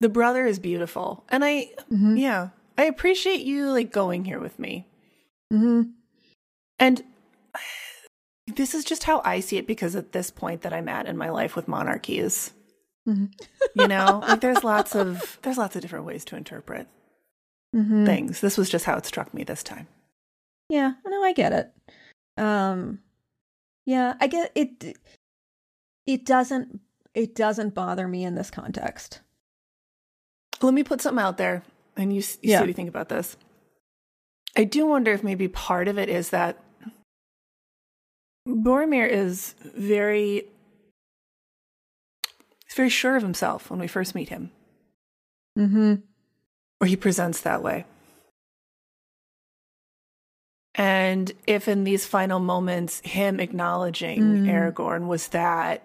The 0.00 0.08
brother 0.08 0.44
is 0.46 0.58
beautiful. 0.58 1.24
And 1.28 1.44
I 1.44 1.72
Mhm. 1.90 2.18
yeah, 2.20 2.50
I 2.78 2.84
appreciate 2.84 3.40
you 3.40 3.70
like 3.72 3.90
going 3.92 4.24
here 4.24 4.38
with 4.40 4.58
me. 4.58 4.86
mm-hmm. 5.52 5.90
And 6.78 7.02
this 8.46 8.74
is 8.74 8.84
just 8.84 9.04
how 9.04 9.20
I 9.24 9.40
see 9.40 9.56
it 9.56 9.66
because 9.66 9.96
at 9.96 10.12
this 10.12 10.30
point 10.30 10.62
that 10.62 10.72
I'm 10.72 10.88
at 10.88 11.06
in 11.06 11.16
my 11.16 11.30
life 11.30 11.56
with 11.56 11.68
monarchy 11.68 12.18
is 12.18 12.52
Mhm. 13.08 13.32
you 13.74 13.86
know, 13.88 14.20
like 14.26 14.40
there's 14.40 14.62
lots 14.64 14.94
of 14.94 15.38
there's 15.42 15.58
lots 15.58 15.76
of 15.76 15.82
different 15.82 16.04
ways 16.04 16.24
to 16.26 16.36
interpret 16.36 16.88
Mhm. 17.74 18.06
things. 18.06 18.40
This 18.40 18.56
was 18.56 18.68
just 18.70 18.84
how 18.84 18.96
it 18.96 19.06
struck 19.06 19.32
me 19.34 19.44
this 19.44 19.62
time. 19.62 19.88
Yeah, 20.68 20.94
no, 21.04 21.22
I 21.22 21.32
get 21.32 21.52
it. 21.52 21.72
Um 22.40 23.00
yeah, 23.84 24.14
I 24.20 24.26
get 24.26 24.50
it 24.54 24.96
it 26.06 26.24
doesn't 26.24 26.80
it 27.14 27.34
doesn't 27.34 27.74
bother 27.74 28.06
me 28.08 28.24
in 28.24 28.34
this 28.34 28.50
context. 28.50 29.20
Let 30.62 30.74
me 30.74 30.84
put 30.84 31.00
something 31.00 31.22
out 31.22 31.36
there 31.38 31.62
and 31.96 32.12
you, 32.12 32.20
you 32.20 32.50
Yeah. 32.50 32.58
see 32.58 32.62
what 32.62 32.68
you 32.68 32.74
think 32.74 32.88
about 32.88 33.08
this. 33.08 33.36
I 34.56 34.64
do 34.64 34.86
wonder 34.86 35.12
if 35.12 35.22
maybe 35.24 35.48
part 35.48 35.86
of 35.88 35.98
it 35.98 36.08
is 36.08 36.30
that 36.30 36.58
Boromir 38.46 39.08
is 39.08 39.54
very 39.64 40.44
he's 42.66 42.74
very 42.76 42.88
sure 42.88 43.16
of 43.16 43.22
himself 43.22 43.70
when 43.70 43.80
we 43.80 43.86
first 43.88 44.14
meet 44.14 44.28
him, 44.28 44.50
Mhm. 45.58 46.02
or 46.80 46.86
he 46.86 46.96
presents 46.96 47.40
that 47.40 47.62
way. 47.62 47.84
And 50.74 51.32
if 51.46 51.68
in 51.68 51.84
these 51.84 52.04
final 52.06 52.38
moments 52.38 53.00
him 53.00 53.40
acknowledging 53.40 54.20
Mm. 54.20 54.46
Aragorn 54.46 55.06
was 55.06 55.28
that 55.28 55.82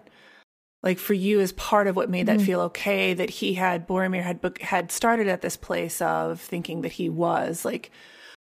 like 0.82 0.98
for 0.98 1.14
you 1.14 1.40
as 1.40 1.52
part 1.52 1.86
of 1.86 1.94
what 1.96 2.10
made 2.10 2.26
that 2.26 2.40
Mhm. 2.40 2.44
feel 2.46 2.60
okay 2.62 3.14
that 3.14 3.30
he 3.30 3.54
had 3.54 3.86
Boromir 3.88 4.22
had 4.22 4.40
had 4.60 4.90
started 4.92 5.28
at 5.28 5.40
this 5.40 5.56
place 5.56 6.02
of 6.02 6.40
thinking 6.40 6.82
that 6.82 6.92
he 6.92 7.08
was 7.08 7.64
like 7.64 7.90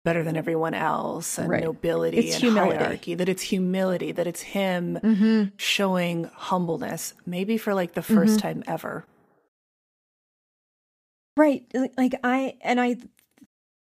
better 0.04 0.22
than 0.24 0.36
everyone 0.36 0.74
else 0.74 1.38
and 1.38 1.50
Right. 1.50 1.64
nobility 1.64 2.18
It's 2.18 2.36
and 2.36 2.44
humility. 2.44 2.78
hierarchy 2.78 3.16
that 3.16 3.30
it's 3.30 3.44
humility 3.44 4.12
that 4.12 4.28
it's 4.28 4.42
him 4.42 5.00
Mhm. 5.02 5.52
showing 5.58 6.26
humbleness 6.26 7.14
maybe 7.26 7.58
for 7.58 7.74
like 7.74 7.94
the 7.94 8.02
1st 8.02 8.38
Mhm. 8.38 8.42
time 8.42 8.64
ever 8.68 9.06
Right. 11.36 11.66
Like 11.98 12.14
I 12.24 12.58
and 12.62 12.80
I 12.80 12.98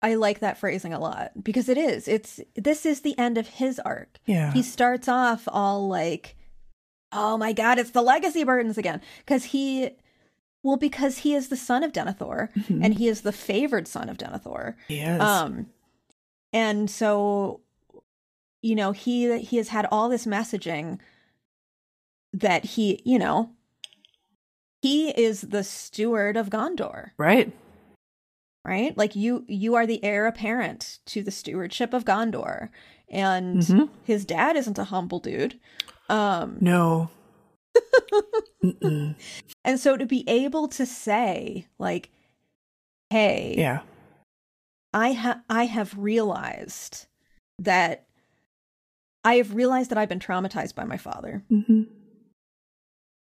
I 0.00 0.14
like 0.14 0.40
that 0.40 0.58
phrasing 0.58 0.92
a 0.92 1.00
lot 1.00 1.32
because 1.42 1.68
it 1.68 1.76
is. 1.78 2.06
It's 2.06 2.40
this 2.54 2.86
is 2.86 3.00
the 3.00 3.18
end 3.18 3.36
of 3.36 3.48
his 3.48 3.80
arc. 3.80 4.18
yeah 4.26 4.52
He 4.52 4.62
starts 4.62 5.08
off 5.08 5.48
all 5.48 5.88
like 5.88 6.36
oh 7.10 7.36
my 7.36 7.52
god, 7.52 7.78
it's 7.80 7.90
the 7.90 8.02
legacy 8.02 8.44
burdens 8.44 8.78
again 8.78 9.00
because 9.26 9.46
he 9.46 9.90
well 10.62 10.76
because 10.76 11.18
he 11.18 11.34
is 11.34 11.48
the 11.48 11.56
son 11.56 11.82
of 11.82 11.92
Denethor 11.92 12.52
Mhm. 12.54 12.84
and 12.84 12.94
he 12.94 13.08
is 13.08 13.22
the 13.22 13.32
favored 13.32 13.88
son 13.88 14.08
of 14.08 14.18
Denethor. 14.18 14.76
yes 14.88 15.20
Um, 15.20 15.66
and 16.52 16.90
so, 16.90 17.60
you 18.62 18.74
know, 18.74 18.92
he 18.92 19.38
he 19.38 19.56
has 19.56 19.68
had 19.68 19.86
all 19.90 20.08
this 20.08 20.26
messaging 20.26 20.98
that 22.32 22.64
he, 22.64 23.00
you 23.04 23.18
know, 23.18 23.50
he 24.80 25.10
is 25.10 25.42
the 25.42 25.64
steward 25.64 26.36
of 26.36 26.50
Gondor, 26.50 27.10
right 27.18 27.52
right? 28.64 28.96
Like 28.96 29.16
you, 29.16 29.44
you 29.48 29.74
are 29.74 29.86
the 29.86 30.02
heir 30.04 30.26
apparent 30.26 31.00
to 31.06 31.22
the 31.22 31.32
stewardship 31.32 31.92
of 31.92 32.04
Gondor, 32.04 32.68
and 33.08 33.58
Mhm. 33.58 33.88
his 34.04 34.24
dad 34.24 34.56
isn't 34.56 34.78
a 34.78 34.84
humble 34.84 35.18
dude. 35.18 35.58
Um, 36.08 36.58
no 36.60 37.10
and 39.64 39.78
so 39.80 39.96
to 39.96 40.06
be 40.06 40.28
able 40.28 40.68
to 40.68 40.86
say, 40.86 41.66
like, 41.78 42.10
"Hey, 43.10 43.54
yeah 43.58 43.80
I 44.94 45.12
ha- 45.12 45.40
I 45.48 45.64
have 45.66 45.96
realized 45.98 47.06
that 47.58 48.06
I 49.24 49.34
have 49.34 49.54
realized 49.54 49.90
that 49.90 49.98
I've 49.98 50.08
been 50.08 50.18
traumatized 50.18 50.74
by 50.74 50.84
my 50.84 50.96
father. 50.96 51.42
Mhm. 51.50 51.86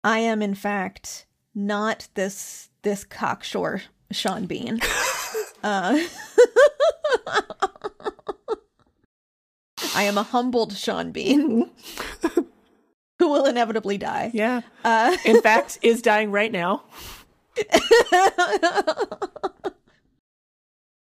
I 0.04 0.20
am 0.20 0.40
in 0.42 0.54
fact 0.54 1.26
not 1.54 2.08
this 2.14 2.70
this 2.82 3.04
cocksure 3.04 3.82
Sean 4.12 4.46
Bean. 4.46 4.80
uh, 5.62 5.98
I 9.94 10.02
am 10.04 10.16
a 10.18 10.22
humbled 10.22 10.76
Sean 10.76 11.10
Bean 11.12 11.70
who 13.18 13.28
will 13.28 13.44
inevitably 13.44 13.98
die. 13.98 14.30
yeah 14.32 14.62
Uh, 14.84 15.16
in 15.26 15.42
fact 15.42 15.78
is 15.82 16.00
dying 16.02 16.30
right 16.30 16.52
now 16.52 16.84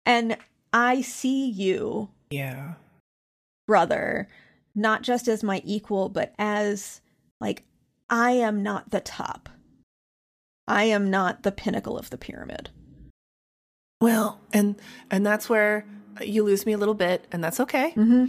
and 0.07 0.37
I 0.73 1.03
see 1.03 1.51
you 1.51 2.09
yeah. 2.31 2.75
brother 3.67 4.29
not 4.75 5.03
just 5.03 5.29
as 5.29 5.43
my 5.43 5.61
equal 5.65 6.09
but 6.09 6.33
as 6.39 7.01
like 7.41 7.65
i 8.09 8.31
am 8.31 8.63
not 8.63 8.91
the 8.91 9.01
top. 9.01 9.49
I 10.69 10.85
am 10.85 11.11
not 11.11 11.43
the 11.45 11.53
pinnacle 11.53 11.97
of 11.99 12.11
the 12.11 12.19
pyramid. 12.19 12.71
Well 14.01 14.41
and 14.53 14.77
and 15.11 15.25
that's 15.27 15.49
where 15.49 15.85
you 16.23 16.43
lose 16.45 16.65
me 16.67 16.73
a 16.73 16.79
little 16.79 16.95
bit 16.95 17.27
and 17.31 17.43
that's 17.45 17.61
okay. 17.61 17.91
Mm-hmm. 17.91 18.27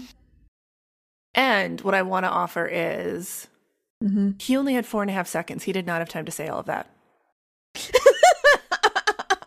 and 1.35 1.81
what 1.81 1.93
i 1.95 2.01
want 2.01 2.25
to 2.25 2.29
offer 2.29 2.65
is 2.71 3.47
Mm-hmm. 4.03 4.33
he 4.39 4.55
only 4.55 4.75
had 4.75 4.85
four 4.85 5.01
and 5.01 5.09
a 5.09 5.13
half 5.15 5.27
seconds. 5.27 5.63
He 5.63 5.71
did 5.71 5.87
not 5.87 5.97
have 6.01 6.09
time 6.09 6.25
to 6.25 6.31
say 6.31 6.47
all 6.47 6.59
of 6.59 6.67
that 6.67 6.87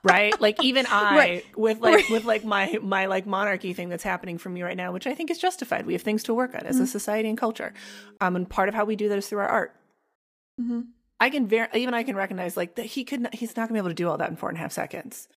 right 0.03 0.39
like 0.41 0.63
even 0.65 0.87
i 0.91 1.17
Right. 1.17 1.45
with 1.57 1.81
like 1.81 1.95
Right. 1.95 2.11
with 2.11 2.25
like 2.25 2.45
my 2.45 2.79
my 2.83 3.07
like 3.07 3.27
monarchy 3.27 3.73
thing 3.73 3.89
that's 3.89 4.03
happening 4.05 4.39
for 4.39 4.49
me 4.49 4.63
right 4.63 4.77
now 4.77 4.93
which 4.93 5.07
i 5.07 5.15
think 5.15 5.31
is 5.31 5.39
justified 5.39 5.87
we 5.87 5.93
have 5.93 6.03
things 6.03 6.23
to 6.25 6.35
work 6.35 6.55
on 6.55 6.67
as 6.67 6.81
a 6.81 6.87
society 6.87 7.29
and 7.29 7.37
culture 7.39 7.73
um 8.21 8.37
and 8.37 8.49
part 8.49 8.69
of 8.69 8.75
how 8.75 8.85
we 8.85 8.97
do 8.97 9.09
that 9.09 9.19
is 9.19 9.29
through 9.29 9.41
our 9.41 9.49
art 9.49 9.77
Mm-hmm. 10.61 10.81
i 11.21 11.31
can 11.31 11.47
ver- 11.49 11.69
even 11.75 11.95
i 11.95 12.03
can 12.03 12.17
recognize 12.17 12.57
like 12.57 12.75
that 12.77 12.85
he 12.87 13.05
could 13.05 13.21
not, 13.21 13.35
he's 13.35 13.57
not 13.57 13.69
gonna 13.69 13.75
be 13.75 13.79
able 13.79 13.89
to 13.91 13.95
do 13.95 14.09
all 14.09 14.19
that 14.19 14.29
in 14.31 14.37
four 14.37 14.49
and 14.51 14.59
a 14.59 14.61
half 14.61 14.73
seconds 14.73 15.29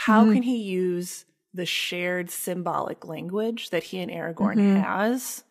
how 0.00 0.24
Mhm. 0.24 0.32
can 0.34 0.42
he 0.42 0.56
use 0.56 1.24
the 1.54 1.66
shared 1.66 2.30
symbolic 2.30 3.06
language 3.06 3.70
that 3.70 3.84
he 3.84 4.00
and 4.00 4.10
aragorn 4.10 4.56
Mhm. 4.56 4.82
has 4.82 5.44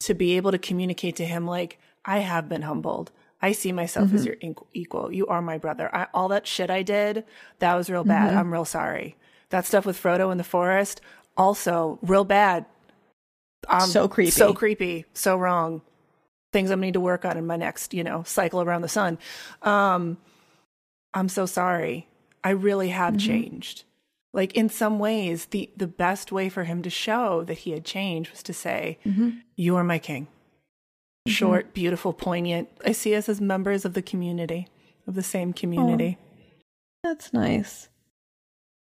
to 0.00 0.14
be 0.14 0.36
able 0.36 0.50
to 0.52 0.58
communicate 0.58 1.16
to 1.16 1.24
him 1.24 1.46
like 1.46 1.78
i 2.04 2.18
have 2.18 2.48
been 2.48 2.62
humbled 2.62 3.10
i 3.42 3.52
see 3.52 3.72
myself 3.72 4.12
as 4.14 4.22
Mhm. 4.22 4.26
your 4.26 4.36
equal. 4.72 5.12
You 5.12 5.26
are 5.26 5.42
my 5.42 5.58
brother. 5.58 5.94
I, 5.94 6.06
all 6.14 6.28
that 6.28 6.46
shit 6.46 6.70
i 6.70 6.82
did 6.82 7.24
that 7.58 7.74
was 7.74 7.90
real 7.90 8.04
bad. 8.04 8.32
Mhm. 8.32 8.36
i'm 8.38 8.52
real 8.52 8.64
sorry. 8.64 9.16
That 9.50 9.66
stuff 9.66 9.84
with 9.86 10.00
frodo 10.02 10.32
in 10.32 10.38
the 10.38 10.44
forest 10.44 11.00
also 11.36 11.98
real 12.02 12.24
bad. 12.24 12.64
Um, 13.68 13.80
So 13.88 14.08
creepy. 14.08 14.30
so 14.30 14.52
creepy. 14.54 15.04
So 15.14 15.36
wrong. 15.36 15.82
Things 16.52 16.70
i'm 16.70 16.78
gonna 16.78 16.86
need 16.86 16.94
to 16.94 17.00
work 17.00 17.24
on 17.24 17.36
in 17.36 17.46
my 17.46 17.56
next 17.56 17.92
you 17.94 18.04
know 18.04 18.22
cycle 18.24 18.60
around 18.62 18.82
the 18.82 18.88
sun. 18.88 19.18
Um 19.62 20.18
i'm 21.12 21.28
so 21.28 21.46
sorry. 21.46 22.08
I 22.42 22.50
really 22.50 22.90
have 22.90 23.14
Mhm. 23.14 23.20
changed. 23.20 23.84
Like 24.32 24.52
in 24.54 24.68
some 24.68 24.98
ways 24.98 25.46
the 25.46 25.70
the 25.76 25.86
best 25.86 26.32
way 26.32 26.48
for 26.48 26.64
him 26.64 26.82
to 26.82 26.90
show 26.90 27.44
that 27.44 27.58
he 27.58 27.70
had 27.72 27.84
changed 27.84 28.30
was 28.32 28.42
to 28.44 28.52
say 28.52 28.98
Mm-hmm. 29.06 29.30
you 29.56 29.76
are 29.76 29.84
my 29.84 29.98
king 29.98 30.26
short 31.26 31.74
beautiful 31.74 32.12
poignant. 32.12 32.68
I 32.84 32.92
see 32.92 33.14
us 33.14 33.28
as 33.28 33.40
members 33.40 33.84
of 33.84 33.94
the 33.94 34.02
community 34.02 34.68
of 35.06 35.14
the 35.14 35.22
same 35.22 35.52
community. 35.52 36.18
That's 37.02 37.32
nice. 37.32 37.88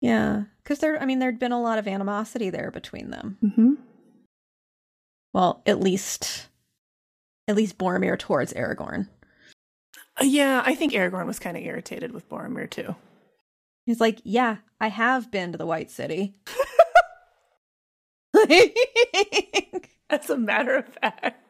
Yeah 0.00 0.44
because 0.68 0.80
there 0.80 1.00
i 1.00 1.06
mean 1.06 1.18
there'd 1.18 1.38
been 1.38 1.52
a 1.52 1.60
lot 1.60 1.78
of 1.78 1.88
animosity 1.88 2.50
there 2.50 2.70
between 2.70 3.08
them. 3.10 3.38
Mm-hmm. 3.42 3.72
well 5.32 5.62
at 5.64 5.80
least 5.80 6.48
at 7.48 7.56
least 7.56 7.78
boromir 7.78 8.18
towards 8.18 8.52
aragorn. 8.52 9.08
Uh, 10.20 10.24
yeah 10.24 10.62
i 10.66 10.74
think 10.74 10.92
aragorn 10.92 11.26
was 11.26 11.38
kind 11.38 11.56
of 11.56 11.62
irritated 11.62 12.12
with 12.12 12.28
boromir 12.28 12.68
too. 12.70 12.94
He's 13.86 14.00
like, 14.02 14.20
yeah, 14.22 14.56
I 14.78 14.88
have 14.88 15.30
been 15.30 15.52
to 15.52 15.58
the 15.58 15.64
White 15.64 15.90
City. 15.90 16.34
As 20.10 20.28
a 20.28 20.36
matter 20.36 20.76
of 20.76 20.86
fact 20.86 21.47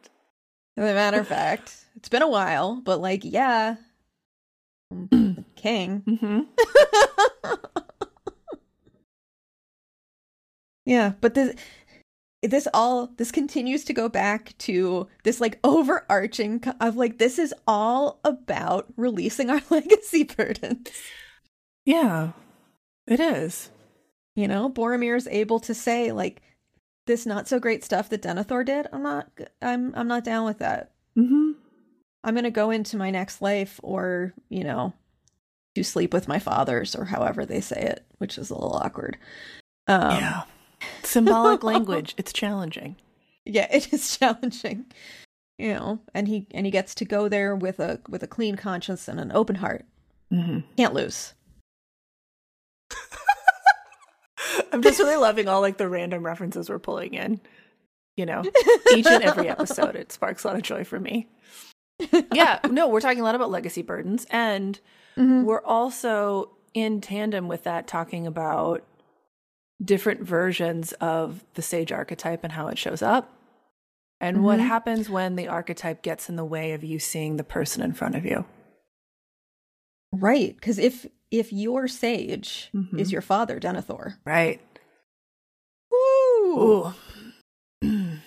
a 0.87 0.95
matter 0.95 1.20
of 1.20 1.29
fact, 1.29 1.74
it's 1.97 2.09
been 2.09 2.22
a 2.22 2.29
while, 2.29 2.76
but 2.76 3.01
like, 3.01 3.22
yeah, 3.24 3.76
king. 5.57 6.03
Mm-hmm. 6.07 6.41
Yeah, 10.89 11.12
but 11.20 11.35
this 11.35 11.55
this 12.43 12.66
all 12.72 13.09
this 13.18 13.31
continues 13.31 13.85
to 13.85 13.93
go 13.93 14.09
back 14.09 14.57
to 14.57 15.07
this 15.22 15.39
like 15.39 15.59
overarching 15.62 16.64
of 16.81 16.97
like 16.97 17.18
this 17.18 17.39
is 17.39 17.53
all 17.66 18.20
about 18.24 18.87
releasing 18.97 19.51
our 19.51 19.61
legacy 19.70 20.22
burdens. 20.22 20.89
Yeah, 21.85 22.33
it 23.07 23.20
is. 23.20 23.68
You 24.35 24.49
know, 24.49 24.70
Boromir 24.70 25.14
is 25.14 25.26
able 25.26 25.61
to 25.61 25.74
say 25.74 26.11
like 26.11 26.41
this 27.09 27.27
not 27.27 27.49
so 27.49 27.59
great 27.59 27.83
stuff 27.83 28.09
that 28.11 28.23
Denethor 28.23 28.65
did. 28.65 28.87
I'm 28.93 29.03
not 29.03 29.29
I'm 29.61 29.93
I'm 29.97 30.07
not 30.07 30.23
down 30.23 30.45
with 30.45 30.59
that. 30.61 30.93
Mm-hmm. 31.17 31.53
I'm 32.23 32.35
going 32.35 32.45
to 32.45 32.51
go 32.53 32.71
into 32.71 32.97
my 32.97 33.11
next 33.11 33.43
life 33.43 33.81
or, 33.83 34.35
you 34.49 34.63
know, 34.63 34.93
to 35.75 35.83
sleep 35.83 36.13
with 36.13 36.29
my 36.29 36.39
fathers 36.39 36.95
or 36.95 37.05
however 37.07 37.45
they 37.47 37.61
say 37.61 37.81
it, 37.81 38.05
which 38.19 38.39
is 38.39 38.51
a 38.51 38.55
little 38.55 38.75
awkward. 38.77 39.17
Um, 39.89 40.11
yeah. 40.13 40.43
Symbolic 41.03 41.63
language. 41.73 42.15
It's 42.17 42.33
challenging. 42.33 42.97
yeah 43.45 43.67
it 43.73 43.93
is 43.93 44.17
challenging 44.21 44.85
you 45.59 45.73
know 45.75 45.99
and 46.15 46.29
he 46.29 46.47
and 46.53 46.67
he 46.67 46.71
gets 46.71 46.95
to 46.95 47.05
go 47.05 47.29
there 47.29 47.57
with 47.57 47.81
a 47.81 47.99
with 48.09 48.23
a 48.23 48.27
clean 48.29 48.55
conscience 48.55 49.09
and 49.09 49.19
an 49.19 49.33
open 49.33 49.57
heart 49.57 49.85
Mm-hmm. 50.33 50.59
can't 50.77 50.93
lose 50.93 51.33
I'm 54.73 54.83
just 54.83 54.99
really 54.99 55.17
loving 55.17 55.49
all 55.49 55.61
like 55.61 55.77
the 55.79 55.89
random 55.89 56.25
references 56.25 56.69
we're 56.69 56.79
pulling 56.79 57.15
in. 57.15 57.41
You 58.17 58.27
know, 58.27 58.43
each 58.95 59.07
and 59.07 59.23
every 59.23 59.49
episode, 59.49 59.95
it 59.95 60.11
sparks 60.11 60.43
a 60.45 60.49
lot 60.49 60.57
of 60.57 60.63
joy 60.63 60.85
for 60.85 60.99
me. 60.99 61.29
Yeah, 62.33 62.61
no, 62.71 62.89
we're 62.89 63.01
talking 63.01 63.21
a 63.21 63.25
lot 63.25 63.35
about 63.35 63.51
legacy 63.51 63.83
burdens, 63.83 64.25
and 64.31 64.79
Mhm. 65.17 65.45
we're 65.45 65.63
also 65.65 66.51
in 66.75 67.01
tandem 67.01 67.49
with 67.49 67.65
that 67.65 67.87
talking 67.89 68.27
about 68.27 68.85
different 69.85 70.21
versions 70.23 70.93
of 70.95 71.45
the 71.55 71.63
sage 71.63 71.91
archetype 71.91 72.45
and 72.45 72.53
how 72.53 72.69
it 72.69 72.79
shows 72.79 73.03
up, 73.03 73.33
and 74.21 74.45
what 74.45 74.59
Mhm. 74.61 74.67
happens 74.67 75.09
when 75.11 75.35
the 75.37 75.49
archetype 75.49 76.03
gets 76.03 76.29
in 76.29 76.37
the 76.37 76.45
way 76.45 76.73
of 76.73 76.85
you 76.85 76.99
seeing 77.01 77.37
the 77.37 77.45
person 77.45 77.83
in 77.83 77.93
front 77.95 78.15
of 78.17 78.25
you. 78.25 78.45
right 80.13 80.55
because 80.57 80.79
if 80.79 81.07
if 81.31 81.53
your 81.53 81.89
sage 81.89 82.70
Mhm. 82.74 82.99
is 82.99 83.12
your 83.12 83.22
father 83.22 83.59
denethor 83.61 84.16
Right. 84.24 84.61
Woo! 85.91 86.59
Ooh. 86.59 86.95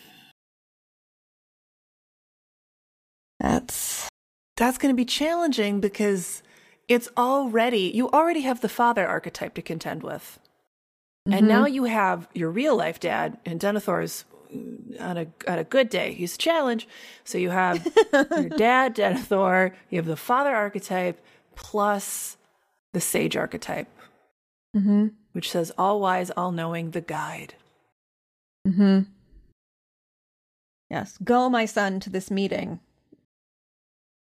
that's 3.39 4.08
that's 4.58 4.78
going 4.78 4.93
to 4.93 4.97
be 4.97 5.06
challenging 5.06 5.80
because 5.80 6.43
it's 6.88 7.10
already 7.18 7.91
you 7.93 8.10
already 8.10 8.41
have 8.41 8.62
the 8.62 8.70
father 8.70 9.08
archetype 9.08 9.54
to 9.56 9.62
contend 9.62 10.04
with 10.04 10.39
and 11.32 11.47
now 11.47 11.66
you 11.66 11.84
have 11.86 12.28
your 12.34 12.49
real 12.49 12.76
life 12.76 12.99
dad 12.99 13.38
and 13.45 13.60
denethor's 13.60 14.26
on 14.99 15.18
a 15.18 15.28
on 15.47 15.58
a 15.60 15.64
good 15.64 15.89
day 15.89 16.14
he's 16.14 16.36
a 16.36 16.38
challenge 16.38 16.88
so 17.24 17.38
you 17.38 17.49
have 17.49 17.88
your 18.32 18.49
dad 18.49 18.95
denethor 18.95 19.72
you 19.89 19.97
have 19.97 20.06
the 20.06 20.16
father 20.18 20.54
archetype 20.56 21.20
plus 21.56 22.38
the 22.94 23.02
sage 23.02 23.36
archetype 23.38 23.88
mm-hmm. 24.76 25.08
which 25.34 25.50
says 25.52 25.72
all 25.78 26.00
wise 26.02 26.32
all 26.32 26.52
knowing 26.52 26.92
the 26.92 27.02
guide 27.02 27.56
Mm-hmm. 28.68 29.10
yes 30.89 31.18
go 31.24 31.50
my 31.50 31.66
son 31.66 32.00
to 32.02 32.10
this 32.12 32.30
meeting 32.30 32.80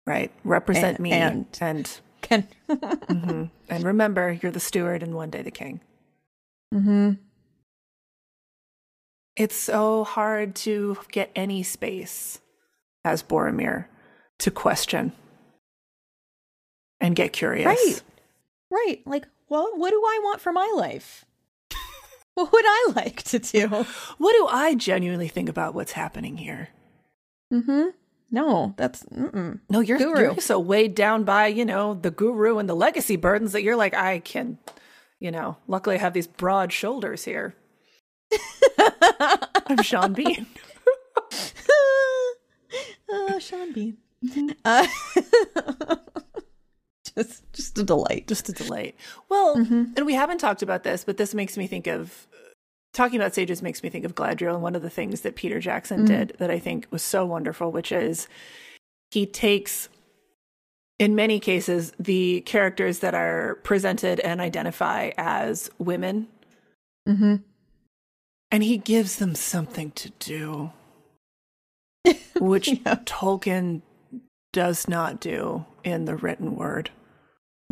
right 0.07 0.33
represent 0.43 0.97
And- 0.99 1.01
me 1.01 1.12
and- 1.12 1.47
and 1.61 2.01
can 2.23 2.49
mhm. 2.69 3.51
and 3.69 3.85
remember 3.85 4.33
you're 4.43 4.51
the 4.51 4.59
steward 4.61 5.03
and 5.03 5.15
one 5.15 5.31
day 5.31 5.43
the 5.43 5.51
king 5.51 5.81
mm-hmm. 6.75 7.12
it's 9.37 9.55
so 9.55 10.05
hard 10.05 10.55
to 10.57 10.97
get 11.12 11.31
any 11.37 11.62
space 11.62 12.41
as 13.05 13.23
Boromir 13.23 13.85
to 14.39 14.51
question 14.51 15.12
and 17.01 17.15
get 17.15 17.33
curious. 17.35 17.67
Right. 17.67 18.03
Right. 18.75 19.03
Like, 19.07 19.27
well, 19.49 19.70
what 19.77 19.91
do 19.91 20.03
I 20.05 20.20
want 20.25 20.41
for 20.41 20.53
my 20.53 20.70
life? 20.75 21.25
what 22.35 22.53
would 22.53 22.64
I 22.66 22.93
like 22.97 23.22
to 23.25 23.39
do? 23.39 23.68
What 23.68 24.33
do 24.33 24.49
I 24.51 24.75
genuinely 24.75 25.29
think 25.29 25.49
about 25.49 25.75
what's 25.75 25.93
happening 25.93 26.37
here? 26.37 26.70
Mm-hmm. 27.53 27.91
No, 28.33 28.75
that's 28.77 29.05
mm-mm. 29.05 29.61
No, 29.70 29.79
you're, 29.79 29.99
Guru. 29.99 30.20
you're 30.20 30.41
so 30.41 30.59
weighed 30.59 30.97
down 30.97 31.22
by, 31.22 31.47
you 31.47 31.64
know, 31.64 31.95
the 31.95 32.11
guru 32.11 32.59
and 32.59 32.68
the 32.68 32.75
legacy 32.75 33.14
burdens 33.14 33.53
that 33.53 33.62
you're 33.62 33.77
like, 33.77 33.95
I 33.95 34.18
can, 34.18 34.59
you 35.20 35.31
know, 35.31 35.57
luckily 35.68 35.95
I 35.95 35.99
have 36.01 36.14
these 36.14 36.27
broad 36.27 36.72
shoulders 36.72 37.25
here. 37.25 37.55
I'm 39.68 39.83
Sean 39.83 40.14
Bean. 40.14 40.47
uh, 43.12 43.39
Sean 43.39 43.72
Bean. 43.72 43.99
Uh, 44.64 44.87
just, 47.19 47.53
just 47.53 47.79
a 47.79 47.83
delight. 47.83 48.27
Just 48.27 48.49
a 48.49 48.53
delight. 48.53 48.97
Well, 49.29 49.55
and 49.57 50.05
we 50.07 50.15
haven't 50.15 50.39
talked 50.39 50.62
about 50.62 50.83
this, 50.85 51.05
but 51.05 51.17
this 51.17 51.35
makes 51.35 51.57
me 51.57 51.67
think 51.67 51.87
of 51.87 52.27
talking 52.93 53.19
about 53.21 53.35
sages 53.35 53.61
makes 53.62 53.83
me 53.83 53.89
think 53.91 54.05
of 54.05 54.15
Galadriel 54.15 54.55
and 54.55 54.62
one 54.62 54.77
of 54.77 54.83
the 54.83 54.91
things 54.91 55.23
that 55.23 55.35
Peter 55.35 55.59
Jackson 55.61 56.05
did 56.05 56.35
that 56.39 56.51
I 56.51 56.59
think 56.61 56.87
was 56.91 57.03
so 57.03 57.25
wonderful, 57.27 57.73
which 57.73 57.91
is 57.91 58.29
he 59.11 59.27
takes 59.27 59.89
in 61.01 61.17
many 61.17 61.41
cases 61.41 61.93
the 61.99 62.41
characters 62.43 63.01
that 63.01 63.15
are 63.15 63.57
presented 63.65 64.21
and 64.21 64.41
identify 64.41 65.11
as 65.19 65.71
women 65.79 66.29
Mm-hmm. 67.09 67.37
and 68.51 68.62
he 68.62 68.79
gives 68.79 69.17
them 69.17 69.35
something 69.35 69.91
to 69.91 70.11
do 70.21 70.71
which 72.39 72.69
Yeah. 72.69 72.95
Tolkien 73.05 73.83
does 74.55 74.89
not 74.89 75.21
do 75.21 75.67
in 75.83 76.07
the 76.07 76.17
written 76.17 76.57
word. 76.57 76.91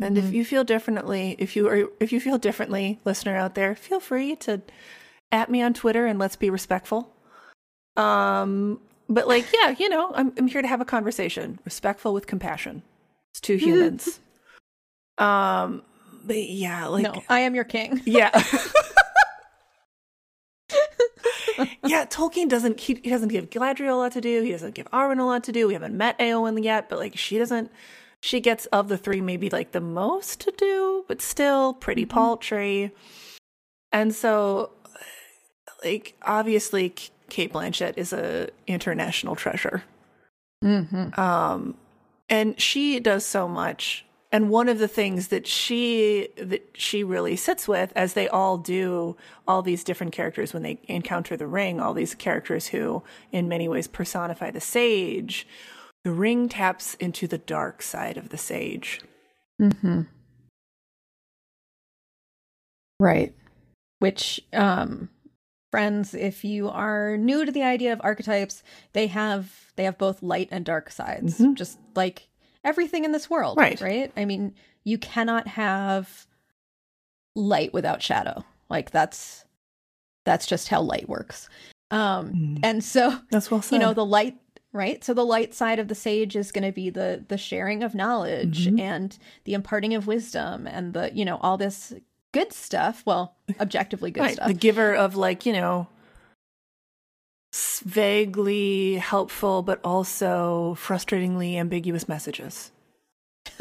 And 0.02 0.18
if 0.18 0.32
you 0.32 0.44
feel 0.44 0.64
differently, 0.64 1.36
if 1.38 1.54
you 1.54 1.68
are 1.68 1.88
if 2.00 2.12
you 2.12 2.20
feel 2.20 2.38
differently, 2.38 2.98
listener 3.04 3.36
out 3.36 3.54
there, 3.54 3.74
feel 3.74 4.00
free 4.00 4.34
to 4.36 4.60
at 5.30 5.48
me 5.50 5.62
on 5.62 5.74
Twitter 5.74 6.06
and 6.06 6.18
let's 6.18 6.36
be 6.36 6.50
respectful. 6.50 7.14
Um 7.96 8.80
but 9.08 9.28
like 9.28 9.46
yeah, 9.52 9.74
you 9.78 9.88
know, 9.88 10.12
I'm 10.14 10.32
I'm 10.36 10.48
here 10.48 10.62
to 10.62 10.68
have 10.68 10.80
a 10.80 10.84
conversation, 10.84 11.58
respectful 11.64 12.12
with 12.12 12.26
compassion. 12.26 12.82
It's 13.30 13.40
two 13.40 13.56
humans. 13.58 14.18
um 15.18 15.82
but 16.24 16.36
yeah, 16.36 16.86
like 16.86 17.04
no, 17.04 17.22
I 17.28 17.40
am 17.40 17.54
your 17.54 17.64
king. 17.64 18.00
yeah. 18.06 18.30
yeah, 21.84 22.06
Tolkien 22.06 22.48
doesn't 22.48 22.80
he, 22.80 23.00
he 23.02 23.10
doesn't 23.10 23.28
give 23.28 23.50
Galadriel 23.50 23.92
a 23.92 23.94
lot 23.94 24.12
to 24.12 24.20
do. 24.20 24.42
He 24.42 24.50
doesn't 24.50 24.74
give 24.74 24.90
Arwen 24.90 25.20
a 25.20 25.24
lot 25.24 25.44
to 25.44 25.52
do. 25.52 25.68
We 25.68 25.74
haven't 25.74 25.96
met 25.96 26.18
Eowyn 26.18 26.62
yet, 26.64 26.88
but 26.88 26.98
like 26.98 27.16
she 27.16 27.38
doesn't 27.38 27.70
she 28.22 28.40
gets 28.40 28.66
of 28.66 28.88
the 28.88 28.96
three 28.96 29.20
maybe 29.20 29.50
like 29.50 29.72
the 29.72 29.80
most 29.80 30.40
to 30.40 30.52
do, 30.56 31.04
but 31.08 31.20
still 31.20 31.74
pretty 31.74 32.06
paltry. 32.06 32.92
And 33.90 34.14
so 34.14 34.70
like 35.84 36.14
obviously 36.22 36.94
Cate 37.28 37.52
Blanchett 37.52 37.94
is 37.96 38.12
a 38.12 38.48
international 38.68 39.34
treasure. 39.34 39.82
Mm-hmm. 40.62 41.18
Um, 41.20 41.74
and 42.30 42.58
she 42.60 43.00
does 43.00 43.26
so 43.26 43.48
much. 43.48 44.06
And 44.30 44.50
one 44.50 44.68
of 44.68 44.78
the 44.78 44.88
things 44.88 45.28
that 45.28 45.48
she 45.48 46.28
that 46.36 46.70
she 46.74 47.02
really 47.02 47.34
sits 47.34 47.66
with, 47.66 47.92
as 47.96 48.14
they 48.14 48.28
all 48.28 48.56
do, 48.56 49.16
all 49.48 49.62
these 49.62 49.82
different 49.82 50.12
characters 50.12 50.54
when 50.54 50.62
they 50.62 50.78
encounter 50.84 51.36
the 51.36 51.48
ring, 51.48 51.80
all 51.80 51.92
these 51.92 52.14
characters 52.14 52.68
who, 52.68 53.02
in 53.32 53.48
many 53.48 53.66
ways, 53.66 53.88
personify 53.88 54.52
the 54.52 54.60
sage. 54.60 55.46
The 56.04 56.12
ring 56.12 56.48
taps 56.48 56.94
into 56.94 57.26
the 57.26 57.38
dark 57.38 57.80
side 57.82 58.16
of 58.16 58.30
the 58.30 58.38
sage. 58.38 59.00
Mm-hmm. 59.60 60.02
Right. 62.98 63.34
Which, 63.98 64.40
um, 64.52 65.08
friends, 65.70 66.14
if 66.14 66.44
you 66.44 66.68
are 66.68 67.16
new 67.16 67.44
to 67.44 67.52
the 67.52 67.62
idea 67.62 67.92
of 67.92 68.00
archetypes, 68.02 68.62
they 68.92 69.06
have 69.08 69.72
they 69.76 69.84
have 69.84 69.96
both 69.96 70.22
light 70.22 70.48
and 70.50 70.64
dark 70.64 70.90
sides, 70.90 71.38
Mhm. 71.38 71.54
just 71.54 71.78
like 71.94 72.28
everything 72.64 73.04
in 73.04 73.12
this 73.12 73.30
world. 73.30 73.56
Right. 73.58 73.80
Right. 73.80 74.12
I 74.16 74.24
mean, 74.24 74.54
you 74.84 74.98
cannot 74.98 75.48
have 75.48 76.26
light 77.34 77.72
without 77.72 78.02
shadow. 78.02 78.44
Like 78.68 78.90
that's 78.90 79.44
that's 80.24 80.46
just 80.46 80.68
how 80.68 80.80
light 80.82 81.08
works. 81.08 81.48
Um, 81.90 82.58
and 82.62 82.82
so 82.82 83.18
That's 83.30 83.50
well 83.50 83.60
said. 83.62 83.76
you 83.76 83.80
know 83.80 83.92
the 83.94 84.04
light 84.04 84.36
right 84.72 85.04
so 85.04 85.12
the 85.14 85.24
light 85.24 85.54
side 85.54 85.78
of 85.78 85.88
the 85.88 85.94
sage 85.94 86.34
is 86.36 86.50
going 86.52 86.64
to 86.64 86.72
be 86.72 86.90
the 86.90 87.24
the 87.28 87.38
sharing 87.38 87.82
of 87.82 87.94
knowledge 87.94 88.66
Mhm. 88.66 88.80
and 88.80 89.18
the 89.44 89.54
imparting 89.54 89.94
of 89.94 90.06
wisdom 90.06 90.66
and 90.66 90.94
the 90.94 91.10
you 91.14 91.24
know 91.24 91.36
all 91.42 91.56
this 91.58 91.92
good 92.32 92.52
stuff 92.52 93.02
well 93.04 93.36
objectively 93.60 94.10
good 94.10 94.20
right, 94.22 94.34
stuff 94.34 94.48
the 94.48 94.54
giver 94.54 94.94
of 94.94 95.14
like 95.16 95.44
you 95.46 95.52
know 95.52 95.86
vaguely 97.84 98.94
helpful 98.96 99.62
but 99.62 99.80
also 99.84 100.74
frustratingly 100.80 101.56
ambiguous 101.56 102.08
messages. 102.08 102.70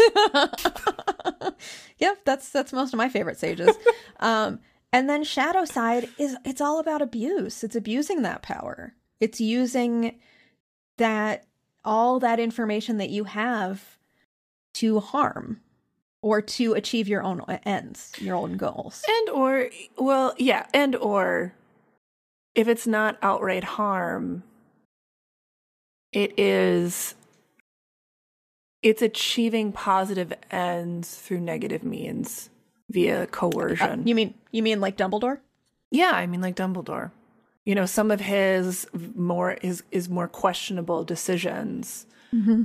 yep, 1.98 2.20
that's 2.26 2.50
that's 2.50 2.72
most 2.72 2.94
of 2.94 2.98
my 2.98 3.10
favorite 3.10 3.38
sages. 3.38 3.76
um, 4.20 4.60
and 4.94 5.10
then 5.10 5.24
shadow 5.24 5.66
side 5.66 6.08
is 6.18 6.38
it's 6.46 6.62
all 6.62 6.80
about 6.80 7.02
abuse. 7.02 7.64
It's 7.64 7.76
abusing 7.76 8.22
that 8.22 8.42
power. 8.42 8.94
It's 9.20 9.42
using 9.42 10.20
that 11.02 11.46
all 11.84 12.20
that 12.20 12.40
information 12.40 12.98
that 12.98 13.10
you 13.10 13.24
have 13.24 13.98
to 14.76 15.00
harm 15.00 15.60
or 16.22 16.42
to 16.42 16.74
achieve 16.74 17.08
your 17.08 17.24
own 17.24 17.42
ends, 17.66 18.14
your 18.20 18.36
own 18.36 18.56
goals. 18.56 19.04
And 19.08 19.30
or 19.30 19.70
well, 19.98 20.36
yeah, 20.38 20.68
and 20.74 20.96
or 20.96 21.56
if 22.54 22.68
it's 22.68 22.86
not 22.86 23.18
outright 23.24 23.64
harm, 23.64 24.44
it 26.12 26.38
is 26.40 27.16
it's 28.84 29.02
achieving 29.02 29.72
positive 29.72 30.34
ends 30.52 31.16
through 31.16 31.40
negative 31.40 31.84
means 31.84 32.52
via 32.92 33.26
coercion. 33.26 34.02
Uh, 34.02 34.04
you 34.06 34.14
mean 34.14 34.36
you 34.52 34.62
mean 34.62 34.80
like 34.80 34.98
Dumbledore? 34.98 35.40
Yeah, 35.90 36.12
I 36.12 36.28
mean 36.28 36.42
like 36.42 36.56
Dumbledore. 36.56 37.10
You 37.66 37.76
know, 37.76 37.86
some 37.86 38.12
of 38.12 38.22
his 38.22 38.88
more 39.16 39.58
his 39.62 39.84
is 39.92 40.10
more 40.10 40.28
questionable 40.28 41.04
decisions. 41.04 42.06
Mm-hmm. 42.34 42.64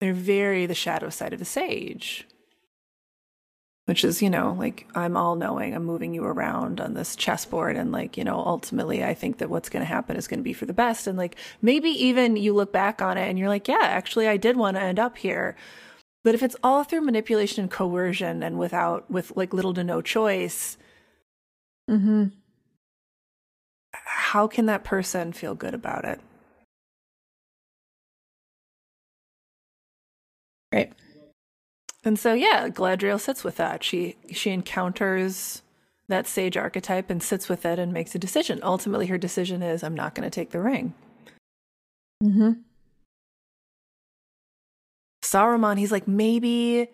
They're 0.00 0.14
very 0.14 0.66
the 0.66 0.74
shadow 0.74 1.10
side 1.10 1.32
of 1.32 1.38
the 1.38 1.44
sage 1.44 2.26
which 3.90 4.04
is 4.04 4.22
you 4.22 4.30
know 4.30 4.54
like 4.56 4.86
i'm 4.94 5.16
all 5.16 5.34
knowing 5.34 5.74
i'm 5.74 5.84
moving 5.84 6.14
you 6.14 6.24
around 6.24 6.80
on 6.80 6.94
this 6.94 7.16
chessboard 7.16 7.76
and 7.76 7.90
like 7.90 8.16
you 8.16 8.22
know 8.22 8.36
ultimately 8.36 9.02
i 9.02 9.12
think 9.12 9.38
that 9.38 9.50
what's 9.50 9.68
going 9.68 9.84
to 9.84 9.92
happen 9.92 10.16
is 10.16 10.28
going 10.28 10.38
to 10.38 10.44
be 10.44 10.52
for 10.52 10.64
the 10.64 10.72
best 10.72 11.08
and 11.08 11.18
like 11.18 11.34
maybe 11.60 11.88
even 11.88 12.36
you 12.36 12.54
look 12.54 12.72
back 12.72 13.02
on 13.02 13.18
it 13.18 13.28
and 13.28 13.36
you're 13.36 13.48
like 13.48 13.66
yeah 13.66 13.80
actually 13.80 14.28
i 14.28 14.36
did 14.36 14.56
want 14.56 14.76
to 14.76 14.80
end 14.80 15.00
up 15.00 15.18
here 15.18 15.56
but 16.22 16.36
if 16.36 16.42
it's 16.44 16.54
all 16.62 16.84
through 16.84 17.00
manipulation 17.00 17.62
and 17.62 17.70
coercion 17.72 18.44
and 18.44 18.60
without 18.60 19.10
with 19.10 19.32
like 19.34 19.52
little 19.52 19.74
to 19.74 19.82
no 19.82 20.00
choice 20.00 20.78
mm-hmm. 21.90 22.26
How 24.30 24.46
can 24.46 24.66
that 24.66 24.84
person 24.84 25.32
feel 25.32 25.54
good 25.54 25.74
about 25.74 26.04
it 26.04 26.20
right 30.72 30.92
and 32.04 32.18
so 32.18 32.32
yeah, 32.32 32.68
Galadriel 32.68 33.20
sits 33.20 33.44
with 33.44 33.56
that. 33.56 33.84
She 33.84 34.16
she 34.30 34.50
encounters 34.50 35.62
that 36.08 36.26
sage 36.26 36.56
archetype 36.56 37.10
and 37.10 37.22
sits 37.22 37.48
with 37.48 37.66
it 37.66 37.78
and 37.78 37.92
makes 37.92 38.14
a 38.14 38.18
decision. 38.18 38.58
Ultimately 38.62 39.06
her 39.06 39.18
decision 39.18 39.62
is 39.62 39.82
I'm 39.82 39.94
not 39.94 40.14
going 40.14 40.24
to 40.28 40.30
take 40.34 40.50
the 40.50 40.60
ring. 40.60 40.94
Mhm. 42.22 42.62
Saruman, 45.22 45.78
he's 45.78 45.92
like 45.92 46.08
maybe 46.08 46.88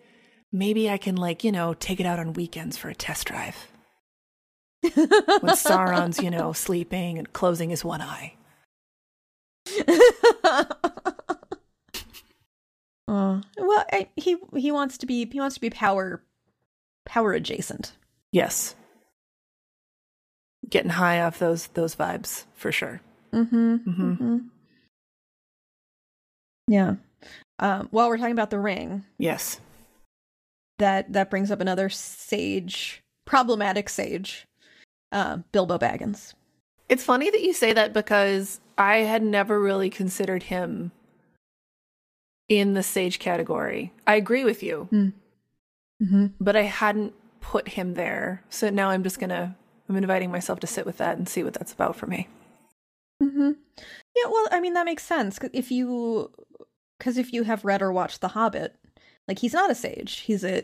maybe 0.51 0.89
I 0.89 0.97
can 0.97 1.15
like, 1.15 1.43
you 1.43 1.51
know, 1.51 1.73
take 1.73 1.99
it 1.99 2.05
out 2.05 2.19
on 2.19 2.33
weekends 2.33 2.77
for 2.77 2.89
a 2.89 2.95
test 2.95 3.27
drive. 3.27 3.67
When 4.81 5.55
Sauron's, 5.55 6.21
you 6.21 6.29
know, 6.29 6.53
sleeping 6.53 7.17
and 7.17 7.31
closing 7.33 7.69
his 7.69 7.83
one 7.83 8.01
eye. 8.01 8.35
Well, 13.67 13.85
I, 13.91 14.07
he 14.15 14.37
he 14.55 14.71
wants 14.71 14.97
to 14.99 15.05
be 15.05 15.25
he 15.29 15.39
wants 15.39 15.55
to 15.55 15.61
be 15.61 15.69
power 15.69 16.23
power 17.05 17.33
adjacent. 17.33 17.93
Yes. 18.31 18.75
Getting 20.67 20.91
high 20.91 21.21
off 21.21 21.37
those 21.37 21.67
those 21.67 21.95
vibes 21.95 22.45
for 22.55 22.71
sure. 22.71 23.01
Mm-hmm. 23.33 23.55
Mm-hmm. 23.75 24.11
mm-hmm. 24.11 24.37
Yeah. 26.69 26.95
Um, 27.59 27.87
while 27.91 28.09
we're 28.09 28.17
talking 28.17 28.31
about 28.33 28.49
the 28.49 28.59
ring, 28.59 29.05
Yes. 29.17 29.59
that 30.79 31.13
that 31.13 31.29
brings 31.29 31.51
up 31.51 31.61
another 31.61 31.89
sage, 31.89 33.01
problematic 33.25 33.89
sage, 33.89 34.46
uh, 35.11 35.37
Bilbo 35.51 35.77
Baggins. 35.77 36.33
It's 36.89 37.03
funny 37.03 37.29
that 37.29 37.41
you 37.41 37.53
say 37.53 37.73
that 37.73 37.93
because 37.93 38.59
I 38.77 38.97
had 38.97 39.23
never 39.23 39.59
really 39.59 39.89
considered 39.89 40.43
him 40.43 40.91
in 42.49 42.73
the 42.73 42.83
sage 42.83 43.19
category. 43.19 43.91
I 44.05 44.15
agree 44.15 44.43
with 44.43 44.63
you, 44.63 44.87
Mm-hmm. 46.01 46.27
but 46.39 46.55
I 46.55 46.61
hadn't 46.61 47.13
put 47.41 47.69
him 47.69 47.95
there. 47.95 48.43
So 48.49 48.69
now 48.69 48.89
I'm 48.89 49.03
just 49.03 49.19
gonna 49.19 49.55
I'm 49.89 49.95
inviting 49.95 50.31
myself 50.31 50.59
to 50.61 50.67
sit 50.67 50.85
with 50.85 50.97
that 50.97 51.17
and 51.17 51.27
see 51.27 51.43
what 51.43 51.53
that's 51.53 51.73
about 51.73 51.95
for 51.95 52.05
me. 52.07 52.27
Mm-hmm. 53.21 53.51
Yeah, 54.15 54.29
well, 54.29 54.47
I 54.51 54.59
mean 54.59 54.73
that 54.73 54.85
makes 54.85 55.03
sense 55.03 55.39
if 55.53 55.71
you 55.71 56.31
because 56.97 57.17
if 57.17 57.33
you 57.33 57.43
have 57.43 57.65
read 57.65 57.81
or 57.81 57.91
watched 57.91 58.21
The 58.21 58.29
Hobbit, 58.29 58.75
like 59.27 59.39
he's 59.39 59.53
not 59.53 59.71
a 59.71 59.75
sage. 59.75 60.19
He's 60.19 60.43
a 60.45 60.63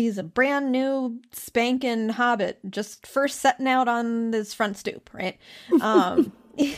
he's 0.00 0.18
a 0.18 0.22
brand 0.22 0.72
new 0.72 1.20
spanking 1.32 2.10
hobbit, 2.10 2.58
just 2.68 3.06
first 3.06 3.40
setting 3.40 3.68
out 3.68 3.88
on 3.88 4.30
this 4.30 4.54
front 4.54 4.76
stoop, 4.76 5.10
right? 5.12 5.38
Um, 5.80 6.32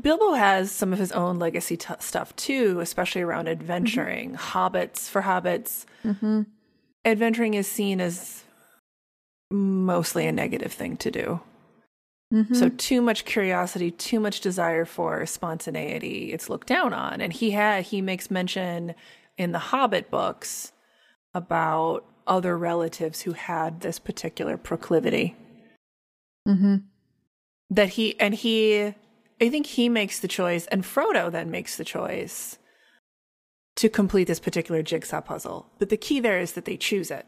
Bilbo 0.00 0.32
has 0.32 0.70
some 0.70 0.92
of 0.92 0.98
his 0.98 1.12
own 1.12 1.38
legacy 1.38 1.76
t- 1.76 1.94
stuff 2.00 2.34
too, 2.36 2.80
especially 2.80 3.22
around 3.22 3.48
adventuring. 3.48 4.34
Hobbits 4.34 5.08
for 5.08 5.22
hobbits, 5.22 5.84
mhm. 6.04 6.46
adventuring 7.04 7.54
is 7.54 7.66
seen 7.66 8.00
as 8.00 8.44
mostly 9.50 10.26
a 10.26 10.32
negative 10.32 10.72
thing 10.72 10.96
to 10.98 11.10
do. 11.10 11.40
Mhm. 12.32 12.54
So 12.54 12.68
too 12.68 13.02
much 13.02 13.24
curiosity, 13.24 13.90
too 13.90 14.20
much 14.20 14.40
desire 14.40 14.84
for 14.84 15.26
spontaneity, 15.26 16.32
it's 16.32 16.48
looked 16.48 16.68
down 16.68 16.92
on. 16.92 17.20
And 17.20 17.32
he 17.32 17.50
had 17.50 17.84
he 17.86 18.00
makes 18.00 18.30
mention 18.30 18.94
in 19.36 19.52
the 19.52 19.58
Hobbit 19.58 20.10
books 20.10 20.72
about 21.34 22.04
other 22.26 22.56
relatives 22.56 23.22
who 23.22 23.32
had 23.32 23.80
this 23.80 23.98
particular 23.98 24.56
proclivity. 24.56 25.36
Mhm. 26.46 26.84
That 27.70 27.90
he 27.90 28.18
and 28.20 28.34
he 28.34 28.94
I 29.42 29.48
think 29.48 29.66
he 29.66 29.88
makes 29.88 30.20
the 30.20 30.28
choice 30.28 30.66
and 30.66 30.82
Frodo 30.84 31.30
then 31.30 31.50
makes 31.50 31.76
the 31.76 31.84
choice 31.84 32.58
to 33.76 33.88
complete 33.88 34.24
this 34.26 34.40
particular 34.40 34.82
jigsaw 34.82 35.20
puzzle. 35.20 35.66
But 35.78 35.88
the 35.88 35.96
key 35.96 36.20
there 36.20 36.38
is 36.38 36.52
that 36.52 36.64
they 36.66 36.76
choose 36.76 37.10
it. 37.10 37.26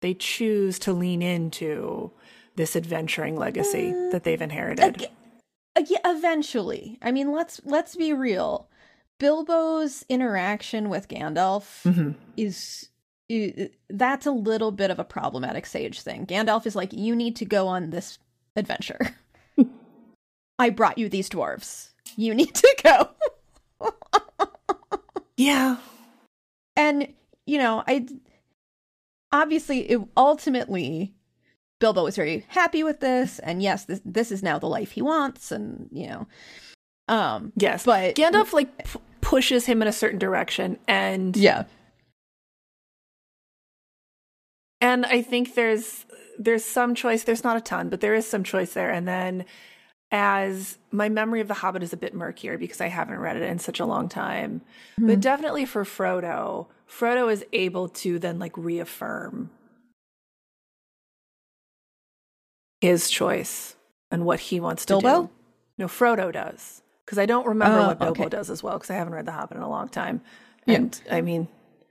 They 0.00 0.14
choose 0.14 0.78
to 0.80 0.92
lean 0.92 1.22
into 1.22 2.12
this 2.56 2.76
adventuring 2.76 3.36
legacy 3.36 3.92
that 4.10 4.24
they've 4.24 4.42
inherited. 4.42 5.06
Uh, 5.76 5.82
yeah, 5.86 5.98
eventually. 6.04 6.98
I 7.00 7.12
mean, 7.12 7.32
let's 7.32 7.60
let's 7.64 7.96
be 7.96 8.12
real. 8.12 8.68
Bilbo's 9.18 10.04
interaction 10.08 10.88
with 10.88 11.08
Gandalf 11.08 11.82
Mhm. 11.84 12.14
is, 12.36 12.90
that's 13.90 14.26
a 14.26 14.30
little 14.30 14.70
bit 14.72 14.90
of 14.90 14.98
a 14.98 15.04
problematic 15.04 15.66
sage 15.66 16.00
thing. 16.00 16.26
Gandalf 16.26 16.66
is 16.66 16.74
like, 16.76 16.92
you 16.92 17.14
need 17.14 17.36
to 17.36 17.44
go 17.44 17.66
on 17.66 17.90
this 17.90 18.18
adventure. 18.56 18.98
I 20.58 20.70
brought 20.70 20.98
you 20.98 21.08
these 21.08 21.28
dwarves. 21.28 21.90
You 22.16 22.34
need 22.34 22.54
to 22.54 22.76
go. 22.82 23.08
Yeah. 25.36 25.76
and 26.76 27.12
you 27.46 27.58
know, 27.58 27.84
I 27.86 28.06
obviously 29.30 29.80
it, 29.88 30.00
ultimately 30.16 31.14
Bilbo 31.78 32.02
was 32.02 32.16
very 32.16 32.44
happy 32.48 32.82
with 32.82 32.98
this, 32.98 33.38
and 33.38 33.62
yes, 33.62 33.84
this 33.84 34.00
this 34.04 34.32
is 34.32 34.42
now 34.42 34.58
the 34.58 34.66
life 34.66 34.90
he 34.90 35.00
wants, 35.02 35.52
and 35.52 35.88
you 35.92 36.08
know, 36.08 36.26
um, 37.06 37.52
Yes. 37.54 37.84
but 37.84 38.16
Gandalf 38.16 38.52
like 38.52 38.84
p- 38.84 38.98
pushes 39.20 39.64
him 39.64 39.80
in 39.80 39.86
a 39.86 39.92
certain 39.92 40.18
direction 40.18 40.76
and 40.88 41.36
yeah, 41.36 41.64
and 44.80 45.06
I 45.06 45.22
think 45.22 45.54
there's 45.54 46.06
there's 46.38 46.64
some 46.64 46.94
choice, 46.94 47.24
there's 47.24 47.42
not 47.42 47.56
a 47.56 47.60
ton, 47.60 47.88
but 47.88 48.00
there 48.00 48.14
is 48.14 48.26
some 48.26 48.44
choice 48.44 48.72
there 48.72 48.90
and 48.90 49.06
then 49.08 49.44
as 50.10 50.78
my 50.90 51.08
memory 51.08 51.40
of 51.40 51.48
the 51.48 51.54
Hobbit 51.54 51.82
is 51.82 51.92
a 51.92 51.96
bit 51.96 52.14
murkier 52.14 52.56
because 52.56 52.80
I 52.80 52.88
haven't 52.88 53.18
read 53.18 53.36
it 53.36 53.42
in 53.42 53.58
such 53.58 53.78
a 53.78 53.84
long 53.84 54.08
time. 54.08 54.62
But 54.96 55.14
hmm. 55.14 55.20
definitely 55.20 55.66
for 55.66 55.84
Frodo, 55.84 56.66
Frodo 56.88 57.30
is 57.30 57.44
able 57.52 57.88
to 57.90 58.18
then 58.18 58.38
like 58.38 58.56
reaffirm 58.56 59.50
his 62.80 63.10
choice 63.10 63.76
and 64.10 64.24
what 64.24 64.40
he 64.40 64.60
wants 64.60 64.86
to 64.86 64.94
Bilbo? 64.94 65.24
do. 65.24 65.30
No, 65.76 65.86
Frodo 65.86 66.32
does. 66.32 66.82
Because 67.04 67.18
I 67.18 67.26
don't 67.26 67.46
remember 67.46 67.78
Oh, 67.78 67.86
what 67.88 67.98
Bilbo 67.98 68.22
okay. 68.22 68.28
does 68.28 68.50
as 68.50 68.62
well, 68.62 68.74
because 68.74 68.90
I 68.90 68.94
haven't 68.94 69.14
read 69.14 69.26
The 69.26 69.32
Hobbit 69.32 69.56
in 69.56 69.62
a 69.62 69.68
long 69.68 69.88
time. 69.88 70.20
Yeah. 70.66 70.76
And 70.76 71.00
I 71.10 71.20
mean, 71.20 71.48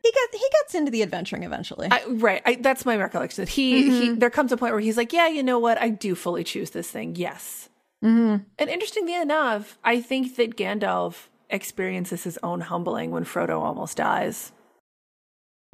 he 0.08 0.12
gets 0.12 0.44
he 0.44 0.50
gets 0.62 0.76
into 0.76 0.92
the 0.92 1.02
adventuring 1.04 1.44
eventually. 1.44 1.88
I, 1.92 2.04
right. 2.06 2.42
I, 2.46 2.56
that's 2.56 2.86
my 2.86 2.96
recollection. 2.98 3.44
That 3.44 3.50
he, 3.50 3.90
he, 3.90 4.10
there 4.12 4.30
comes 4.30 4.52
a 4.52 4.58
point 4.58 4.74
where 4.74 4.82
he's 4.82 4.98
like, 4.98 5.14
yeah, 5.14 5.28
you 5.28 5.44
know 5.44 5.60
what? 5.60 5.80
I 5.82 5.90
do 5.90 6.16
fully 6.16 6.44
choose 6.44 6.72
this 6.72 6.90
thing. 6.90 7.16
Yes. 7.16 7.70
mm-hmm. 8.04 8.44
And 8.58 8.70
interestingly 8.70 9.16
enough, 9.16 9.78
I 9.84 10.02
think 10.02 10.36
that 10.38 10.56
Gandalf 10.56 11.28
experiences 11.50 12.24
his 12.24 12.38
own 12.44 12.62
humbling 12.62 13.12
when 13.12 13.24
Frodo 13.24 13.60
almost 13.62 13.98
dies. 13.98 14.52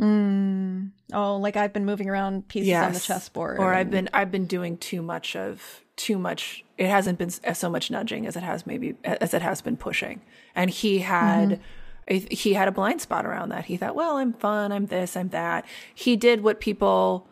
mm. 0.01 0.91
Oh, 1.13 1.37
like 1.37 1.55
I've 1.55 1.73
been 1.73 1.85
moving 1.85 2.09
around 2.09 2.47
pieces 2.47 2.73
on 2.73 2.93
the 2.93 2.99
chessboard, 2.99 3.59
Or 3.59 3.73
I've 3.73 3.91
been 3.91 4.09
I've 4.13 4.31
been 4.31 4.45
doing 4.45 4.77
too 4.77 5.01
much 5.01 5.35
of 5.35 5.81
too 5.95 6.17
much. 6.17 6.63
It 6.77 6.87
hasn't 6.89 7.19
been 7.19 7.29
so 7.29 7.69
much 7.69 7.91
nudging 7.91 8.25
as 8.25 8.35
it 8.35 8.43
has 8.43 8.65
maybe 8.65 8.95
as 9.03 9.33
it 9.33 9.41
has 9.43 9.61
been 9.61 9.77
pushing. 9.77 10.21
And 10.55 10.69
he 10.69 10.99
had 10.99 11.53
I- 11.53 11.59
he 12.07 12.53
had 12.53 12.67
a 12.67 12.71
blind 12.71 13.01
spot 13.01 13.25
around 13.25 13.49
that. 13.49 13.65
He 13.65 13.77
thought, 13.77 13.95
well, 13.95 14.17
I'm 14.17 14.33
fun, 14.33 14.71
I'm 14.71 14.87
this, 14.87 15.15
I'm 15.15 15.29
that. 15.29 15.65
He 15.93 16.15
did 16.15 16.43
what 16.43 16.59
people 16.59 17.27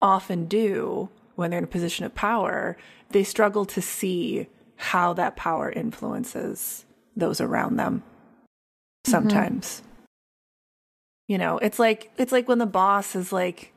often 0.00 0.46
do 0.46 1.08
when 1.34 1.50
they're 1.50 1.58
in 1.58 1.64
a 1.64 1.68
position 1.68 2.04
of 2.04 2.14
power. 2.14 2.76
They 3.10 3.24
struggle 3.24 3.64
to 3.66 3.82
see 3.82 4.48
how 4.76 5.12
that 5.14 5.36
power 5.36 5.70
influences 5.70 6.84
those 7.16 7.40
around 7.40 7.76
them 7.76 8.00
mm-hmm. 8.00 9.10
sometimes. 9.10 9.82
You 11.28 11.38
know, 11.38 11.58
it's 11.58 11.78
like 11.78 12.10
it's 12.18 12.32
like 12.32 12.46
when 12.46 12.58
the 12.58 12.66
boss 12.66 13.16
is 13.16 13.32
like 13.32 13.72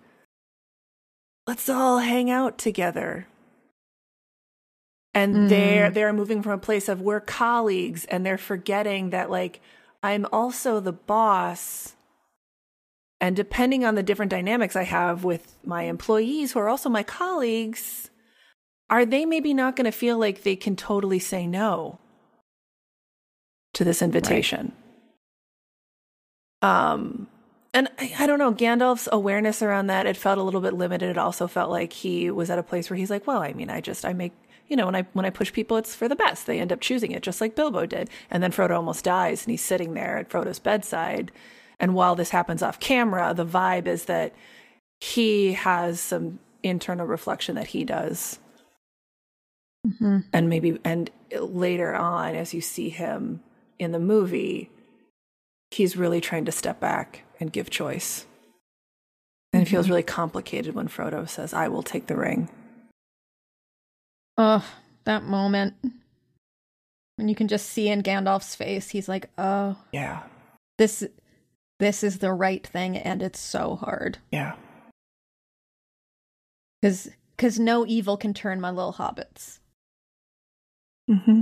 let's 1.47 1.67
all 1.67 1.99
hang 1.99 2.29
out 2.29 2.57
together. 2.57 3.27
And 5.15 5.49
they're 5.49 5.85
mm-hmm. 5.85 5.93
they're 5.95 6.13
moving 6.13 6.43
from 6.43 6.51
a 6.51 6.59
place 6.59 6.87
of 6.87 7.01
we're 7.01 7.19
colleagues 7.19 8.05
and 8.05 8.23
they're 8.23 8.37
forgetting 8.37 9.09
that 9.09 9.31
like 9.31 9.59
I'm 10.01 10.25
also 10.31 10.79
the 10.79 10.93
boss. 10.93 11.95
And 13.21 13.35
depending 13.35 13.83
on 13.83 13.95
the 13.95 14.03
different 14.03 14.31
dynamics 14.31 14.75
I 14.75 14.83
have 14.83 15.23
with 15.23 15.57
my 15.65 15.83
employees 15.83 16.53
who 16.53 16.59
are 16.59 16.69
also 16.69 16.89
my 16.89 17.03
colleagues, 17.03 18.09
are 18.89 19.05
they 19.05 19.25
maybe 19.25 19.53
not 19.53 19.75
going 19.75 19.85
to 19.85 19.91
feel 19.91 20.17
like 20.17 20.43
they 20.43 20.55
can 20.55 20.75
totally 20.75 21.19
say 21.19 21.45
no 21.45 21.99
to 23.73 23.83
this 23.83 24.01
invitation? 24.01 24.71
Um, 26.61 27.27
and 27.73 27.89
I, 27.99 28.13
I 28.19 28.27
don't 28.27 28.39
know, 28.39 28.53
Gandalf's 28.53 29.07
awareness 29.11 29.61
around 29.61 29.87
that, 29.87 30.05
it 30.05 30.17
felt 30.17 30.37
a 30.37 30.43
little 30.43 30.61
bit 30.61 30.73
limited. 30.73 31.09
It 31.09 31.17
also 31.17 31.47
felt 31.47 31.69
like 31.69 31.93
he 31.93 32.31
was 32.31 32.49
at 32.49 32.59
a 32.59 32.63
place 32.63 32.89
where 32.89 32.97
he's 32.97 33.09
like, 33.09 33.27
well, 33.27 33.41
I 33.41 33.53
mean, 33.53 33.69
I 33.69 33.81
just, 33.81 34.05
I 34.05 34.13
make, 34.13 34.33
you 34.69 34.77
know, 34.77 34.85
when 34.85 34.95
I, 34.95 35.05
when 35.13 35.25
I 35.25 35.31
push 35.31 35.51
people, 35.51 35.77
it's 35.77 35.95
for 35.95 36.07
the 36.07 36.15
best. 36.15 36.45
They 36.45 36.59
end 36.59 36.71
up 36.71 36.79
choosing 36.79 37.11
it, 37.11 37.23
just 37.23 37.41
like 37.41 37.55
Bilbo 37.55 37.85
did. 37.85 38.09
And 38.29 38.41
then 38.41 38.51
Frodo 38.51 38.75
almost 38.75 39.03
dies 39.03 39.43
and 39.43 39.51
he's 39.51 39.63
sitting 39.63 39.95
there 39.95 40.17
at 40.17 40.29
Frodo's 40.29 40.59
bedside. 40.59 41.31
And 41.79 41.95
while 41.95 42.15
this 42.15 42.29
happens 42.29 42.61
off 42.61 42.79
camera, 42.79 43.33
the 43.33 43.45
vibe 43.45 43.87
is 43.87 44.05
that 44.05 44.33
he 45.01 45.53
has 45.53 45.99
some 45.99 46.39
internal 46.61 47.07
reflection 47.07 47.55
that 47.55 47.67
he 47.67 47.83
does. 47.83 48.39
Mm-hmm. 49.87 50.19
And 50.31 50.49
maybe, 50.49 50.79
and 50.83 51.09
later 51.39 51.95
on, 51.95 52.35
as 52.35 52.53
you 52.53 52.61
see 52.61 52.89
him 52.89 53.41
in 53.79 53.91
the 53.91 53.99
movie, 53.99 54.69
he's 55.71 55.97
really 55.97 56.21
trying 56.21 56.45
to 56.45 56.51
step 56.51 56.79
back 56.79 57.23
and 57.39 57.51
give 57.51 57.69
choice. 57.69 58.25
And 59.51 59.63
it 59.63 59.65
mm-hmm. 59.65 59.71
feels 59.71 59.89
really 59.89 60.03
complicated 60.03 60.75
when 60.75 60.89
Frodo 60.89 61.27
says, 61.27 61.53
I 61.53 61.69
will 61.69 61.81
take 61.81 62.07
the 62.07 62.17
ring. 62.17 62.49
Oh, 64.41 64.65
that 65.03 65.23
moment. 65.23 65.73
When 67.17 67.27
you 67.27 67.35
can 67.35 67.49
just 67.49 67.67
see 67.69 67.89
in 67.89 68.01
Gandalf's 68.01 68.55
face, 68.55 68.89
he's 68.89 69.09
like, 69.09 69.29
"Oh, 69.37 69.75
Yeah. 69.91 70.23
this 70.77 71.03
this 71.79 72.03
is 72.03 72.19
the 72.19 72.31
right 72.33 72.65
thing 72.65 72.97
and 72.97 73.21
it's 73.21 73.39
so 73.39 73.75
hard 73.75 74.17
Yeah. 74.31 74.55
cuz 76.83 77.09
cuz 77.37 77.59
no 77.59 77.85
evil 77.85 78.15
can 78.17 78.33
turn 78.33 78.59
my 78.61 78.69
little 78.69 78.93
hobbits 78.93 79.59
Mm-hmm. 81.09 81.41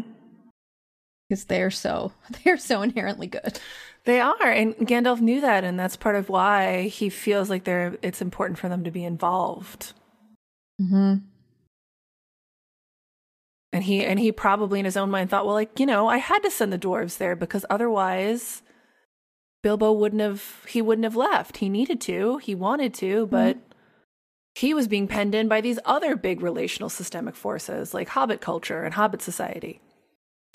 cuz 1.32 1.46
they're 1.46 1.70
so 1.72 2.14
they're 2.44 2.58
so 2.58 2.82
inherently 2.82 3.28
good." 3.28 3.60
They 4.06 4.22
are. 4.22 4.50
And 4.50 4.74
Gandalf 4.78 5.20
knew 5.20 5.42
that. 5.42 5.66
And 5.66 5.78
that's 5.78 5.98
part 5.98 6.16
of 6.16 6.30
why 6.30 6.84
he 6.88 7.10
feels 7.10 7.50
like 7.50 7.66
they're, 7.66 7.98
it's 8.02 8.22
important 8.22 8.58
for 8.58 8.70
them 8.70 8.86
to 8.86 8.92
be 8.92 9.04
involved. 9.04 9.92
Mm 10.82 10.90
Mhm. 10.90 11.22
And 13.74 13.84
he, 13.84 14.04
and 14.04 14.20
he 14.20 14.32
probably 14.32 14.80
in 14.80 14.86
his 14.86 14.98
own 14.98 15.12
mind 15.12 15.30
thought, 15.30 15.46
well, 15.46 15.56
like, 15.56 15.80
you 15.80 15.86
know, 15.86 16.08
I 16.08 16.18
had 16.18 16.40
to 16.40 16.52
send 16.52 16.72
the 16.72 16.80
dwarves 16.80 17.18
there 17.18 17.36
because 17.36 17.66
otherwise 17.70 18.64
Bilbo 19.62 19.92
wouldn't 19.92 20.22
have, 20.22 20.66
he 20.68 20.82
wouldn't 20.82 21.04
have 21.04 21.16
left. 21.16 21.58
He 21.58 21.68
needed 21.70 22.00
to, 22.02 22.38
he 22.38 22.56
wanted 22.56 22.94
to, 22.96 23.26
mm-hmm. 23.26 23.32
but 23.32 23.58
he 24.56 24.74
was 24.74 24.88
being 24.88 25.08
penned 25.08 25.36
in 25.36 25.48
by 25.48 25.62
these 25.62 25.78
other 25.86 26.16
big 26.16 26.42
relational 26.42 26.90
systemic 26.90 27.36
forces 27.36 27.94
like 27.94 28.10
Hobbit 28.10 28.42
culture 28.42 28.84
and 28.84 28.96
Hobbit 28.96 29.22
society. 29.22 29.82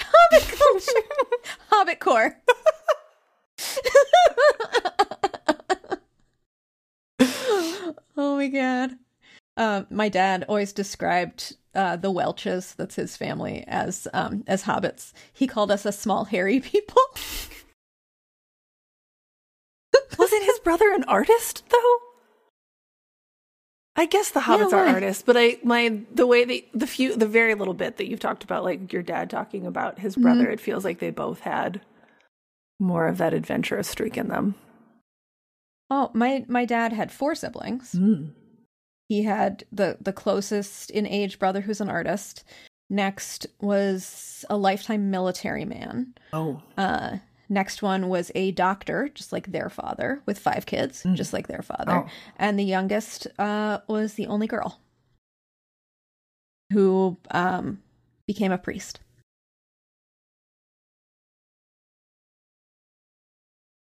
Hobbit 0.01 0.59
culture. 0.59 0.93
Hobbit 1.71 2.01
core. 2.01 2.37
oh 8.17 8.37
my 8.37 8.49
god. 8.49 8.97
Uh, 9.57 9.83
my 9.91 10.09
dad 10.09 10.45
always 10.49 10.73
described 10.73 11.57
uh, 11.75 11.97
the 11.97 12.11
Welches, 12.11 12.75
that's 12.75 12.97
his 12.97 13.17
family, 13.17 13.65
as 13.67 14.09
um, 14.13 14.45
as 14.47 14.65
hobbits. 14.65 15.13
He 15.33 15.47
called 15.47 15.71
us 15.71 15.85
a 15.85 15.93
small 15.93 16.25
hairy 16.25 16.61
people. 16.61 17.03
Wasn't 20.19 20.45
his 20.45 20.59
brother 20.61 20.93
an 20.93 21.05
artist 21.05 21.65
though? 21.71 21.99
I 23.95 24.07
guess 24.07 24.31
the 24.31 24.41
hobbits 24.41 24.73
are 24.73 24.87
artists, 24.87 25.23
but 25.23 25.37
I 25.37 25.59
my 25.63 26.01
the 26.15 26.27
way 26.27 26.45
the 26.45 26.65
the 26.73 26.87
few 26.87 27.15
the 27.15 27.27
very 27.27 27.55
little 27.55 27.75
bit 27.75 27.99
that 27.99 28.09
you've 28.09 28.21
talked 28.21 28.43
about, 28.45 28.65
like 28.65 28.91
your 28.93 29.03
dad 29.03 29.29
talking 29.29 29.67
about 29.67 29.99
his 29.99 30.17
brother, 30.17 30.49
it 30.51 30.61
feels 30.61 30.85
like 30.85 30.99
they 30.99 31.11
both 31.11 31.41
had 31.41 31.83
more 32.81 33.07
of 33.07 33.19
that 33.19 33.35
adventurous 33.35 33.89
streak 33.89 34.17
in 34.17 34.29
them. 34.29 34.55
Oh, 35.91 36.11
my 36.15 36.47
my 36.49 36.65
dad 36.65 36.95
had 36.95 37.13
four 37.13 37.35
siblings. 37.35 37.95
He 39.13 39.25
had 39.25 39.65
the 39.71 39.99
the 40.01 40.15
closest 40.15 40.91
in 40.91 41.07
age 41.07 41.39
brother 41.39 41.61
who's 41.61 41.83
an 41.83 41.91
artist. 41.91 42.45
Next 42.89 43.47
was 43.61 44.43
a 44.49 44.57
lifetime 44.57 45.11
military 45.11 45.67
man. 45.67 46.15
Oh, 46.33 46.63
Uh, 46.79 47.19
next 47.47 47.83
one 47.83 48.09
was 48.09 48.33
a 48.35 48.53
doctor, 48.53 49.11
just 49.13 49.31
like 49.31 49.53
their 49.53 49.69
father, 49.69 50.23
with 50.25 50.39
five 50.39 50.65
kids, 50.65 51.05
just 51.13 51.35
like 51.35 51.47
their 51.47 51.61
father. 51.61 51.93
Oh. 51.93 52.09
And 52.39 52.59
the 52.59 52.65
youngest 52.65 53.27
uh, 53.39 53.81
was 53.87 54.15
the 54.15 54.29
only 54.29 54.47
girl 54.47 54.81
who 56.73 57.19
um, 57.33 57.83
became 58.27 58.51
a 58.51 58.57
priest. 58.57 58.99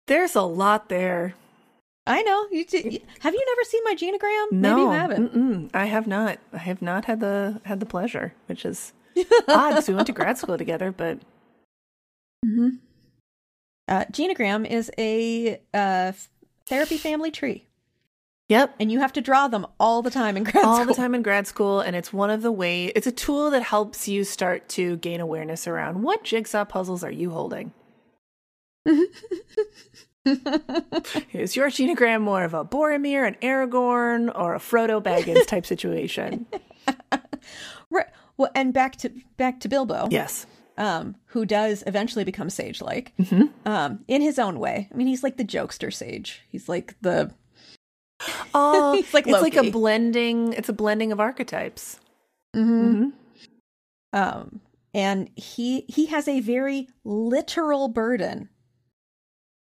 there's 0.08 0.36
a 0.36 0.42
lot 0.42 0.90
there. 0.90 1.36
I 2.08 2.22
know. 2.22 2.48
You 2.52 2.66
have 3.20 3.34
you 3.34 3.46
never 3.46 3.64
seen 3.64 3.82
my 3.84 3.96
genogram? 3.96 4.52
No, 4.52 4.70
Maybe 4.76 4.82
you 4.82 4.92
haven't. 4.92 5.34
Mm-mm, 5.34 5.70
I 5.74 5.86
have 5.86 6.06
not. 6.08 6.38
I 6.54 6.58
have 6.60 6.82
not 6.82 7.06
had 7.06 7.20
the 7.20 7.60
had 7.66 7.80
the 7.80 7.86
pleasure, 7.86 8.34
which 8.46 8.64
is 8.66 8.94
odd 9.48 9.70
because 9.72 9.88
we 9.88 9.96
went 9.96 10.08
to 10.08 10.14
grad 10.14 10.38
school 10.38 10.58
together. 10.58 10.92
But 10.92 11.20
hmm 12.46 12.70
Uh, 13.88 14.06
genogram 14.12 14.68
is 14.70 14.92
a 14.98 15.60
uh, 15.74 16.12
therapy 16.68 16.98
family 16.98 17.30
tree, 17.32 17.66
yep, 18.50 18.74
and 18.80 18.92
you 18.92 19.00
have 19.00 19.14
to 19.14 19.22
draw 19.22 19.48
them 19.48 19.66
all 19.80 20.02
the 20.02 20.10
time 20.12 20.38
in 20.38 20.44
grad 20.44 20.64
all 20.66 20.76
school. 20.78 20.86
the 20.88 20.94
time 20.96 21.14
in 21.16 21.22
grad 21.24 21.46
school 21.48 21.80
and 21.82 21.96
it's 21.96 22.12
one 22.14 22.30
of 22.32 22.42
the 22.42 22.52
way 22.52 22.86
it's 22.96 23.08
a 23.08 23.12
tool 23.12 23.50
that 23.52 23.62
helps 23.64 24.08
you 24.08 24.24
start 24.24 24.68
to 24.70 24.98
gain 24.98 25.20
awareness 25.22 25.68
around 25.68 26.02
what 26.04 26.24
jigsaw 26.24 26.66
puzzles 26.66 27.04
are 27.04 27.12
you 27.12 27.30
holding 27.32 27.74
is 31.34 31.56
your 31.56 31.68
genogram 31.68 32.22
more 32.22 32.44
of 32.44 32.54
a 32.54 32.66
boromir 32.66 33.28
an 33.28 33.36
aragorn 33.42 34.32
or 34.34 34.56
a 34.56 34.60
frodo 34.60 35.02
baggins 35.02 35.46
type 35.48 35.66
situation 35.66 36.46
Right. 37.92 38.08
Well, 38.38 38.50
and 38.56 38.74
back 38.74 38.96
to 38.98 39.12
back 39.38 39.60
to 39.62 39.70
Bilbo. 39.70 40.08
yes 40.10 40.46
um, 40.78 41.16
who 41.28 41.46
does 41.46 41.84
eventually 41.88 42.26
become 42.26 42.50
sage 42.50 42.82
like 42.82 43.14
um, 43.66 44.00
in 44.08 44.22
his 44.22 44.38
own 44.38 44.60
way. 44.60 44.90
I 44.94 44.98
mean, 44.98 45.08
he's 45.08 45.24
like 45.24 45.38
the 45.38 45.46
jokester 45.46 45.94
sage. 45.94 46.42
He's 46.50 46.68
like 46.68 46.96
the 47.02 47.32
oh 48.54 48.94
It's 48.98 49.14
like 49.14 49.28
it's 49.28 49.42
like 49.42 49.56
a 49.56 49.72
blending 49.72 50.54
it's 50.54 50.70
a 50.70 50.74
blending 50.74 51.12
of 51.12 51.20
archetypes 51.20 52.00
um, 54.14 54.62
and 54.94 55.30
he 55.36 55.82
he 55.88 56.08
has 56.08 56.28
a 56.28 56.40
very 56.40 56.88
literal 57.04 57.88
burden 57.90 58.50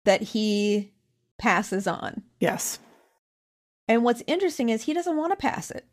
that 0.08 0.22
he 0.22 0.92
passes 1.38 1.86
on. 1.86 2.24
yes 2.40 2.80
And 3.88 4.04
what's 4.04 4.24
interesting 4.26 4.70
is 4.70 4.84
he 4.84 4.94
doesn't 4.94 5.16
want 5.18 5.32
to 5.32 5.38
pass 5.38 5.70
it. 5.72 5.86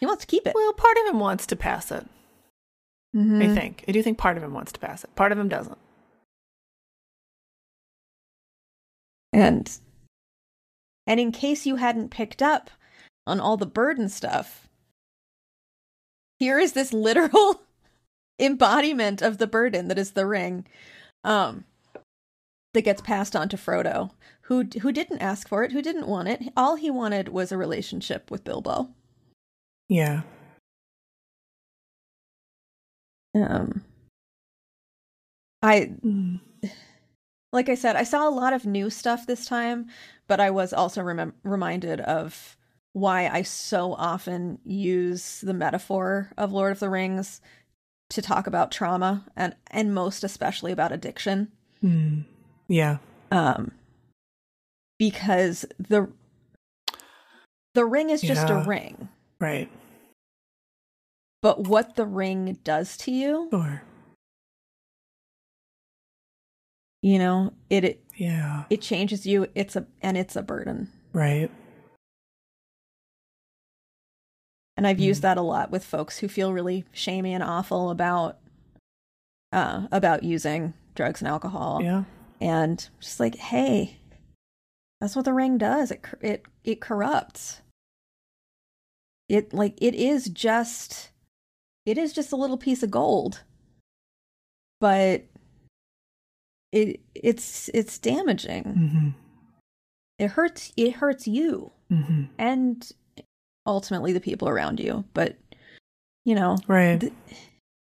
He 0.00 0.06
wants 0.06 0.20
to 0.24 0.26
keep 0.28 0.46
it. 0.46 0.54
well 0.54 0.72
part 0.74 0.96
of 0.98 1.06
him 1.12 1.18
wants 1.18 1.46
to 1.46 1.56
pass 1.56 1.90
it 1.90 2.06
Mhm. 3.14 3.42
i 3.50 3.54
think 3.54 3.84
i 3.88 3.92
do 3.92 4.02
think 4.02 4.18
part 4.18 4.36
of 4.36 4.42
him 4.42 4.52
wants 4.54 4.72
to 4.72 4.80
pass 4.80 5.02
it 5.04 5.14
part 5.16 5.32
of 5.32 5.38
him 5.38 5.48
doesn't 5.48 5.78
And 9.32 9.78
and 11.06 11.18
in 11.20 11.32
case 11.32 11.66
you 11.66 11.76
hadn't 11.76 12.10
picked 12.10 12.40
up 12.42 12.70
on 13.26 13.40
all 13.40 13.56
the 13.56 13.66
burden 13.66 14.08
stuff, 14.08 14.68
here 16.38 16.58
is 16.58 16.72
this 16.72 16.92
literal 16.92 17.62
embodiment 18.38 19.22
of 19.22 19.38
the 19.38 19.46
burden 19.46 19.88
that 19.88 19.98
is 19.98 20.12
the 20.12 20.26
ring. 20.26 20.66
Um 21.24 21.64
that 22.74 22.82
gets 22.82 23.00
passed 23.00 23.34
on 23.34 23.48
to 23.48 23.56
Frodo, 23.56 24.10
who 24.42 24.64
who 24.82 24.92
didn't 24.92 25.22
ask 25.22 25.48
for 25.48 25.64
it, 25.64 25.72
who 25.72 25.82
didn't 25.82 26.06
want 26.06 26.28
it. 26.28 26.42
All 26.56 26.76
he 26.76 26.90
wanted 26.90 27.28
was 27.28 27.50
a 27.50 27.56
relationship 27.56 28.30
with 28.30 28.44
Bilbo. 28.44 28.90
yeah 29.88 30.22
Um 33.34 33.84
I 35.62 35.94
like 37.52 37.68
I 37.68 37.74
said, 37.74 37.96
I 37.96 38.02
saw 38.02 38.28
a 38.28 38.30
lot 38.30 38.52
of 38.52 38.66
new 38.66 38.90
stuff 38.90 39.26
this 39.26 39.46
time, 39.46 39.86
but 40.26 40.40
I 40.40 40.50
was 40.50 40.72
also 40.72 41.02
rem- 41.02 41.34
reminded 41.42 42.00
of 42.00 42.56
why 42.92 43.28
I 43.28 43.42
so 43.42 43.94
often 43.94 44.58
use 44.64 45.40
the 45.40 45.54
metaphor 45.54 46.30
of 46.36 46.52
Lord 46.52 46.72
of 46.72 46.80
the 46.80 46.90
Rings 46.90 47.40
to 48.10 48.20
talk 48.20 48.46
about 48.46 48.70
trauma 48.70 49.24
and 49.36 49.54
and 49.70 49.94
most 49.94 50.22
especially 50.22 50.72
about 50.72 50.92
addiction. 50.92 51.50
Mm. 51.82 52.24
Yeah. 52.68 52.98
Um 53.30 53.72
because 54.98 55.64
the 55.78 56.10
the 57.74 57.84
ring 57.84 58.10
is 58.10 58.20
just 58.22 58.48
Yeah. 58.48 58.62
a 58.62 58.66
ring. 58.66 59.08
Right. 59.40 59.70
But 61.42 61.64
what 61.68 61.96
the 61.96 62.06
ring 62.06 62.58
does 62.64 62.96
to 62.98 63.10
you, 63.10 63.48
Sure. 63.50 63.82
you 67.02 67.18
know, 67.18 67.52
it 67.68 67.84
it, 67.84 68.04
Yeah. 68.16 68.64
it 68.70 68.80
changes 68.80 69.26
you. 69.26 69.48
It's 69.54 69.76
a 69.76 69.86
and 70.02 70.16
it's 70.16 70.36
a 70.36 70.42
burden. 70.42 70.90
Right. 71.12 71.50
And 74.76 74.86
I've 74.86 74.98
used 74.98 75.20
Mm. 75.20 75.22
that 75.22 75.36
a 75.38 75.42
lot 75.42 75.70
with 75.70 75.84
folks 75.84 76.18
who 76.18 76.28
feel 76.28 76.52
really 76.52 76.84
shamey 76.92 77.32
and 77.34 77.42
awful 77.42 77.90
about 77.90 78.38
uh 79.52 79.86
about 79.92 80.22
using 80.22 80.74
drugs 80.94 81.20
and 81.20 81.28
alcohol. 81.28 81.82
Yeah. 81.82 82.04
And 82.44 82.86
just 83.00 83.20
like, 83.20 83.36
hey, 83.36 83.96
that's 85.00 85.16
what 85.16 85.24
the 85.24 85.32
ring 85.32 85.56
does. 85.56 85.90
It 85.90 86.04
it 86.20 86.44
it 86.62 86.80
corrupts. 86.82 87.62
It 89.30 89.54
like 89.54 89.74
it 89.80 89.94
is 89.94 90.26
just 90.26 91.10
it 91.86 91.96
is 91.96 92.12
just 92.12 92.32
a 92.32 92.36
little 92.36 92.58
piece 92.58 92.82
of 92.82 92.90
gold. 92.90 93.42
But 94.78 95.24
it 96.70 97.00
it's 97.14 97.70
it's 97.72 97.98
damaging. 97.98 98.64
Mm-hmm. 98.64 99.08
It 100.18 100.30
hurts 100.30 100.72
it 100.76 100.92
hurts 100.96 101.26
you 101.26 101.70
Mm-hmm. 101.90 102.24
and 102.38 102.90
ultimately 103.66 104.12
the 104.12 104.20
people 104.20 104.48
around 104.48 104.80
you. 104.80 105.04
But 105.14 105.36
you 106.26 106.34
know, 106.34 106.58
Right. 106.66 107.00
th- 107.00 107.12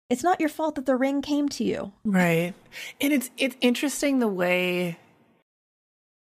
it's 0.10 0.24
not 0.24 0.40
your 0.40 0.50
fault 0.50 0.76
that 0.76 0.86
the 0.86 0.96
ring 0.96 1.22
came 1.22 1.50
to 1.50 1.64
you. 1.64 1.92
Right. 2.04 2.54
And 3.02 3.14
it's 3.14 3.30
it's 3.38 3.56
interesting 3.62 4.20
the 4.20 4.28
way 4.28 4.98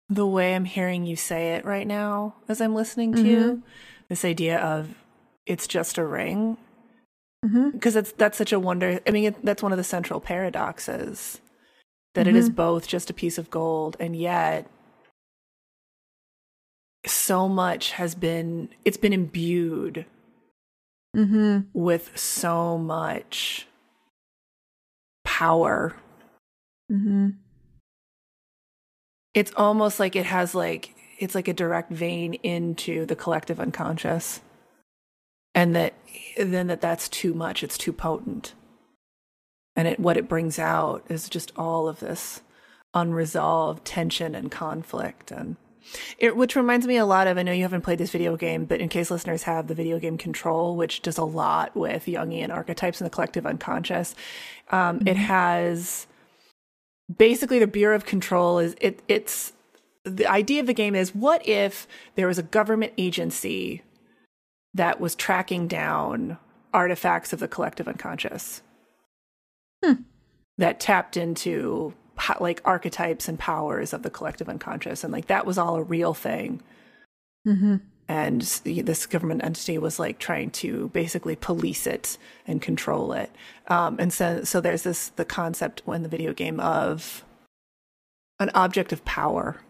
the 0.09 0.25
way 0.27 0.55
I'm 0.55 0.65
hearing 0.65 1.05
you 1.05 1.15
say 1.15 1.53
it 1.53 1.65
right 1.65 1.85
now 1.87 2.35
as 2.47 2.61
I'm 2.61 2.73
listening 2.75 3.13
to 3.13 3.21
you. 3.23 3.63
This 4.09 4.25
idea 4.25 4.59
of 4.59 4.95
it's 5.45 5.67
just 5.67 5.97
a 5.97 6.05
ring 6.05 6.57
Mm-hmm. 7.45 7.69
because 7.69 7.95
it's 7.95 8.11
that's 8.11 8.37
such 8.37 8.51
a 8.51 8.59
wonder. 8.59 8.99
I 9.07 9.11
mean, 9.11 9.23
it, 9.25 9.45
that's 9.45 9.63
one 9.63 9.71
of 9.71 9.77
the 9.77 9.83
central 9.85 10.19
paradoxes 10.19 11.39
that 12.15 12.27
it 12.27 12.35
is 12.35 12.49
both 12.49 12.85
just 12.85 13.09
a 13.09 13.13
piece 13.13 13.37
of 13.37 13.49
gold 13.49 13.95
and 13.97 14.13
yet 14.13 14.67
so 17.05 17.47
much 17.47 17.91
has 17.91 18.13
been 18.13 18.67
it's 18.83 18.97
been 18.97 19.13
imbued 19.13 20.05
Mm-hmm. 21.15 21.61
with 21.73 22.15
so 22.19 22.77
much 22.77 23.65
power. 25.23 25.95
Mm-hmm. 26.91 27.29
it's 29.35 29.51
almost 29.55 29.99
like 29.99 30.15
it 30.15 30.25
has 30.25 30.55
like 30.55 30.95
it's 31.19 31.35
like 31.35 31.47
a 31.47 31.53
direct 31.53 31.91
vein 31.91 32.33
into 32.35 33.05
the 33.05 33.15
collective 33.15 33.59
unconscious. 33.59 34.41
And 35.53 35.75
that 35.75 35.93
then 36.37 36.67
that 36.67 36.81
that's 36.81 37.09
too 37.09 37.33
much 37.33 37.63
it's 37.63 37.77
too 37.77 37.93
potent. 37.93 38.53
And 39.75 39.87
it 39.87 39.99
what 39.99 40.17
it 40.17 40.27
brings 40.27 40.57
out 40.57 41.05
is 41.09 41.29
just 41.29 41.51
all 41.55 41.87
of 41.87 41.99
this 41.99 42.41
unresolved 42.93 43.85
tension 43.85 44.33
and 44.33 44.49
conflict 44.49 45.31
and 45.31 45.55
it, 46.17 46.35
which 46.35 46.55
reminds 46.55 46.87
me 46.87 46.97
a 46.97 47.05
lot 47.05 47.27
of 47.27 47.37
i 47.37 47.43
know 47.43 47.51
you 47.51 47.61
haven't 47.61 47.83
played 47.83 47.99
this 47.99 48.11
video 48.11 48.35
game 48.35 48.65
but 48.65 48.81
in 48.81 48.89
case 48.89 49.11
listeners 49.11 49.43
have 49.43 49.67
the 49.67 49.75
video 49.75 49.99
game 49.99 50.17
control 50.17 50.75
which 50.75 51.01
does 51.01 51.17
a 51.17 51.23
lot 51.23 51.75
with 51.75 52.05
jungian 52.05 52.51
archetypes 52.51 52.99
and 52.99 53.05
the 53.05 53.13
collective 53.13 53.45
unconscious 53.45 54.15
um, 54.69 55.01
it 55.07 55.17
has 55.17 56.07
basically 57.17 57.59
the 57.59 57.67
bureau 57.67 57.95
of 57.95 58.05
control 58.05 58.59
is 58.59 58.75
it 58.79 59.01
it's 59.07 59.53
the 60.03 60.27
idea 60.27 60.61
of 60.61 60.67
the 60.67 60.73
game 60.73 60.95
is 60.95 61.13
what 61.15 61.47
if 61.47 61.87
there 62.15 62.27
was 62.27 62.37
a 62.37 62.43
government 62.43 62.93
agency 62.97 63.81
that 64.73 64.99
was 64.99 65.15
tracking 65.15 65.67
down 65.67 66.37
artifacts 66.73 67.33
of 67.33 67.39
the 67.39 67.47
collective 67.47 67.87
unconscious? 67.87 68.61
That 70.57 70.79
tapped 70.79 71.17
into 71.17 71.93
like 72.39 72.61
archetypes 72.65 73.27
and 73.27 73.39
powers 73.39 73.93
of 73.93 74.03
the 74.03 74.09
collective 74.09 74.49
unconscious 74.49 75.03
and 75.03 75.13
like 75.13 75.27
that 75.27 75.45
was 75.45 75.57
all 75.57 75.75
a 75.75 75.83
real 75.83 76.13
thing. 76.13 76.61
Mm-hmm. 77.47 77.77
And 78.09 78.41
this 78.41 79.05
government 79.05 79.43
entity 79.43 79.77
was 79.77 79.99
like 79.99 80.17
trying 80.17 80.49
to 80.49 80.89
basically 80.89 81.35
police 81.35 81.85
it 81.85 82.17
and 82.47 82.59
control 82.59 83.13
it. 83.13 83.29
Um, 83.67 83.97
and 83.99 84.11
so 84.11 84.43
so 84.43 84.59
there's 84.59 84.81
this 84.81 85.09
the 85.09 85.23
concept 85.23 85.83
in 85.87 86.01
the 86.01 86.09
video 86.09 86.33
game 86.33 86.59
of 86.59 87.23
an 88.39 88.49
object 88.53 88.91
of 88.91 89.05
power. 89.05 89.61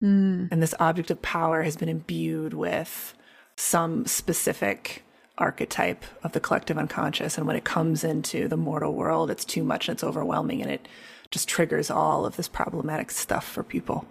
Mm. 0.00 0.46
and 0.52 0.62
this 0.62 0.76
object 0.78 1.10
of 1.10 1.20
power 1.22 1.64
has 1.64 1.74
been 1.74 1.88
imbued 1.88 2.54
with 2.54 3.14
some 3.56 4.06
specific 4.06 5.02
archetype 5.38 6.04
of 6.22 6.30
the 6.30 6.38
collective 6.38 6.78
unconscious. 6.78 7.36
And 7.36 7.48
when 7.48 7.56
it 7.56 7.64
comes 7.64 8.04
into 8.04 8.46
the 8.46 8.56
mortal 8.56 8.94
world 8.94 9.28
it's 9.28 9.44
too 9.44 9.64
much 9.64 9.88
and 9.88 9.96
it's 9.96 10.04
overwhelming 10.04 10.62
and 10.62 10.70
it 10.70 10.86
just 11.32 11.48
triggers 11.48 11.90
all 11.90 12.24
of 12.24 12.36
this 12.36 12.46
problematic 12.46 13.10
stuff 13.10 13.44
for 13.44 13.64
people. 13.64 14.06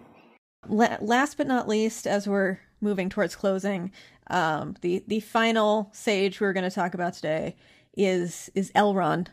La- 0.68 0.98
last 1.00 1.38
but 1.38 1.48
not 1.48 1.70
least, 1.70 2.06
as 2.06 2.28
we're 2.28 2.60
moving 2.82 3.10
towards 3.10 3.36
closing, 3.36 3.92
um, 4.28 4.76
the 4.82 5.04
the 5.08 5.20
final 5.20 5.90
sage 5.94 6.40
we're 6.40 6.54
going 6.54 6.70
to 6.70 6.76
talk 6.76 6.94
about 6.94 7.14
today 7.14 7.56
is 7.96 8.50
is 8.56 8.72
Elrond, 8.74 9.28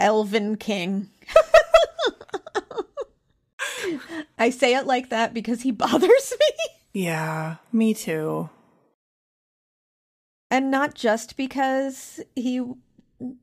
Elven 0.00 0.56
King. 0.56 1.10
I 4.38 4.50
say 4.50 4.74
it 4.74 4.86
like 4.86 5.10
that 5.10 5.32
because 5.32 5.62
he 5.62 5.70
bothers 5.72 6.32
me, 6.38 6.46
yeah 6.92 7.56
me 7.72 7.94
too 7.94 8.50
and 10.50 10.70
not 10.70 10.94
just 10.94 11.36
because 11.36 12.20
he 12.34 12.62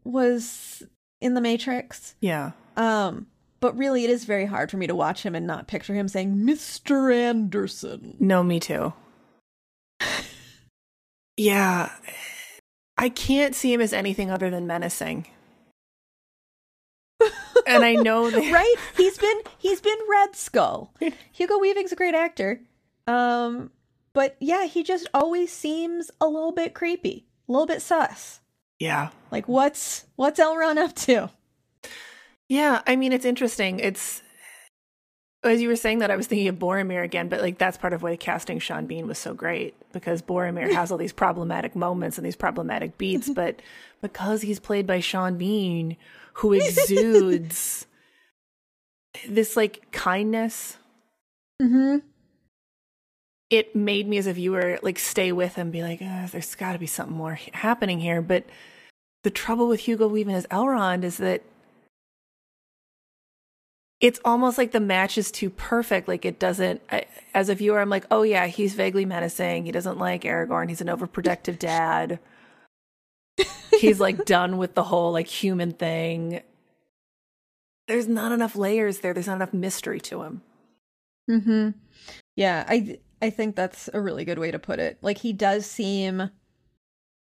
was 0.03 0.83
in 1.21 1.33
the 1.33 1.41
Matrix. 1.41 2.15
yeah 2.21 2.51
Um, 2.77 3.27
but 3.63 3.77
really, 3.77 4.03
it 4.03 4.09
is 4.09 4.25
very 4.25 4.45
hard 4.45 4.69
for 4.69 4.75
me 4.75 4.87
to 4.87 4.93
watch 4.93 5.23
him 5.23 5.35
and 5.35 5.47
not 5.47 5.69
picture 5.69 5.93
him 5.93 6.09
saying, 6.09 6.35
"Mr. 6.35 7.15
Anderson." 7.15 8.17
No, 8.19 8.43
me 8.43 8.59
too. 8.59 8.91
yeah. 11.37 11.89
I 12.97 13.07
can't 13.07 13.55
see 13.55 13.71
him 13.71 13.79
as 13.79 13.93
anything 13.93 14.29
other 14.29 14.49
than 14.49 14.67
menacing. 14.67 15.27
and 17.65 17.85
I 17.85 17.93
know 17.93 18.29
that 18.31 18.51
right? 18.51 18.75
He's 18.97 19.17
been 19.17 19.39
he's 19.57 19.79
been 19.79 19.97
Red 20.09 20.35
Skull. 20.35 20.93
Hugo 21.31 21.57
Weaving's 21.57 21.93
a 21.93 21.95
great 21.95 22.15
actor. 22.15 22.59
Um, 23.07 23.71
but 24.11 24.35
yeah, 24.41 24.65
he 24.65 24.83
just 24.83 25.07
always 25.13 25.53
seems 25.53 26.11
a 26.19 26.27
little 26.27 26.51
bit 26.51 26.73
creepy, 26.73 27.27
a 27.47 27.51
little 27.53 27.67
bit 27.67 27.81
sus. 27.81 28.41
Yeah. 28.77 29.11
Like 29.31 29.47
what's 29.47 30.03
what's 30.17 30.37
Elrond 30.37 30.79
up 30.79 30.95
to? 30.95 31.29
Yeah, 32.53 32.81
I 32.85 32.95
mean 32.95 33.11
it's 33.13 33.25
interesting. 33.25 33.79
It's 33.79 34.21
as 35.43 35.59
you 35.59 35.67
were 35.67 35.75
saying 35.75 35.99
that 35.99 36.11
I 36.11 36.15
was 36.15 36.27
thinking 36.27 36.47
of 36.49 36.55
Boromir 36.59 37.03
again, 37.03 37.27
but 37.29 37.41
like 37.41 37.57
that's 37.57 37.77
part 37.77 37.93
of 37.93 38.03
why 38.03 38.15
casting 38.15 38.59
Sean 38.59 38.85
Bean 38.85 39.07
was 39.07 39.17
so 39.17 39.33
great 39.33 39.73
because 39.91 40.21
Boromir 40.21 40.71
has 40.79 40.91
all 40.91 40.99
these 40.99 41.13
problematic 41.13 41.75
moments 41.75 42.17
and 42.19 42.25
these 42.25 42.35
problematic 42.35 42.95
beats, 42.99 43.27
but 43.29 43.59
because 44.03 44.43
he's 44.43 44.59
played 44.59 44.85
by 44.85 44.99
Sean 44.99 45.35
Bean, 45.35 45.97
who 46.33 46.53
exudes 46.53 47.87
this 49.27 49.57
like 49.57 49.91
kindness, 49.91 50.77
Mm-hmm. 51.61 51.97
it 53.49 53.75
made 53.75 54.07
me 54.07 54.17
as 54.17 54.27
a 54.27 54.33
viewer 54.33 54.79
like 54.83 54.99
stay 54.99 55.31
with 55.31 55.55
him, 55.55 55.71
be 55.71 55.81
like, 55.81 56.01
"Ugh, 56.01 56.29
there's 56.29 56.53
got 56.55 56.73
to 56.73 56.79
be 56.79 56.87
something 56.87 57.15
more 57.17 57.39
happening 57.53 57.99
here. 57.99 58.21
But 58.21 58.43
the 59.23 59.29
trouble 59.31 59.67
with 59.67 59.81
Hugo 59.81 60.07
Weaving 60.07 60.35
as 60.35 60.45
Elrond 60.47 61.03
is 61.03 61.17
that 61.17 61.41
it's 64.03 64.19
almost 64.25 64.57
like 64.57 64.73
the 64.73 64.81
match 64.81 65.17
is 65.17 65.31
too 65.31 65.49
perfect. 65.49 66.09
Like 66.09 66.25
it 66.25 66.37
doesn't. 66.37 66.81
I, 66.91 67.05
as 67.33 67.47
a 67.47 67.55
viewer, 67.55 67.79
I'm 67.79 67.89
like, 67.89 68.05
oh 68.11 68.23
yeah, 68.23 68.47
he's 68.47 68.73
vaguely 68.73 69.05
menacing. 69.05 69.65
He 69.65 69.71
doesn't 69.71 69.97
like 69.97 70.23
Aragorn. 70.23 70.67
He's 70.67 70.81
an 70.81 70.87
overprotective 70.87 71.57
dad. 71.57 72.19
he's 73.79 74.01
like 74.01 74.25
done 74.25 74.57
with 74.57 74.75
the 74.75 74.83
whole 74.83 75.13
like 75.13 75.27
human 75.27 75.71
thing. 75.71 76.41
There's 77.87 78.09
not 78.09 78.33
enough 78.33 78.57
layers 78.57 78.99
there. 78.99 79.13
There's 79.13 79.27
not 79.27 79.37
enough 79.37 79.53
mystery 79.53 80.01
to 80.01 80.23
him. 80.23 80.41
Mm-hmm. 81.31 81.69
Yeah, 82.35 82.65
I 82.67 82.97
I 83.21 83.29
think 83.29 83.55
that's 83.55 83.89
a 83.93 84.01
really 84.01 84.25
good 84.25 84.37
way 84.37 84.51
to 84.51 84.59
put 84.59 84.79
it. 84.79 84.97
Like 85.01 85.19
he 85.19 85.31
does 85.31 85.65
seem 85.65 86.29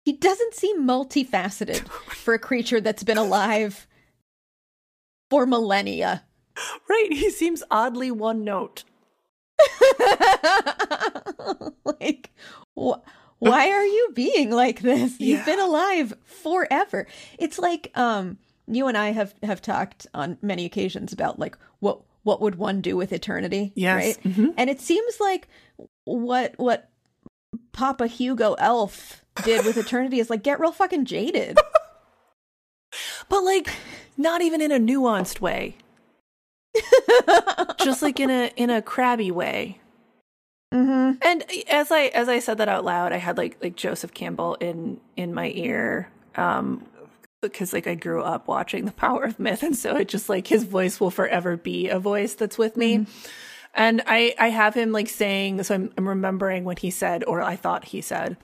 he 0.05 0.13
doesn't 0.13 0.53
seem 0.53 0.87
multifaceted 0.87 1.87
for 1.89 2.35
a 2.35 2.39
creature 2.39 2.81
that's 2.81 3.03
been 3.03 3.17
alive 3.17 3.87
for 5.31 5.47
millennia. 5.47 6.23
Right. 6.89 7.07
He 7.11 7.29
seems 7.29 7.63
oddly 7.69 8.09
one 8.11 8.43
note. 8.43 8.83
like, 11.85 12.31
wh- 12.77 12.99
why 13.39 13.69
are 13.69 13.85
you 13.85 14.09
being 14.13 14.51
like 14.51 14.81
this? 14.81 15.15
You've 15.19 15.39
Yeah. 15.39 15.45
been 15.45 15.59
alive 15.59 16.13
forever. 16.25 17.07
It's 17.37 17.59
like, 17.59 17.91
um, 17.95 18.37
you 18.67 18.87
and 18.87 18.97
I 18.97 19.11
have 19.11 19.33
have 19.43 19.61
talked 19.61 20.07
on 20.13 20.37
many 20.41 20.65
occasions 20.65 21.13
about 21.13 21.39
like 21.39 21.57
what 21.79 22.01
what 22.23 22.41
would 22.41 22.55
one 22.55 22.81
do 22.81 22.97
with 22.97 23.13
eternity, 23.13 23.71
Yes. 23.75 23.95
right? 23.95 24.23
Mhm. 24.23 24.53
And 24.57 24.69
it 24.69 24.81
seems 24.81 25.19
like 25.19 25.47
what 26.05 26.53
what 26.57 26.89
Papa 27.71 28.07
Hugo 28.07 28.55
Elf 28.55 29.23
did 29.43 29.65
with 29.65 29.77
eternity 29.77 30.19
is 30.19 30.29
like 30.29 30.43
get 30.43 30.59
real 30.59 30.71
fucking 30.73 31.05
jaded. 31.05 31.57
But 33.29 33.43
like 33.43 33.69
not 34.17 34.41
even 34.41 34.61
in 34.61 34.71
a 34.71 34.79
nuanced 34.79 35.39
way. 35.39 35.75
Just 37.79 38.01
like 38.01 38.19
in 38.19 38.29
a 38.29 38.51
in 38.55 38.69
a 38.69 38.81
crabby 38.81 39.31
way. 39.31 39.79
hmm 40.73 41.13
And 41.21 41.43
as 41.69 41.91
I 41.91 42.05
as 42.07 42.29
I 42.29 42.39
said 42.39 42.57
that 42.59 42.69
out 42.69 42.85
loud, 42.85 43.13
I 43.13 43.17
had 43.17 43.37
like 43.37 43.57
like 43.61 43.75
Joseph 43.75 44.13
Campbell 44.13 44.55
in 44.55 44.99
in 45.15 45.33
my 45.33 45.51
ear, 45.55 46.09
um, 46.35 46.85
because 47.41 47.73
like 47.73 47.87
I 47.87 47.95
grew 47.95 48.21
up 48.21 48.47
watching 48.47 48.85
The 48.85 48.91
Power 48.91 49.23
of 49.23 49.39
Myth, 49.39 49.63
and 49.63 49.75
so 49.75 49.95
it 49.95 50.07
just 50.07 50.29
like 50.29 50.47
his 50.47 50.63
voice 50.63 50.99
will 50.99 51.11
forever 51.11 51.57
be 51.57 51.87
a 51.89 51.99
voice 51.99 52.33
that's 52.35 52.57
with 52.57 52.75
me. 52.77 53.05
And 53.73 54.01
I 54.07 54.33
I 54.39 54.49
have 54.49 54.73
him 54.73 54.91
like 54.91 55.07
saying, 55.09 55.63
so 55.63 55.75
I'm, 55.75 55.93
I'm 55.97 56.07
remembering 56.07 56.63
when 56.63 56.77
he 56.77 56.89
said, 56.89 57.23
or 57.25 57.41
I 57.41 57.55
thought 57.55 57.85
he 57.85 58.01
said, 58.01 58.37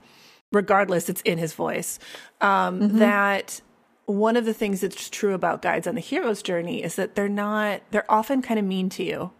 regardless, 0.52 1.08
it's 1.08 1.20
in 1.22 1.38
his 1.38 1.52
voice, 1.54 1.98
um, 2.40 2.98
that 2.98 3.60
one 4.06 4.36
of 4.36 4.44
the 4.44 4.54
things 4.54 4.80
that's 4.80 5.08
true 5.08 5.34
about 5.34 5.62
guides 5.62 5.86
on 5.86 5.94
the 5.94 6.00
hero's 6.00 6.42
journey 6.42 6.82
is 6.82 6.96
that 6.96 7.14
they're 7.14 7.28
not 7.28 7.80
they're 7.90 8.10
often 8.10 8.42
kind 8.42 8.58
of 8.58 8.66
mean 8.66 8.88
to 8.90 9.04
you. 9.04 9.30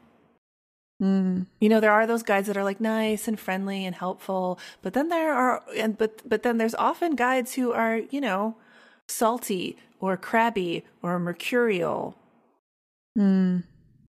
Mm. 1.02 1.46
You 1.60 1.68
know, 1.68 1.80
there 1.80 1.92
are 1.92 2.06
those 2.06 2.22
guides 2.22 2.46
that 2.46 2.56
are 2.56 2.64
like 2.64 2.80
nice 2.80 3.26
and 3.26 3.38
friendly 3.38 3.84
and 3.84 3.94
helpful, 3.94 4.58
but 4.82 4.94
then 4.94 5.08
there 5.08 5.34
are 5.34 5.62
and 5.76 5.98
but 5.98 6.22
but 6.28 6.42
then 6.42 6.58
there's 6.58 6.74
often 6.74 7.14
guides 7.16 7.54
who 7.54 7.72
are, 7.72 7.98
you 8.10 8.20
know, 8.20 8.56
salty 9.08 9.76
or 10.00 10.16
crabby 10.16 10.84
or 11.02 11.18
mercurial. 11.18 12.16
Mm. 13.18 13.64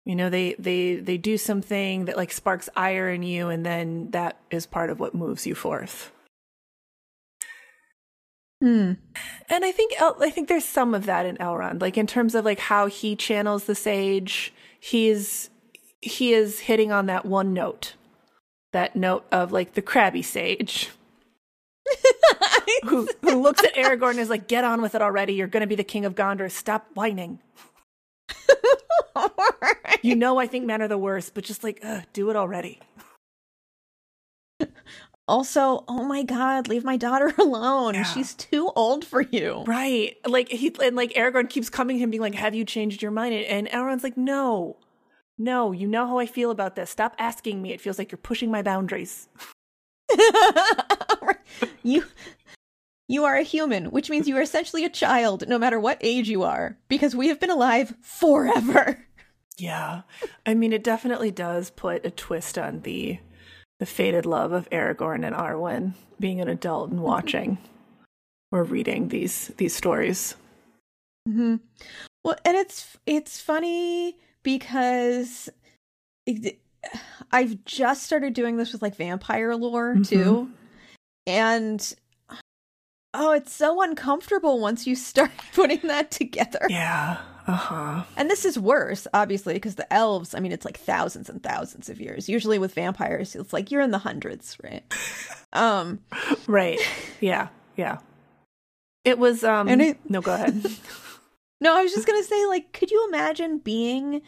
You 0.05 0.17
know, 0.17 0.31
they 0.31 0.55
they 0.59 0.97
they 0.97 1.19
do 1.19 1.37
something 1.37 2.07
that 2.07 2.17
like 2.17 2.33
sparks 2.33 2.69
ire 2.75 3.11
in 3.11 3.23
you 3.23 3.49
and 3.49 3.65
then 3.65 4.11
that 4.13 4.39
is 4.51 4.67
part 4.67 4.91
of 4.91 4.99
what 4.99 5.15
moves 5.15 5.47
you 5.47 5.55
forth. 5.55 6.11
Mm. 8.63 8.99
And 9.49 9.65
I 9.65 9.73
think 9.73 10.01
El- 10.01 10.23
I 10.23 10.31
think 10.31 10.49
there's 10.49 10.65
some 10.65 10.95
of 10.95 11.07
that 11.07 11.25
in 11.27 11.37
Elrond, 11.39 11.81
like 11.81 11.97
in 11.97 12.07
terms 12.07 12.35
of 12.35 12.45
like 12.45 12.59
how 12.61 12.87
he 12.87 13.17
channels 13.17 13.65
the 13.65 13.75
sage. 13.75 14.53
He's 14.79 15.49
he 16.01 16.33
is 16.35 16.61
hitting 16.61 16.93
on 16.93 17.07
that 17.07 17.25
one 17.25 17.53
note, 17.55 17.95
that 18.73 18.97
note 18.97 19.25
of 19.33 19.53
like 19.53 19.75
the 19.75 19.83
crabby 19.83 20.23
sage, 20.23 20.91
who 22.85 23.09
who 23.23 23.41
looks 23.43 23.65
at 23.65 23.75
Aragorn 23.75 24.13
and 24.13 24.21
is 24.21 24.31
like, 24.31 24.49
"Get 24.49 24.65
on 24.65 24.83
with 24.83 24.95
it 24.95 25.03
already. 25.03 25.35
You're 25.35 25.47
going 25.49 25.63
to 25.63 25.67
be 25.67 25.75
the 25.77 25.85
king 25.85 26.05
of 26.05 26.15
Gondor. 26.15 26.51
Stop 26.51 26.87
whining. 26.95 27.41
You 30.03 30.17
know 30.17 30.39
I 30.39 30.47
think 30.47 30.65
men 30.65 30.81
are 30.81 30.89
the 30.89 30.97
worst, 30.97 31.35
but 31.35 31.45
just 31.45 31.63
like, 31.63 31.85
do 32.13 32.31
it 32.31 32.37
already." 32.37 32.81
Also, 35.31 35.85
oh 35.87 36.05
my 36.05 36.25
god, 36.25 36.67
leave 36.67 36.83
my 36.83 36.97
daughter 36.97 37.33
alone. 37.39 37.95
Yeah. 37.95 38.03
She's 38.03 38.35
too 38.35 38.73
old 38.75 39.05
for 39.05 39.21
you. 39.21 39.63
Right. 39.65 40.17
Like 40.27 40.49
he 40.49 40.75
and 40.83 40.97
like 40.97 41.13
Aragorn 41.15 41.49
keeps 41.49 41.71
coming 41.71 41.97
to 41.97 42.03
him 42.03 42.11
being 42.11 42.21
like, 42.21 42.35
"Have 42.35 42.55
you 42.55 42.65
changed 42.65 43.01
your 43.01 43.13
mind?" 43.13 43.35
And 43.35 43.69
Elrond's 43.69 44.03
like, 44.03 44.17
"No. 44.17 44.77
No, 45.39 45.71
you 45.71 45.87
know 45.87 46.07
how 46.09 46.19
I 46.19 46.27
feel 46.27 46.51
about 46.51 46.75
this. 46.75 46.91
Stop 46.91 47.15
asking 47.17 47.63
me. 47.63 47.73
It 47.73 47.81
feels 47.81 47.97
like 47.97 48.11
you're 48.11 48.19
pushing 48.19 48.51
my 48.51 48.61
boundaries." 48.61 49.29
you 51.85 52.05
you 53.07 53.25
are 53.25 53.37
a 53.37 53.45
human, 53.45 53.93
which 53.93 54.11
means 54.11 54.27
you 54.27 54.37
are 54.37 54.43
essentially 54.43 54.85
a 54.85 54.91
child 54.91 55.49
no 55.49 55.59
matter 55.59 55.79
what 55.79 55.99
age 56.01 56.29
you 56.29 56.43
are 56.43 56.77
because 56.89 57.15
we 57.15 57.29
have 57.29 57.39
been 57.39 57.51
alive 57.51 57.95
forever. 58.01 59.07
Yeah. 59.59 60.03
I 60.45 60.55
mean, 60.55 60.73
it 60.73 60.83
definitely 60.83 61.31
does 61.31 61.71
put 61.71 62.05
a 62.05 62.11
twist 62.11 62.59
on 62.59 62.81
the 62.81 63.21
the 63.81 63.87
fated 63.87 64.25
love 64.27 64.53
of 64.53 64.71
Aragorn 64.71 65.27
and 65.27 65.35
Arwen 65.35 65.95
being 66.21 66.41
an 66.41 66.49
adult 66.49 66.91
and 66.91 67.01
watching 67.01 67.59
or 68.53 68.63
reading 68.63 69.09
these 69.09 69.49
these 69.57 69.75
stories. 69.75 70.37
hmm 71.27 71.57
Well, 72.25 72.37
and 72.45 72.57
it's 72.57 72.97
it's 73.07 73.41
funny 73.41 74.17
because 74.45 75.49
it- 76.27 76.61
I've 77.33 77.65
just 77.65 78.05
started 78.05 78.33
doing 78.35 78.57
this 78.57 78.73
with 78.73 78.81
like 78.83 78.97
vampire 78.97 79.55
lore 79.57 79.97
Mhm. 79.97 80.07
too, 80.09 80.51
and 81.27 81.95
oh, 83.13 83.33
it's 83.33 83.53
so 83.53 83.83
uncomfortable 83.83 84.61
once 84.61 84.87
you 84.87 84.95
start 85.11 85.31
putting 85.55 85.81
that 85.89 86.11
together. 86.11 86.67
Yeah. 86.71 87.19
Uh-huh. 87.47 88.05
And 88.17 88.31
this 88.31 88.45
is 88.45 88.59
worse, 88.59 89.07
obviously, 89.15 89.55
because 89.55 89.75
the 89.77 89.91
elves, 89.93 90.35
I 90.35 90.41
mean, 90.41 90.53
it's 90.53 90.65
like 90.65 90.79
thousands 90.79 91.29
and 91.29 91.43
thousands 91.43 91.89
of 91.89 92.01
years. 92.01 92.29
Usually 92.29 92.59
with 92.59 92.75
vampires, 92.75 93.35
it's 93.35 93.53
like 93.53 93.71
you're 93.71 93.81
in 93.81 93.91
the 93.91 93.99
hundreds, 93.99 94.57
right? 94.63 94.83
Um, 95.53 96.01
Right. 96.47 96.79
Yeah. 97.21 97.49
Yeah. 97.77 97.99
It 99.05 99.19
was 99.19 99.43
um 99.45 99.69
And 99.69 99.81
it- 99.83 99.99
No, 100.09 100.21
go 100.21 100.35
ahead. 100.35 100.55
no, 101.61 101.77
I 101.77 101.83
was 101.83 101.93
just 101.93 102.07
going 102.07 102.21
to 102.23 102.29
say, 102.29 102.45
like, 102.47 102.73
could 102.73 102.91
you 102.91 103.07
imagine 103.09 103.59
being 103.59 104.23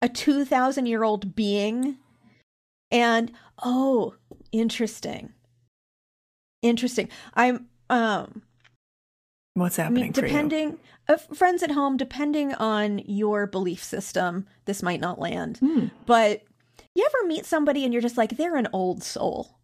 a 0.00 0.08
2,000 0.08 0.86
year 0.86 1.04
old 1.04 1.34
being 1.34 1.98
and, 2.90 3.30
oh, 3.62 4.14
interesting. 4.50 5.32
Interesting. 6.62 7.08
I'm, 7.34 7.66
um, 7.90 8.42
What's 9.54 9.78
I 9.78 9.82
happening 9.82 10.04
mean, 10.04 10.12
for 10.14 10.20
you? 10.22 10.26
depending, 10.28 10.78
uh, 11.08 11.16
friends 11.16 11.62
at 11.62 11.70
home, 11.72 11.96
depending 11.96 12.54
on 12.54 13.00
your 13.00 13.46
belief 13.46 13.82
system, 13.84 14.46
this 14.64 14.82
might 14.82 15.00
not 15.00 15.18
land. 15.18 15.58
Hmm. 15.58 15.86
But 16.06 16.42
you 16.94 17.06
ever 17.06 17.28
meet 17.28 17.44
somebody 17.44 17.84
and 17.84 17.92
you're 17.92 18.02
just 18.02 18.16
like, 18.16 18.36
they're 18.36 18.56
an 18.56 18.68
old 18.72 19.02
soul. 19.02 19.58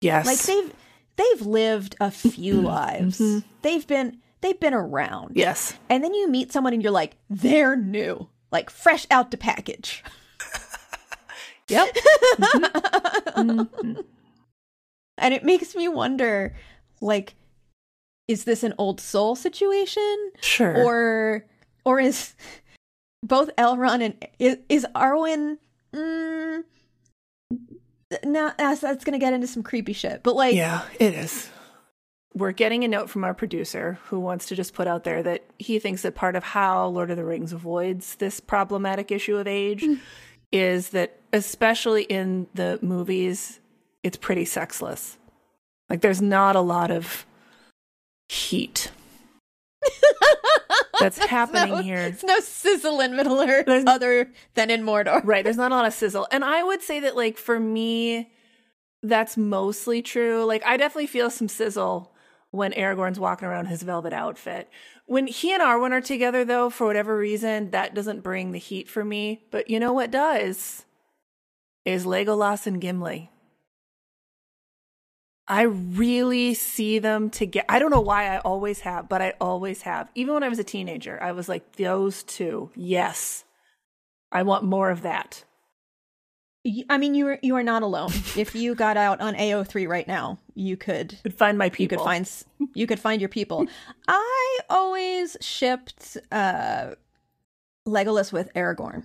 Yes. 0.00 0.26
Like 0.26 0.38
they've 0.42 0.74
they've 1.16 1.46
lived 1.46 1.96
a 2.00 2.10
few 2.10 2.60
lives. 2.60 3.18
Mhm. 3.18 3.44
They've 3.62 3.86
been 3.86 4.18
they've 4.40 4.58
been 4.60 4.74
around. 4.74 5.32
Yes. 5.36 5.74
And 5.88 6.02
then 6.04 6.14
you 6.14 6.28
meet 6.28 6.52
someone 6.52 6.72
and 6.74 6.82
you're 6.82 6.92
like, 6.92 7.16
they're 7.28 7.76
new. 7.76 8.28
Like 8.52 8.70
fresh 8.70 9.06
out 9.10 9.30
the 9.30 9.36
package. 9.36 10.02
Yep. 11.68 11.96
And 15.18 15.32
it 15.34 15.44
makes 15.44 15.74
me 15.74 15.88
wonder, 15.88 16.54
like, 17.00 17.34
is 18.28 18.44
this 18.44 18.62
an 18.62 18.74
old 18.78 19.00
soul 19.00 19.36
situation? 19.36 20.32
Sure. 20.40 20.76
Or 20.84 21.46
or 21.84 22.00
is 22.00 22.34
both 23.22 23.54
Elrond 23.56 24.02
and 24.02 24.26
is, 24.38 24.58
is 24.68 24.86
Arwen 24.94 25.58
mm, 25.92 26.64
no, 28.24 28.52
that's, 28.56 28.80
that's 28.80 29.04
gonna 29.04 29.18
get 29.18 29.32
into 29.32 29.46
some 29.46 29.62
creepy 29.62 29.92
shit. 29.92 30.22
But 30.22 30.36
like 30.36 30.54
yeah, 30.54 30.82
it 30.98 31.14
is. 31.14 31.50
We're 32.34 32.52
getting 32.52 32.84
a 32.84 32.88
note 32.88 33.08
from 33.08 33.24
our 33.24 33.32
producer 33.32 33.98
who 34.04 34.20
wants 34.20 34.46
to 34.46 34.54
just 34.54 34.74
put 34.74 34.86
out 34.86 35.04
there 35.04 35.22
that 35.22 35.44
he 35.58 35.78
thinks 35.78 36.02
that 36.02 36.14
part 36.14 36.36
of 36.36 36.44
how 36.44 36.88
Lord 36.88 37.10
of 37.10 37.16
the 37.16 37.24
Rings 37.24 37.52
avoids 37.54 38.16
this 38.16 38.40
problematic 38.40 39.10
issue 39.10 39.38
of 39.38 39.46
age 39.46 39.82
is 40.52 40.90
that, 40.90 41.18
especially 41.32 42.02
in 42.02 42.46
the 42.52 42.78
movies, 42.82 43.58
it's 44.02 44.18
pretty 44.18 44.44
sexless. 44.44 45.16
Like, 45.88 46.02
there's 46.02 46.20
not 46.20 46.56
a 46.56 46.60
lot 46.60 46.90
of 46.90 47.24
heat 48.28 48.90
that's 51.00 51.18
happening 51.18 51.74
no, 51.74 51.82
here. 51.82 51.98
It's 51.98 52.24
no 52.24 52.40
sizzle 52.40 53.00
in 53.00 53.14
Middle 53.16 53.40
Earth 53.40 53.66
There's- 53.66 53.84
other 53.86 54.32
than 54.54 54.70
in 54.70 54.82
Mordor. 54.82 55.20
Right. 55.24 55.44
There's 55.44 55.56
not 55.56 55.72
a 55.72 55.74
lot 55.74 55.86
of 55.86 55.94
sizzle. 55.94 56.26
And 56.30 56.44
I 56.44 56.62
would 56.62 56.82
say 56.82 57.00
that, 57.00 57.16
like, 57.16 57.38
for 57.38 57.60
me, 57.60 58.32
that's 59.02 59.36
mostly 59.36 60.02
true. 60.02 60.44
Like, 60.44 60.64
I 60.64 60.76
definitely 60.76 61.06
feel 61.06 61.30
some 61.30 61.48
sizzle 61.48 62.12
when 62.50 62.72
Aragorn's 62.72 63.20
walking 63.20 63.46
around 63.46 63.66
his 63.66 63.82
velvet 63.82 64.12
outfit. 64.12 64.68
When 65.04 65.26
he 65.26 65.52
and 65.52 65.62
Arwen 65.62 65.92
are 65.92 66.00
together, 66.00 66.44
though, 66.44 66.70
for 66.70 66.86
whatever 66.86 67.16
reason, 67.16 67.70
that 67.70 67.94
doesn't 67.94 68.22
bring 68.22 68.52
the 68.52 68.58
heat 68.58 68.88
for 68.88 69.04
me. 69.04 69.42
But 69.50 69.70
you 69.70 69.78
know 69.78 69.92
what 69.92 70.10
does? 70.10 70.84
Is 71.84 72.04
Legolas 72.04 72.66
and 72.66 72.80
Gimli. 72.80 73.30
I 75.48 75.62
really 75.62 76.54
see 76.54 76.98
them 76.98 77.30
together. 77.30 77.66
I 77.68 77.78
don't 77.78 77.90
know 77.92 78.00
why 78.00 78.34
I 78.34 78.38
always 78.38 78.80
have, 78.80 79.08
but 79.08 79.22
I 79.22 79.34
always 79.40 79.82
have. 79.82 80.10
Even 80.16 80.34
when 80.34 80.42
I 80.42 80.48
was 80.48 80.58
a 80.58 80.64
teenager, 80.64 81.22
I 81.22 81.32
was 81.32 81.48
like, 81.48 81.76
those 81.76 82.22
two, 82.24 82.70
yes. 82.74 83.44
I 84.32 84.42
want 84.42 84.64
more 84.64 84.90
of 84.90 85.02
that. 85.02 85.44
I 86.90 86.98
mean, 86.98 87.14
you 87.14 87.28
are 87.28 87.38
you 87.42 87.54
are 87.54 87.62
not 87.62 87.84
alone. 87.84 88.10
if 88.36 88.56
you 88.56 88.74
got 88.74 88.96
out 88.96 89.20
on 89.20 89.36
AO3 89.36 89.86
right 89.86 90.08
now, 90.08 90.38
you 90.56 90.76
could 90.76 91.16
Could 91.22 91.38
find 91.38 91.56
my 91.56 91.68
people. 91.70 91.82
you 91.84 91.88
could 91.90 92.00
find 92.04 92.22
s- 92.22 92.44
you 92.74 92.86
could 92.88 92.98
find 92.98 93.20
your 93.22 93.28
people. 93.28 93.68
I 94.08 94.58
always 94.68 95.36
shipped 95.40 96.16
uh 96.32 96.96
Legolas 97.86 98.32
with 98.32 98.52
Aragorn. 98.54 99.04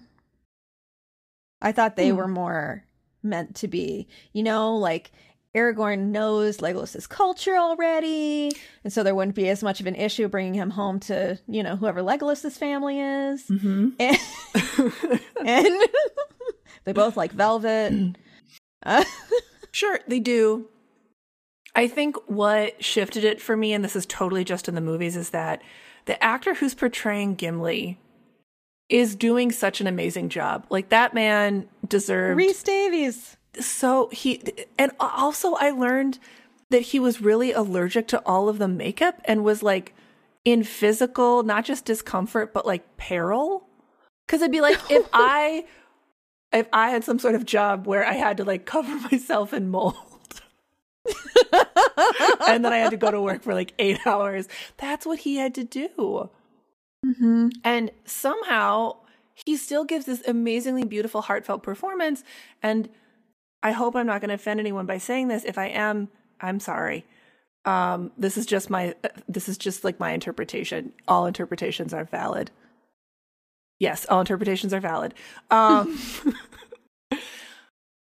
I 1.61 1.71
thought 1.71 1.95
they 1.97 2.11
were 2.11 2.27
more 2.27 2.83
meant 3.21 3.55
to 3.57 3.67
be, 3.67 4.07
you 4.33 4.41
know, 4.41 4.75
like 4.75 5.11
Aragorn 5.55 6.11
knows 6.11 6.61
Legolas's 6.61 7.07
culture 7.07 7.57
already, 7.57 8.51
and 8.83 8.93
so 8.93 9.03
there 9.03 9.13
wouldn't 9.13 9.35
be 9.35 9.49
as 9.49 9.61
much 9.61 9.81
of 9.81 9.87
an 9.87 9.95
issue 9.95 10.27
bringing 10.29 10.53
him 10.53 10.69
home 10.69 10.99
to, 11.01 11.37
you 11.47 11.61
know, 11.61 11.75
whoever 11.75 12.01
Legolas's 12.01 12.57
family 12.57 12.99
is. 12.99 13.45
Mm-hmm. 13.47 13.89
And, 15.43 15.67
and 15.67 15.81
they 16.85 16.93
both 16.93 17.17
like 17.17 17.31
velvet. 17.31 18.15
Uh, 18.85 19.03
Sure, 19.71 19.99
they 20.07 20.19
do. 20.19 20.67
I 21.73 21.87
think 21.87 22.17
what 22.27 22.83
shifted 22.83 23.23
it 23.23 23.41
for 23.41 23.55
me, 23.55 23.73
and 23.73 23.83
this 23.83 23.95
is 23.95 24.05
totally 24.05 24.43
just 24.43 24.67
in 24.67 24.75
the 24.75 24.81
movies, 24.81 25.15
is 25.15 25.29
that 25.29 25.61
the 26.05 26.21
actor 26.21 26.53
who's 26.53 26.75
portraying 26.75 27.35
Gimli 27.35 27.97
is 28.89 29.15
doing 29.15 29.51
such 29.51 29.79
an 29.79 29.87
amazing 29.87 30.27
job. 30.27 30.65
Like 30.69 30.89
that 30.89 31.13
man 31.13 31.69
deserved 31.87 32.37
Rhys-Davies. 32.37 33.37
So 33.59 34.09
he 34.11 34.41
and 34.77 34.91
also 34.99 35.53
I 35.55 35.71
learned 35.71 36.19
that 36.69 36.81
he 36.81 36.99
was 36.99 37.21
really 37.21 37.51
allergic 37.51 38.07
to 38.09 38.19
all 38.25 38.47
of 38.47 38.57
the 38.59 38.67
makeup 38.67 39.19
and 39.25 39.43
was 39.43 39.61
like 39.61 39.93
in 40.45 40.63
physical 40.63 41.43
not 41.43 41.65
just 41.65 41.85
discomfort 41.85 42.53
but 42.53 42.65
like 42.65 42.97
peril 42.97 43.67
cuz 44.27 44.41
it'd 44.41 44.51
be 44.51 44.61
like 44.61 44.79
if 44.89 45.07
I 45.13 45.65
if 46.53 46.67
I 46.73 46.89
had 46.89 47.03
some 47.03 47.19
sort 47.19 47.35
of 47.35 47.45
job 47.45 47.87
where 47.87 48.05
I 48.05 48.13
had 48.13 48.37
to 48.37 48.43
like 48.43 48.65
cover 48.65 48.95
myself 49.11 49.53
in 49.53 49.69
mold 49.69 49.95
and 52.47 52.63
then 52.63 52.71
I 52.71 52.77
had 52.77 52.91
to 52.91 52.97
go 52.97 53.11
to 53.11 53.21
work 53.21 53.43
for 53.43 53.53
like 53.53 53.73
8 53.79 53.99
hours 54.07 54.47
that's 54.77 55.05
what 55.05 55.19
he 55.19 55.35
had 55.35 55.53
to 55.55 55.63
do 55.63 56.29
Mm-hmm. 57.03 57.47
and 57.63 57.89
somehow 58.05 58.97
he 59.45 59.57
still 59.57 59.85
gives 59.85 60.05
this 60.05 60.21
amazingly 60.27 60.83
beautiful, 60.83 61.21
heartfelt 61.21 61.63
performance. 61.63 62.23
And 62.61 62.89
I 63.63 63.71
hope 63.71 63.95
I'm 63.95 64.07
not 64.07 64.21
going 64.21 64.29
to 64.29 64.35
offend 64.35 64.59
anyone 64.59 64.85
by 64.85 64.97
saying 64.97 65.27
this. 65.27 65.43
If 65.43 65.57
I 65.57 65.67
am, 65.67 66.09
I'm 66.39 66.59
sorry. 66.59 67.05
Um, 67.65 68.11
this 68.17 68.37
is 68.37 68.45
just 68.45 68.69
my, 68.69 68.95
this 69.27 69.47
is 69.47 69.57
just 69.57 69.83
like 69.83 69.99
my 69.99 70.11
interpretation. 70.11 70.93
All 71.07 71.25
interpretations 71.25 71.93
are 71.93 72.05
valid. 72.05 72.51
Yes, 73.79 74.05
all 74.09 74.19
interpretations 74.19 74.73
are 74.73 74.79
valid. 74.79 75.13
Um, 75.49 75.99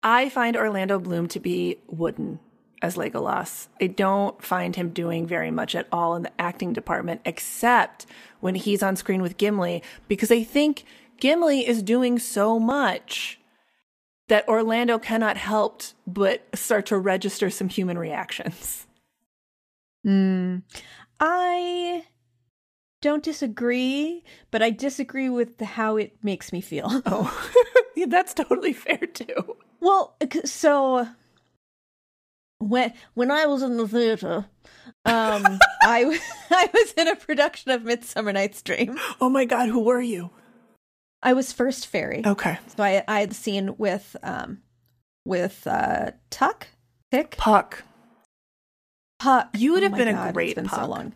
I 0.04 0.30
find 0.30 0.56
Orlando 0.56 1.00
Bloom 1.00 1.28
to 1.30 1.40
be 1.40 1.78
wooden 1.88 2.40
as 2.82 2.96
Legolas. 2.96 3.68
I 3.82 3.88
don't 3.88 4.42
find 4.44 4.76
him 4.76 4.90
doing 4.90 5.28
very 5.28 5.52
much 5.52 5.76
at 5.76 5.88
all 5.92 6.16
in 6.16 6.24
the 6.24 6.42
acting 6.42 6.74
department, 6.74 7.22
except 7.26 8.06
when 8.40 8.56
he's 8.56 8.82
on 8.82 8.96
screen 8.96 9.22
with 9.22 9.38
Gimli, 9.38 9.84
because 10.08 10.32
I 10.32 10.44
think 10.44 10.86
Gimli 11.20 11.68
is 11.68 11.84
doing 11.84 12.20
so 12.20 12.60
much 12.60 13.40
that 14.30 14.48
Orlando 14.48 14.98
cannot 14.98 15.38
help 15.38 15.84
but 16.08 16.48
start 16.56 16.86
to 16.88 16.98
register 16.98 17.50
some 17.50 17.68
human 17.68 17.98
reactions. 17.98 18.88
Mm. 20.06 20.64
I 21.20 22.06
don't 23.02 23.24
disagree, 23.24 24.24
but 24.52 24.62
I 24.62 24.70
disagree 24.70 25.30
with 25.30 25.60
how 25.60 25.98
it 25.98 26.16
makes 26.24 26.54
me 26.54 26.62
feel. 26.62 26.90
Oh, 27.06 27.52
yeah, 27.96 28.06
that's 28.08 28.34
totally 28.34 28.74
fair 28.74 28.98
too. 28.98 29.58
Well, 29.80 30.16
so 30.46 31.08
when 32.60 32.94
when 33.14 33.32
I 33.32 33.46
was 33.46 33.64
in 33.64 33.78
the 33.78 33.88
theater, 33.88 34.46
um, 35.06 35.60
I 35.82 36.20
I 36.52 36.70
was 36.74 36.94
in 36.94 37.08
a 37.08 37.16
production 37.16 37.72
of 37.72 37.84
Midsummer 37.84 38.32
Night's 38.32 38.62
Dream. 38.62 38.98
Oh 39.20 39.30
my 39.30 39.46
God, 39.46 39.70
who 39.70 39.80
were 39.80 40.02
you? 40.02 40.30
I 41.22 41.34
was 41.34 41.52
first 41.52 41.88
fairy, 41.88 42.22
Okay. 42.26 42.58
so 42.76 42.84
I 42.84 43.04
I 43.08 43.20
had 43.22 43.32
the 43.32 43.36
scene 43.36 43.76
with 43.78 44.16
um 44.24 44.62
with 45.26 45.68
uh 45.68 46.12
Tuck 46.30 46.68
Pick 47.12 47.36
Puck. 47.38 47.84
Puck. 49.20 49.50
You 49.58 49.74
would 49.74 49.82
Oh 49.84 49.84
have 49.84 49.92
my 49.92 49.98
been 49.98 50.08
a 50.16 50.32
great 50.34 50.50
It's 50.50 50.56
been 50.56 50.70
so 50.70 50.78
Puck. 50.78 50.90
long. 50.90 51.14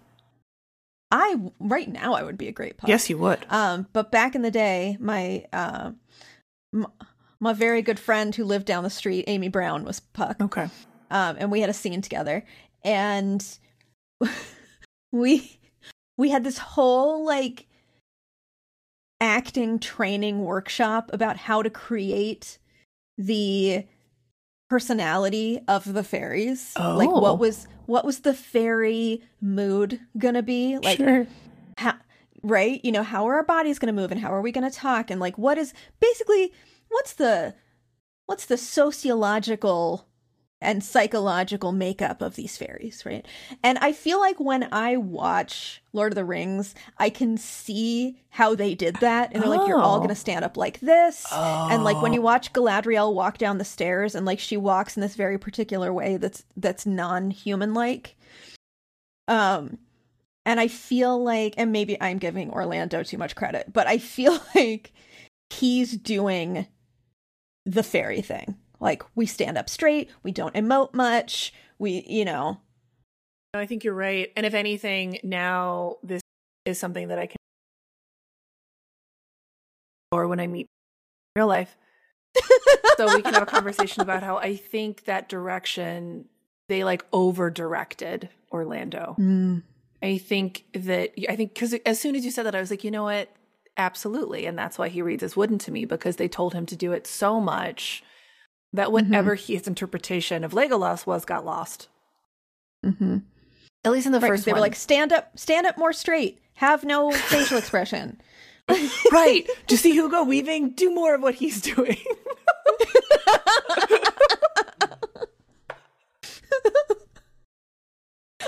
I 1.10 1.38
right 1.60 1.88
now 1.90 2.14
I 2.16 2.24
would 2.24 2.38
be 2.38 2.48
a 2.48 2.52
great 2.52 2.78
Puck. 2.78 2.90
Yes, 2.90 3.10
you 3.10 3.18
would. 3.20 3.46
Um, 3.50 3.88
but 3.94 4.12
back 4.12 4.36
in 4.36 4.42
the 4.42 4.52
day, 4.52 4.98
my 5.00 5.46
uh, 5.54 5.92
m- 6.74 6.88
my 7.40 7.54
very 7.54 7.82
good 7.82 8.00
friend 8.00 8.36
who 8.36 8.44
lived 8.44 8.66
down 8.66 8.84
the 8.84 8.90
street, 8.90 9.26
Amy 9.28 9.48
Brown, 9.48 9.86
was 9.86 10.00
Puck. 10.00 10.38
Okay. 10.42 10.68
um, 11.12 11.36
and 11.40 11.50
we 11.52 11.62
had 11.62 11.70
a 11.70 11.74
scene 11.74 12.02
together, 12.02 12.44
and 12.84 13.46
we 15.12 15.60
we 16.18 16.30
had 16.30 16.44
this 16.44 16.58
whole 16.58 17.26
like 17.26 17.68
acting 19.24 19.80
training 19.80 20.44
workshop 20.44 21.10
about 21.14 21.38
how 21.38 21.62
to 21.62 21.70
create 21.70 22.58
the 23.18 23.86
personality 24.70 25.62
of 25.68 25.94
the 25.94 26.04
fairies 26.04 26.74
like 26.78 27.08
Oh. 27.10 27.20
what 27.20 27.40
was 27.40 27.68
what 27.86 28.04
was 28.04 28.20
the 28.22 28.34
fairy 28.34 29.22
mood 29.40 30.00
gonna 30.18 30.42
be 30.44 30.78
like 30.80 30.98
sure. 30.98 31.26
how 31.78 31.94
right 32.42 32.84
you 32.84 32.92
know 32.92 33.04
how 33.04 33.26
are 33.28 33.36
our 33.36 33.44
bodies 33.46 33.80
going 33.80 33.94
to 33.96 34.02
move 34.02 34.12
and 34.12 34.20
how 34.20 34.34
are 34.34 34.42
we 34.42 34.52
going 34.52 34.70
to 34.70 34.76
talk 34.76 35.10
and 35.10 35.22
like 35.22 35.38
what 35.38 35.58
is 35.58 35.74
basically 36.02 36.52
what's 36.90 37.14
the 37.14 37.54
what's 38.26 38.46
the 38.48 38.58
sociological 38.58 40.08
and 40.64 40.84
psychological 40.84 41.72
makeup 41.72 42.22
of 42.22 42.36
these 42.36 42.58
fairies 42.58 43.06
right 43.06 43.28
and 43.64 43.78
i 43.80 43.92
feel 43.92 44.20
like 44.20 44.40
when 44.40 44.68
i 44.72 44.98
watch 44.98 45.82
lord 45.94 46.12
of 46.12 46.16
the 46.16 46.26
rings 46.26 46.74
i 46.98 47.10
can 47.10 47.38
see 47.38 48.18
how 48.30 48.56
they 48.56 48.74
did 48.74 48.96
that 48.98 49.30
and 49.34 49.42
they're 49.44 49.50
like 49.50 49.68
you're 49.68 49.80
all 49.80 49.96
Oh. 49.96 50.00
going 50.00 50.10
to 50.10 50.16
stand 50.16 50.44
up 50.44 50.58
like 50.58 50.80
this 50.80 51.26
and 51.32 51.84
like 51.84 52.02
when 52.02 52.14
you 52.14 52.22
watch 52.22 52.54
galadriel 52.54 53.14
walk 53.14 53.38
down 53.38 53.58
the 53.60 53.66
stairs 53.66 54.16
and 54.16 54.26
like 54.26 54.40
she 54.40 54.58
walks 54.58 54.98
in 54.98 55.02
this 55.02 55.16
very 55.16 55.38
particular 55.38 55.94
way 55.94 56.18
that's 56.18 56.44
that's 56.58 56.86
non-human 56.86 57.74
like 57.74 58.16
um 59.28 59.78
and 60.46 60.60
I 60.60 60.68
feel 60.68 61.24
like, 61.24 61.54
and 61.56 61.72
maybe 61.72 61.96
I'm 62.02 62.18
giving 62.18 62.50
Orlando 62.52 63.02
too 63.02 63.18
much 63.18 63.34
credit, 63.34 63.72
but 63.72 63.88
I 63.88 63.98
feel 63.98 64.38
like 64.56 64.92
he's 65.52 65.94
doing 65.94 66.68
the 67.66 67.82
fairy 67.82 68.20
thing. 68.22 68.58
Like 68.84 69.02
we 69.16 69.26
stand 69.26 69.58
up 69.58 69.70
straight, 69.70 70.12
we 70.24 70.34
don't 70.34 70.54
emote 70.54 70.94
much, 70.94 71.54
we, 71.80 72.04
you 72.06 72.26
know, 72.26 72.60
I 73.54 73.66
think 73.66 73.86
you're 73.86 73.94
right. 73.94 74.30
And 74.36 74.46
if 74.46 74.54
anything, 74.54 75.20
now 75.24 75.98
this 76.04 76.22
is 76.66 76.80
something 76.80 77.08
that 77.08 77.18
I 77.18 77.28
can 77.28 77.38
or 80.12 80.28
when 80.28 80.42
I 80.42 80.48
meet 80.48 80.68
in 81.36 81.40
real 81.40 81.48
life. 81.48 81.78
so 82.98 83.16
we 83.16 83.22
can 83.22 83.34
have 83.34 83.44
a 83.44 83.48
conversation 83.48 84.02
about 84.02 84.22
how 84.22 84.38
I 84.38 84.58
think 84.58 85.06
that 85.06 85.30
direction 85.30 86.26
they 86.68 86.84
like 86.84 87.06
over 87.14 87.50
directed 87.50 88.30
Orlando. 88.52 89.16
Mm. 89.18 89.64
I 90.02 90.18
think 90.18 90.66
that 90.74 91.12
I 91.30 91.38
think 91.38 91.54
because 91.54 91.74
as 91.86 92.02
soon 92.02 92.16
as 92.16 92.26
you 92.26 92.32
said 92.32 92.46
that, 92.48 92.56
I 92.56 92.60
was 92.60 92.70
like, 92.70 92.84
you 92.84 92.92
know 92.92 93.04
what? 93.04 93.30
Absolutely, 93.78 94.46
and 94.46 94.58
that's 94.58 94.78
why 94.78 94.90
he 94.90 95.02
reads 95.02 95.24
as 95.24 95.38
wooden 95.38 95.58
to 95.60 95.72
me 95.72 95.86
because 95.86 96.18
they 96.18 96.28
told 96.28 96.54
him 96.54 96.66
to 96.66 96.76
do 96.76 96.92
it 96.92 97.08
so 97.08 97.40
much 97.40 98.04
that 98.74 98.92
whatever 98.92 99.36
his 99.36 99.68
interpretation 99.68 100.44
of 100.44 100.52
Legolas 100.52 101.06
was 101.06 101.26
got 101.26 101.46
lost. 101.46 101.88
mm-hmm. 102.86 103.20
At 103.86 103.92
least 103.92 104.06
in 104.06 104.14
the 104.14 104.20
right, 104.20 104.30
first 104.30 104.46
they 104.46 104.52
one, 104.52 104.60
were 104.60 104.66
like, 104.66 104.76
stand 104.76 105.12
up, 105.12 105.38
stand 105.38 105.68
up 105.68 105.78
more 105.78 105.94
straight, 105.94 106.42
have 106.56 106.84
no 106.84 107.12
facial 107.12 107.58
expression. 107.58 108.22
right? 109.12 109.46
Do 109.68 109.74
you 109.74 109.78
see 109.78 109.92
Hugo 109.92 110.24
Weaving? 110.24 110.72
Do 110.72 110.90
more 110.94 111.16
of 111.16 111.22
what 111.22 111.36
he's 111.36 111.62
doing. 111.62 111.98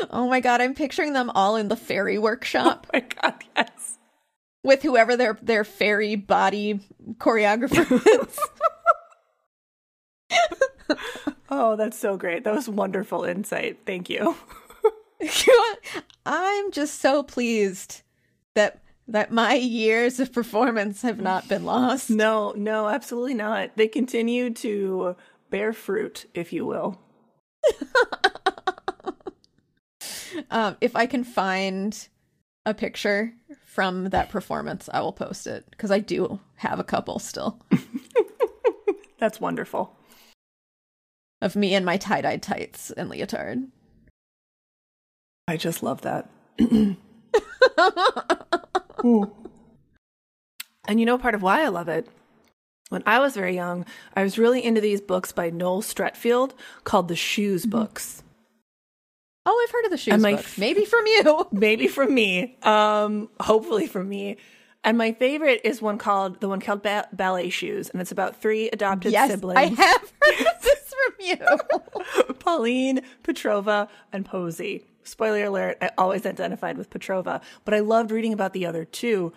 Oh 0.10 0.28
my 0.28 0.40
god, 0.40 0.62
I'm 0.62 0.74
picturing 0.74 1.14
them 1.14 1.30
all 1.32 1.56
in 1.56 1.68
the 1.68 1.76
fairy 1.76 2.18
workshop. 2.18 2.88
oh 2.94 2.98
workshop 2.98 3.22
my 3.22 3.30
god, 3.30 3.44
yes. 3.56 3.98
with 4.64 4.82
whoever 4.82 5.18
their 5.18 5.38
their 5.42 5.64
fairy 5.64 6.16
body 6.16 6.80
choreographer 7.18 8.02
is. 8.22 8.40
Oh, 11.48 11.76
that's 11.76 11.98
so 11.98 12.18
great. 12.18 12.44
That 12.44 12.56
was 12.56 12.68
wonderful 12.68 13.24
insight. 13.24 13.80
Thank 13.86 14.10
you. 14.10 14.36
I'm 16.26 16.72
just 16.72 17.00
so 17.00 17.22
pleased 17.24 18.02
that 18.56 18.82
that 19.08 19.32
my 19.32 19.54
years 19.54 20.20
of 20.20 20.34
performance 20.34 21.04
have 21.04 21.20
not 21.20 21.48
been 21.48 21.64
lost. 21.64 22.10
No, 22.10 22.52
no, 22.58 22.88
absolutely 22.90 23.36
not. 23.36 23.78
They 23.78 23.88
continue 23.88 24.52
to 24.56 25.16
bear 25.52 25.72
fruit, 25.72 26.26
if 26.34 26.52
you 26.52 26.66
will. 26.66 27.00
Um, 30.52 30.76
if 30.82 30.98
I 30.98 31.06
can 31.06 31.24
find 31.24 32.08
a 32.66 32.74
picture 32.74 33.34
from 33.66 34.10
that 34.10 34.30
performance, 34.30 34.90
I 34.94 35.00
will 35.00 35.14
post 35.14 35.48
it 35.48 35.66
because 35.72 35.92
I 35.92 36.00
do 36.00 36.40
have 36.56 36.78
a 36.78 36.84
couple 36.84 37.20
still 37.20 37.62
That's 39.18 39.40
wonderful. 39.40 39.96
Of 41.46 41.56
me 41.56 41.74
in 41.76 41.86
my 41.86 41.96
tie 41.98 42.20
dye 42.22 42.38
tights 42.38 42.92
and 42.92 43.10
leotard. 43.10 43.68
I 45.48 45.56
just 45.58 45.82
love 45.84 46.02
that. 46.02 46.30
And 50.88 51.00
you 51.00 51.06
know 51.06 51.18
part 51.18 51.34
of 51.36 51.42
why 51.42 51.64
I 51.64 51.70
love 51.70 51.88
it 51.88 52.08
when 52.90 53.02
I 53.08 53.18
was 53.20 53.34
very 53.36 53.56
young, 53.56 53.86
I 54.16 54.22
was 54.24 54.38
really 54.38 54.64
into 54.64 54.80
these 54.82 55.02
books 55.02 55.32
by 55.32 55.50
Noel 55.50 55.82
Streatfeild 55.82 56.52
called 56.84 57.08
the 57.08 57.16
Shoes 57.16 57.64
Mm-hmm. 57.64 57.72
books. 57.72 58.22
Oh, 59.48 59.64
I've 59.64 59.72
heard 59.72 59.86
of 59.86 59.92
the 59.92 59.98
shoes 59.98 60.14
And 60.14 60.22
my 60.24 60.32
book. 60.32 60.40
f- 60.42 60.58
Maybe 60.58 60.86
from 60.86 61.06
you. 61.08 61.48
Maybe 61.52 61.88
from 61.88 62.14
me, 62.14 62.58
um, 62.64 63.30
hopefully 63.40 63.86
from 63.88 64.08
me. 64.10 64.38
And 64.84 64.98
my 65.00 65.14
favorite 65.14 65.62
is 65.64 65.82
one 65.82 65.98
called 65.98 66.42
the 66.42 66.48
one 66.50 66.60
called 66.62 66.84
ba- 66.84 67.08
Ballet 67.12 67.50
Shoes, 67.50 67.90
and 67.90 68.00
it's 68.02 68.12
about 68.12 68.40
three 68.42 68.70
adopted 68.70 69.12
yes, 69.12 69.30
siblings. 69.32 69.58
I 69.58 69.66
have 69.66 70.14
heard 70.22 70.46
from 71.06 71.16
you. 71.20 72.34
Pauline, 72.40 73.02
Petrova, 73.24 73.90
and 74.12 74.26
Posey. 74.26 74.86
Spoiler 75.04 75.46
alert, 75.46 75.78
I 75.82 75.92
always 75.98 76.26
identified 76.26 76.78
with 76.78 76.90
Petrova, 76.90 77.42
but 77.64 77.74
I 77.74 77.80
loved 77.80 78.12
reading 78.12 78.34
about 78.34 78.54
the 78.54 78.66
other 78.66 78.86
two 78.86 79.34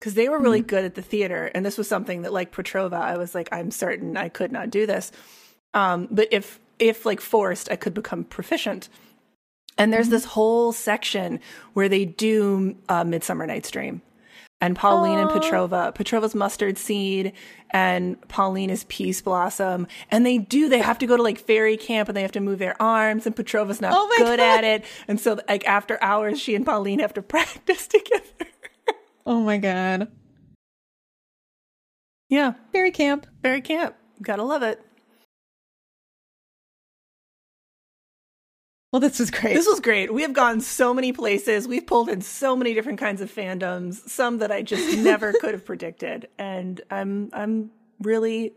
because 0.00 0.14
they 0.14 0.28
were 0.28 0.38
really 0.38 0.60
good 0.60 0.84
at 0.84 0.96
the 0.96 1.02
theater. 1.02 1.50
And 1.54 1.64
this 1.64 1.78
was 1.78 1.88
something 1.88 2.22
that, 2.22 2.32
like 2.32 2.52
Petrova, 2.52 3.00
I 3.00 3.16
was 3.16 3.34
like, 3.34 3.48
I'm 3.52 3.70
certain 3.70 4.16
I 4.16 4.28
could 4.28 4.52
not 4.52 4.70
do 4.70 4.86
this. 4.86 5.12
Um, 5.72 6.08
but 6.10 6.28
if, 6.30 6.60
if 6.78 7.06
like 7.06 7.20
forced, 7.20 7.70
I 7.70 7.76
could 7.76 7.94
become 7.94 8.24
proficient. 8.24 8.88
And 9.78 9.92
there's 9.92 10.08
this 10.08 10.24
whole 10.24 10.72
section 10.72 11.40
where 11.72 11.88
they 11.88 12.04
do 12.04 12.76
uh, 12.88 13.04
Midsummer 13.04 13.46
Night's 13.46 13.70
Dream. 13.70 14.02
And 14.60 14.74
Pauline 14.76 15.18
and 15.18 15.28
Petrova, 15.28 15.94
Petrova's 15.94 16.32
Mustardseed, 16.32 17.32
and 17.70 18.18
Pauline 18.28 18.70
is 18.70 18.84
Peaseblossom. 18.84 19.86
And 20.10 20.24
they 20.24 20.38
do, 20.38 20.70
they 20.70 20.78
have 20.78 20.98
to 21.00 21.06
go 21.06 21.16
to 21.18 21.22
like 21.22 21.38
fairy 21.38 21.76
camp 21.76 22.08
and 22.08 22.16
they 22.16 22.22
have 22.22 22.32
to 22.32 22.40
move 22.40 22.58
their 22.60 22.80
arms, 22.80 23.26
and 23.26 23.36
Petrova's 23.36 23.80
not 23.82 23.92
Oh 23.94 24.08
good 24.16 24.38
God. 24.38 24.40
at 24.40 24.64
it. 24.64 24.84
And 25.06 25.20
so, 25.20 25.38
like, 25.48 25.66
after 25.66 26.02
hours, 26.02 26.40
she 26.40 26.54
and 26.54 26.64
Pauline 26.64 27.00
have 27.00 27.12
to 27.14 27.22
practice 27.34 27.86
together. 27.86 28.50
oh 29.26 29.40
my 29.40 29.58
god. 29.58 30.08
yeah, 32.30 32.54
Fairy 32.72 32.90
camp. 32.90 33.26
fairy 33.42 33.60
camp. 33.60 33.96
Gotta 34.22 34.44
love 34.44 34.62
it. 34.62 34.80
Well, 38.94 39.00
this 39.00 39.18
was 39.18 39.32
great. 39.32 39.54
This 39.54 39.66
was 39.66 39.80
great. 39.80 40.14
We 40.14 40.22
have 40.22 40.34
gone 40.34 40.60
so 40.60 40.94
many 40.94 41.12
places. 41.12 41.66
We've 41.66 41.84
pulled 41.84 42.08
in 42.08 42.20
so 42.20 42.54
many 42.54 42.74
different 42.74 43.00
kinds 43.00 43.20
of 43.20 43.28
fandoms, 43.28 44.08
some 44.08 44.38
that 44.38 44.52
I 44.52 44.62
just 44.62 44.96
never 45.02 45.32
could 45.32 45.52
have 45.52 45.64
predicted. 45.64 46.28
And 46.38 46.80
I'm 46.92 47.28
I'm 47.32 47.72
really 48.00 48.52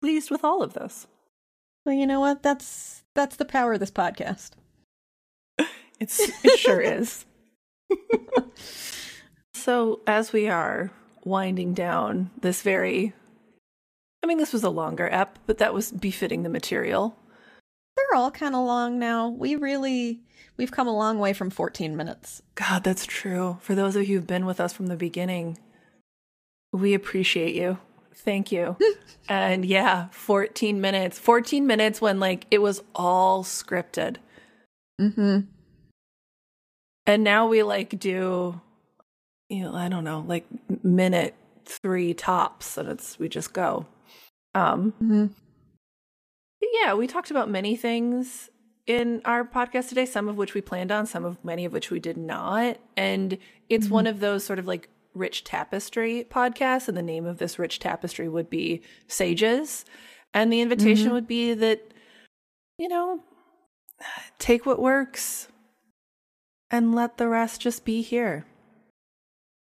pleased 0.00 0.30
with 0.30 0.44
all 0.44 0.62
of 0.62 0.72
this. 0.72 1.06
well, 1.84 1.94
you 1.94 2.06
know 2.06 2.20
what? 2.20 2.42
That's 2.42 3.02
that's 3.12 3.36
the 3.36 3.44
power 3.44 3.74
of 3.74 3.80
this 3.80 3.90
podcast. 3.90 4.52
It's 6.00 6.18
it 6.42 6.58
sure 6.58 6.80
is. 6.80 7.26
so 9.52 10.00
as 10.06 10.32
we 10.32 10.48
are 10.48 10.90
winding 11.22 11.74
down 11.74 12.30
this 12.40 12.62
very 12.62 13.12
I 14.24 14.26
mean 14.26 14.38
this 14.38 14.54
was 14.54 14.64
a 14.64 14.70
longer 14.70 15.10
ep, 15.12 15.38
but 15.46 15.58
that 15.58 15.74
was 15.74 15.92
befitting 15.92 16.44
the 16.44 16.48
material. 16.48 17.14
They're 18.12 18.20
all 18.20 18.30
kind 18.30 18.54
of 18.54 18.66
long 18.66 18.98
now. 18.98 19.30
We 19.30 19.56
really 19.56 20.20
we've 20.58 20.70
come 20.70 20.86
a 20.86 20.94
long 20.94 21.18
way 21.18 21.32
from 21.32 21.48
14 21.48 21.96
minutes. 21.96 22.42
God, 22.56 22.84
that's 22.84 23.06
true. 23.06 23.56
For 23.62 23.74
those 23.74 23.96
of 23.96 24.06
you 24.06 24.18
who've 24.18 24.26
been 24.26 24.44
with 24.44 24.60
us 24.60 24.74
from 24.74 24.88
the 24.88 24.96
beginning, 24.96 25.56
we 26.74 26.92
appreciate 26.92 27.54
you. 27.54 27.78
Thank 28.14 28.52
you. 28.52 28.76
and 29.30 29.64
yeah, 29.64 30.08
14 30.10 30.78
minutes. 30.78 31.18
14 31.18 31.66
minutes 31.66 32.02
when 32.02 32.20
like 32.20 32.44
it 32.50 32.58
was 32.58 32.82
all 32.94 33.44
scripted. 33.44 34.16
Mhm. 35.00 35.46
And 37.06 37.24
now 37.24 37.46
we 37.46 37.62
like 37.62 37.98
do 37.98 38.60
you 39.48 39.62
know, 39.62 39.74
I 39.74 39.88
don't 39.88 40.04
know, 40.04 40.22
like 40.28 40.44
minute 40.84 41.34
3 41.64 42.12
tops 42.12 42.76
and 42.76 42.90
it's 42.90 43.18
we 43.18 43.30
just 43.30 43.54
go. 43.54 43.86
Um 44.54 44.92
Mhm. 45.02 45.30
But 46.62 46.70
yeah, 46.80 46.94
we 46.94 47.08
talked 47.08 47.32
about 47.32 47.50
many 47.50 47.74
things 47.74 48.48
in 48.86 49.20
our 49.24 49.44
podcast 49.44 49.88
today, 49.88 50.06
some 50.06 50.28
of 50.28 50.36
which 50.36 50.54
we 50.54 50.60
planned 50.60 50.92
on, 50.92 51.06
some 51.06 51.24
of 51.24 51.44
many 51.44 51.64
of 51.64 51.72
which 51.72 51.90
we 51.90 51.98
did 51.98 52.16
not. 52.16 52.78
And 52.96 53.36
it's 53.68 53.86
mm-hmm. 53.86 53.94
one 53.94 54.06
of 54.06 54.20
those 54.20 54.44
sort 54.44 54.60
of 54.60 54.68
like 54.68 54.88
rich 55.12 55.42
tapestry 55.42 56.24
podcasts. 56.30 56.86
And 56.86 56.96
the 56.96 57.02
name 57.02 57.26
of 57.26 57.38
this 57.38 57.58
rich 57.58 57.80
tapestry 57.80 58.28
would 58.28 58.48
be 58.48 58.80
Sages. 59.08 59.84
And 60.32 60.52
the 60.52 60.60
invitation 60.60 61.06
mm-hmm. 61.06 61.14
would 61.14 61.26
be 61.26 61.52
that, 61.52 61.92
you 62.78 62.88
know, 62.88 63.24
take 64.38 64.64
what 64.64 64.80
works 64.80 65.48
and 66.70 66.94
let 66.94 67.18
the 67.18 67.26
rest 67.26 67.60
just 67.60 67.84
be 67.84 68.02
here. 68.02 68.46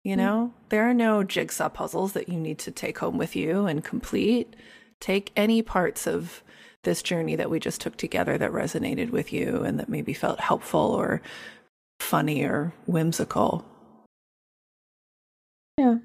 You 0.04 0.14
mm. 0.14 0.20
know, 0.20 0.54
there 0.70 0.88
are 0.88 0.94
no 0.94 1.24
jigsaw 1.24 1.70
puzzles 1.70 2.14
that 2.14 2.30
you 2.30 2.40
need 2.40 2.60
to 2.60 2.70
take 2.70 3.00
home 3.00 3.18
with 3.18 3.36
you 3.36 3.66
and 3.66 3.84
complete. 3.84 4.56
Take 5.00 5.32
any 5.36 5.64
parts 5.64 6.06
of 6.06 6.44
this 6.84 7.02
journey 7.02 7.36
that 7.36 7.50
we 7.50 7.60
just 7.60 7.82
took 7.82 7.96
together 7.98 8.38
that 8.38 8.52
resonated 8.52 9.12
with 9.12 9.32
you 9.32 9.64
and 9.64 9.80
that 9.80 9.90
maybe 9.90 10.14
felt 10.14 10.40
helpful 10.40 10.80
or 10.80 11.22
funny 12.00 12.44
or 12.44 12.74
whimsical. 12.88 13.66
Yeah. 15.78 15.98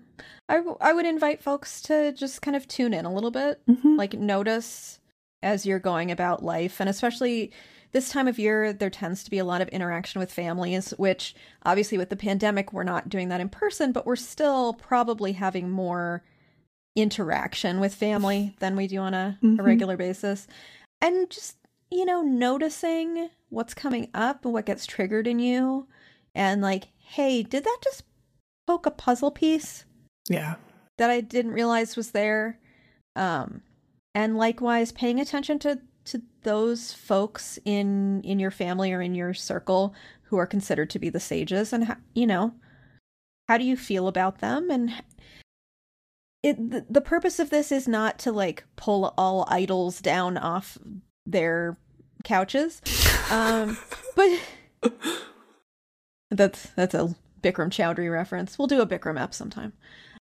I, 0.48 0.57
w- 0.57 0.77
I 0.81 0.93
would 0.93 1.07
invite 1.07 1.43
folks 1.43 1.81
to 1.82 2.12
just 2.12 2.40
kind 2.43 2.57
of 2.57 2.69
tune 2.69 2.94
in 2.94 3.05
a 3.05 3.12
little 3.12 3.31
bit, 3.31 3.61
Mm-hmm. 3.69 3.97
like 3.97 4.15
notice 4.15 5.01
as 5.43 5.66
you're 5.66 5.78
going 5.78 6.11
about 6.11 6.44
life. 6.44 6.81
And 6.81 6.89
especially 6.89 7.53
this 7.93 8.11
time 8.11 8.28
of 8.28 8.39
year, 8.39 8.73
there 8.73 8.90
tends 8.90 9.24
to 9.24 9.31
be 9.31 9.39
a 9.39 9.44
lot 9.44 9.61
of 9.61 9.69
interaction 9.69 10.19
with 10.19 10.32
families, 10.32 10.90
which 10.98 11.35
obviously 11.65 11.98
with 11.98 12.11
the 12.11 12.16
pandemic, 12.16 12.73
we're 12.73 12.85
not 12.85 13.09
doing 13.09 13.28
that 13.28 13.40
in 13.40 13.48
person, 13.48 13.93
but 13.93 14.07
we're 14.07 14.16
still 14.16 14.74
probably 14.74 15.32
having 15.32 15.70
more 15.70 16.23
interaction 16.97 17.78
with 17.78 17.94
family 17.94 18.56
than 18.59 18.74
we 18.74 18.86
do 18.89 18.98
on 18.98 19.14
a, 19.14 19.39
a 19.43 19.44
Mhm. 19.47 19.62
regular 19.64 19.97
basis. 19.97 20.47
And 21.01 21.31
just, 21.31 21.56
you 21.90 22.05
know, 22.05 22.23
noticing 22.23 23.28
what's 23.51 23.74
coming 23.74 24.09
up 24.14 24.44
and 24.44 24.52
what 24.55 24.66
gets 24.66 24.86
triggered 24.86 25.27
in 25.27 25.39
you. 25.39 25.86
And 26.35 26.60
like, 26.62 26.89
hey, 26.98 27.43
did 27.43 27.64
that 27.64 27.78
just 27.85 28.02
poke 28.66 28.86
a 28.86 28.90
puzzle 28.90 29.31
piece? 29.31 29.85
Yeah. 30.28 30.56
that 30.98 31.10
I 31.10 31.20
didn't 31.20 31.52
realize 31.52 31.94
was 31.94 32.12
there. 32.12 32.59
Um, 33.14 33.60
and 34.14 34.36
likewise, 34.39 34.93
paying 34.93 35.20
attention 35.20 35.59
to 35.60 35.81
to 36.06 36.23
those 36.43 36.93
folks 36.93 37.59
in 37.66 38.23
in 38.23 38.39
your 38.39 38.51
family 38.51 38.93
or 38.94 39.02
in 39.02 39.14
your 39.14 39.35
circle 39.35 39.94
who 40.23 40.36
are 40.39 40.47
considered 40.47 40.89
to 40.90 40.98
be 40.98 41.10
the 41.10 41.20
sages, 41.20 41.73
and 41.73 41.85
how, 41.85 41.97
you 42.14 42.27
know, 42.27 42.55
how 43.48 43.59
do 43.59 43.64
you 43.64 43.77
feel 43.77 44.09
about 44.09 44.39
them? 44.39 44.70
And 44.70 44.90
it 46.47 46.70
the, 46.70 46.86
the 46.89 47.01
purpose 47.01 47.39
of 47.39 47.51
this 47.51 47.73
is 47.73 47.89
not 47.89 48.18
to 48.20 48.32
like 48.32 48.64
pull 48.77 49.12
all 49.18 49.47
idols 49.51 50.01
down 50.01 50.39
off 50.39 50.78
their 51.27 51.77
couches, 52.24 52.81
um, 53.31 53.77
but 54.16 54.31
that's 56.31 56.68
that's 56.70 56.94
a 56.94 57.14
Bikram 57.43 57.70
Choudhury 57.70 58.12
reference. 58.12 58.59
We'll 58.59 58.68
do 58.68 58.81
a 58.81 58.86
Bikram 58.86 59.20
app 59.20 59.35
sometime. 59.35 59.73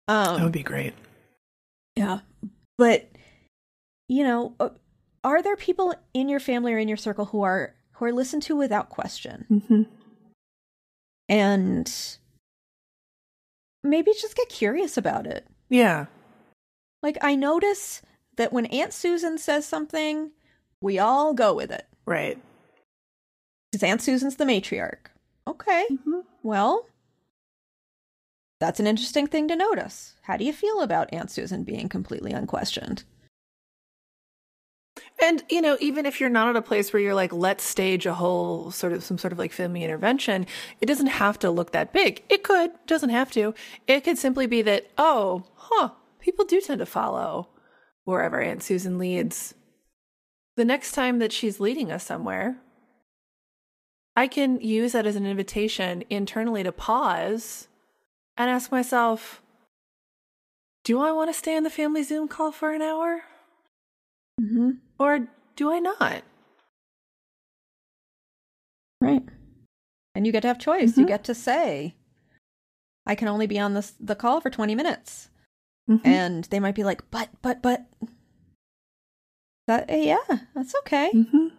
Um, 0.08 0.36
That 0.36 0.42
would 0.44 0.52
be 0.52 0.62
great. 0.62 0.94
yeah. 1.94 2.20
But 2.78 3.10
you 4.08 4.24
know, 4.24 4.54
uh, 4.60 4.70
are 5.24 5.42
there 5.42 5.56
people 5.56 5.94
in 6.14 6.28
your 6.28 6.40
family 6.40 6.72
or 6.72 6.78
in 6.78 6.88
your 6.88 6.96
circle 6.96 7.26
who 7.26 7.42
are 7.42 7.74
who 7.92 8.04
are 8.06 8.12
listened 8.12 8.42
to 8.44 8.56
without 8.56 8.88
question? 8.88 9.44
Mm-hmm. 9.50 9.82
And 11.28 11.92
maybe 13.82 14.12
just 14.12 14.36
get 14.36 14.48
curious 14.48 14.96
about 14.96 15.26
it. 15.26 15.46
Yeah. 15.68 16.06
Like 17.02 17.18
I 17.22 17.34
notice 17.34 18.02
that 18.36 18.52
when 18.52 18.66
Aunt 18.66 18.92
Susan 18.92 19.38
says 19.38 19.66
something, 19.66 20.30
we 20.80 20.98
all 20.98 21.34
go 21.34 21.54
with 21.54 21.70
it. 21.70 21.86
Right. 22.04 22.38
Because 23.70 23.82
Aunt 23.82 24.02
Susan's 24.02 24.36
the 24.36 24.44
matriarch. 24.44 25.08
Okay. 25.46 25.86
Mm-hmm. 25.90 26.20
Well, 26.42 26.86
that's 28.60 28.80
an 28.80 28.86
interesting 28.86 29.26
thing 29.26 29.48
to 29.48 29.56
notice. 29.56 30.14
How 30.22 30.36
do 30.36 30.44
you 30.44 30.52
feel 30.52 30.80
about 30.80 31.12
Aunt 31.12 31.30
Susan 31.30 31.62
being 31.62 31.88
completely 31.88 32.32
unquestioned? 32.32 33.04
And 35.20 35.42
you 35.48 35.62
know, 35.62 35.78
even 35.80 36.04
if 36.04 36.20
you're 36.20 36.28
not 36.28 36.48
at 36.48 36.56
a 36.56 36.62
place 36.62 36.92
where 36.92 37.00
you're 37.00 37.14
like, 37.14 37.32
let's 37.32 37.64
stage 37.64 38.04
a 38.04 38.14
whole 38.14 38.70
sort 38.70 38.92
of 38.92 39.02
some 39.02 39.18
sort 39.18 39.32
of 39.32 39.38
like 39.38 39.52
family 39.52 39.82
intervention, 39.82 40.46
it 40.80 40.86
doesn't 40.86 41.06
have 41.06 41.38
to 41.38 41.50
look 41.50 41.72
that 41.72 41.92
big. 41.92 42.22
It 42.28 42.42
could, 42.42 42.72
doesn't 42.86 43.10
have 43.10 43.30
to. 43.32 43.54
It 43.86 44.04
could 44.04 44.18
simply 44.18 44.46
be 44.46 44.62
that, 44.62 44.90
oh, 44.98 45.44
huh, 45.54 45.90
people 46.20 46.44
do 46.44 46.60
tend 46.60 46.80
to 46.80 46.86
follow 46.86 47.48
wherever 48.04 48.40
Aunt 48.40 48.62
Susan 48.62 48.98
leads. 48.98 49.54
The 50.56 50.64
next 50.64 50.92
time 50.92 51.18
that 51.18 51.32
she's 51.32 51.60
leading 51.60 51.90
us 51.90 52.04
somewhere, 52.04 52.58
I 54.14 54.26
can 54.28 54.60
use 54.60 54.92
that 54.92 55.06
as 55.06 55.16
an 55.16 55.26
invitation 55.26 56.04
internally 56.08 56.62
to 56.62 56.72
pause 56.72 57.68
and 58.36 58.50
ask 58.50 58.70
myself, 58.70 59.42
do 60.84 61.00
I 61.00 61.10
want 61.12 61.30
to 61.30 61.38
stay 61.38 61.56
on 61.56 61.62
the 61.62 61.70
family 61.70 62.02
Zoom 62.02 62.28
call 62.28 62.52
for 62.52 62.72
an 62.72 62.80
hour? 62.80 63.22
Mm-hmm. 64.40 64.70
Or 64.98 65.28
do 65.56 65.70
I 65.72 65.78
not? 65.78 66.22
Right. 69.00 69.22
And 70.14 70.26
you 70.26 70.32
get 70.32 70.40
to 70.42 70.48
have 70.48 70.58
choice. 70.58 70.96
You 70.96 71.04
Mhm. 71.04 71.08
get 71.08 71.24
to 71.24 71.34
say, 71.34 71.94
I 73.06 73.14
can 73.14 73.28
only 73.28 73.46
be 73.46 73.58
on 73.58 73.74
this 73.74 73.92
the 74.00 74.16
call 74.16 74.40
for 74.40 74.50
20 74.50 74.74
minutes. 74.74 75.30
Mhm. 75.88 76.00
and 76.04 76.44
they 76.46 76.58
might 76.58 76.74
be 76.74 76.82
like, 76.82 77.08
"But, 77.12 77.28
but, 77.42 77.62
but." 77.62 77.86
That 79.68 79.88
eh, 79.88 80.02
yeah, 80.04 80.38
that's 80.54 80.74
okay. 80.80 81.12
Mhm. 81.14 81.52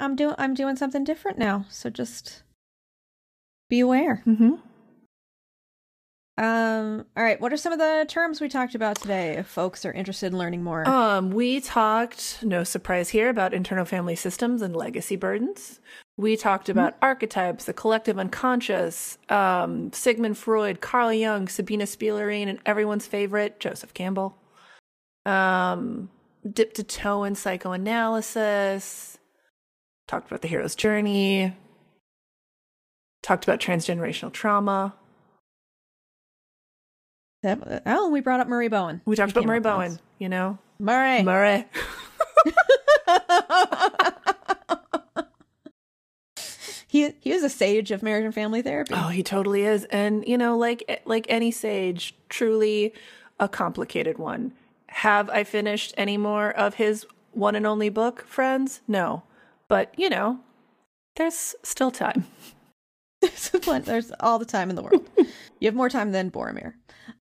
I'm 0.00 0.16
doing 0.16 0.34
I'm 0.38 0.54
doing 0.54 0.76
something 0.76 1.04
different 1.04 1.36
now, 1.38 1.66
so 1.68 1.90
just 1.90 2.42
be 3.68 3.80
aware. 3.80 4.22
Mhm. 4.26 4.62
Um, 6.38 7.04
all 7.16 7.24
right, 7.24 7.40
what 7.40 7.52
are 7.52 7.56
some 7.56 7.72
of 7.72 7.80
the 7.80 8.06
terms 8.08 8.40
we 8.40 8.48
talked 8.48 8.76
about 8.76 9.00
today 9.00 9.38
if 9.38 9.48
folks 9.48 9.84
are 9.84 9.90
interested 9.92 10.28
in 10.28 10.38
learning 10.38 10.62
more? 10.62 10.88
Um, 10.88 11.30
we 11.30 11.60
talked, 11.60 12.44
no 12.44 12.62
surprise 12.62 13.08
here, 13.08 13.28
about 13.28 13.52
internal 13.52 13.84
family 13.84 14.14
systems 14.14 14.62
and 14.62 14.76
legacy 14.76 15.16
burdens. 15.16 15.80
We 16.16 16.36
talked 16.36 16.68
about 16.68 16.96
archetypes, 17.02 17.64
the 17.64 17.72
collective 17.72 18.20
unconscious, 18.20 19.18
um, 19.28 19.92
Sigmund 19.92 20.38
Freud, 20.38 20.80
Carl 20.80 21.12
Jung, 21.12 21.48
Sabina 21.48 21.84
Spielrein, 21.84 22.48
and 22.48 22.60
everyone's 22.64 23.06
favorite, 23.06 23.58
Joseph 23.58 23.92
Campbell. 23.92 24.38
Um, 25.26 26.08
dipped 26.48 26.76
to 26.76 26.84
toe 26.84 27.24
in 27.24 27.34
psychoanalysis. 27.34 29.18
Talked 30.06 30.28
about 30.28 30.42
the 30.42 30.48
hero's 30.48 30.76
journey. 30.76 31.56
Talked 33.24 33.42
about 33.42 33.58
transgenerational 33.58 34.32
trauma. 34.32 34.94
That- 37.42 37.82
oh, 37.86 38.08
we 38.10 38.20
brought 38.20 38.40
up 38.40 38.48
Murray 38.48 38.68
Bowen. 38.68 39.00
We 39.04 39.16
talked 39.16 39.32
about 39.32 39.46
Murray 39.46 39.60
Bowen, 39.60 39.98
you 40.18 40.28
know? 40.28 40.58
Murray. 40.78 41.22
Murray. 41.22 41.66
he 46.86 47.12
he 47.20 47.32
was 47.32 47.42
a 47.42 47.50
sage 47.50 47.90
of 47.90 48.02
marriage 48.02 48.24
and 48.24 48.34
family 48.34 48.62
therapy. 48.62 48.94
Oh, 48.96 49.08
he 49.08 49.22
totally 49.22 49.62
is. 49.64 49.84
And 49.86 50.26
you 50.26 50.38
know, 50.38 50.56
like 50.56 51.02
like 51.04 51.26
any 51.28 51.50
sage, 51.50 52.14
truly 52.28 52.92
a 53.40 53.48
complicated 53.48 54.18
one. 54.18 54.52
Have 54.88 55.28
I 55.30 55.44
finished 55.44 55.94
any 55.96 56.16
more 56.16 56.50
of 56.50 56.74
his 56.74 57.06
one 57.32 57.54
and 57.54 57.66
only 57.66 57.88
book, 57.88 58.24
friends? 58.26 58.80
No. 58.88 59.22
But, 59.68 59.92
you 59.98 60.08
know, 60.08 60.40
there's 61.16 61.54
still 61.62 61.90
time. 61.90 62.26
There's 63.20 64.12
all 64.20 64.38
the 64.38 64.44
time 64.44 64.70
in 64.70 64.76
the 64.76 64.82
world. 64.82 65.04
you 65.58 65.66
have 65.66 65.74
more 65.74 65.88
time 65.88 66.12
than 66.12 66.30
Boromir. 66.30 66.74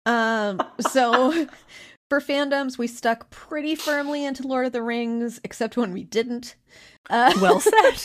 Um, 0.06 0.62
so 0.80 1.48
for 2.10 2.20
fandoms, 2.22 2.78
we 2.78 2.88
stuck 2.88 3.30
pretty 3.30 3.76
firmly 3.76 4.26
into 4.26 4.48
Lord 4.48 4.68
of 4.68 4.72
the 4.74 4.82
Rings, 4.84 5.40
except 5.44 5.78
when 5.78 5.92
we 5.94 6.04
didn't. 6.04 6.56
Uh, 7.10 7.34
Well 7.42 7.60
said. 7.60 8.04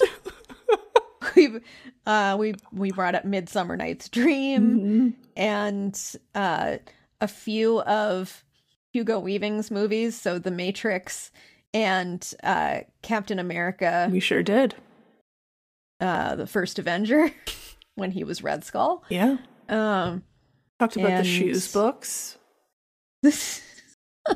we 1.36 1.60
uh, 2.06 2.36
we 2.38 2.54
we 2.72 2.90
brought 2.92 3.14
up 3.14 3.24
Midsummer 3.24 3.76
Night's 3.76 4.08
Dream 4.08 5.16
and 5.36 6.16
uh, 6.34 6.76
a 7.20 7.28
few 7.28 7.80
of 7.82 8.44
Hugo 8.92 9.20
Weaving's 9.20 9.70
movies, 9.70 10.20
so 10.20 10.38
The 10.38 10.50
Matrix 10.50 11.30
and 11.72 12.28
uh, 12.42 12.80
Captain 13.02 13.38
America, 13.38 14.08
we 14.10 14.18
sure 14.20 14.42
did. 14.42 14.74
uh, 16.00 16.34
the 16.36 16.46
First 16.46 16.78
Avenger, 16.78 17.30
when 17.94 18.10
he 18.10 18.24
was 18.24 18.42
Red 18.42 18.64
Skull. 18.64 19.04
Yeah. 19.08 19.36
Um, 19.68 20.24
Talked 20.80 20.96
about 20.96 21.10
And- 21.10 21.24
the 21.26 21.28
shoes 21.28 21.70
books. 21.72 22.38
I 24.26 24.34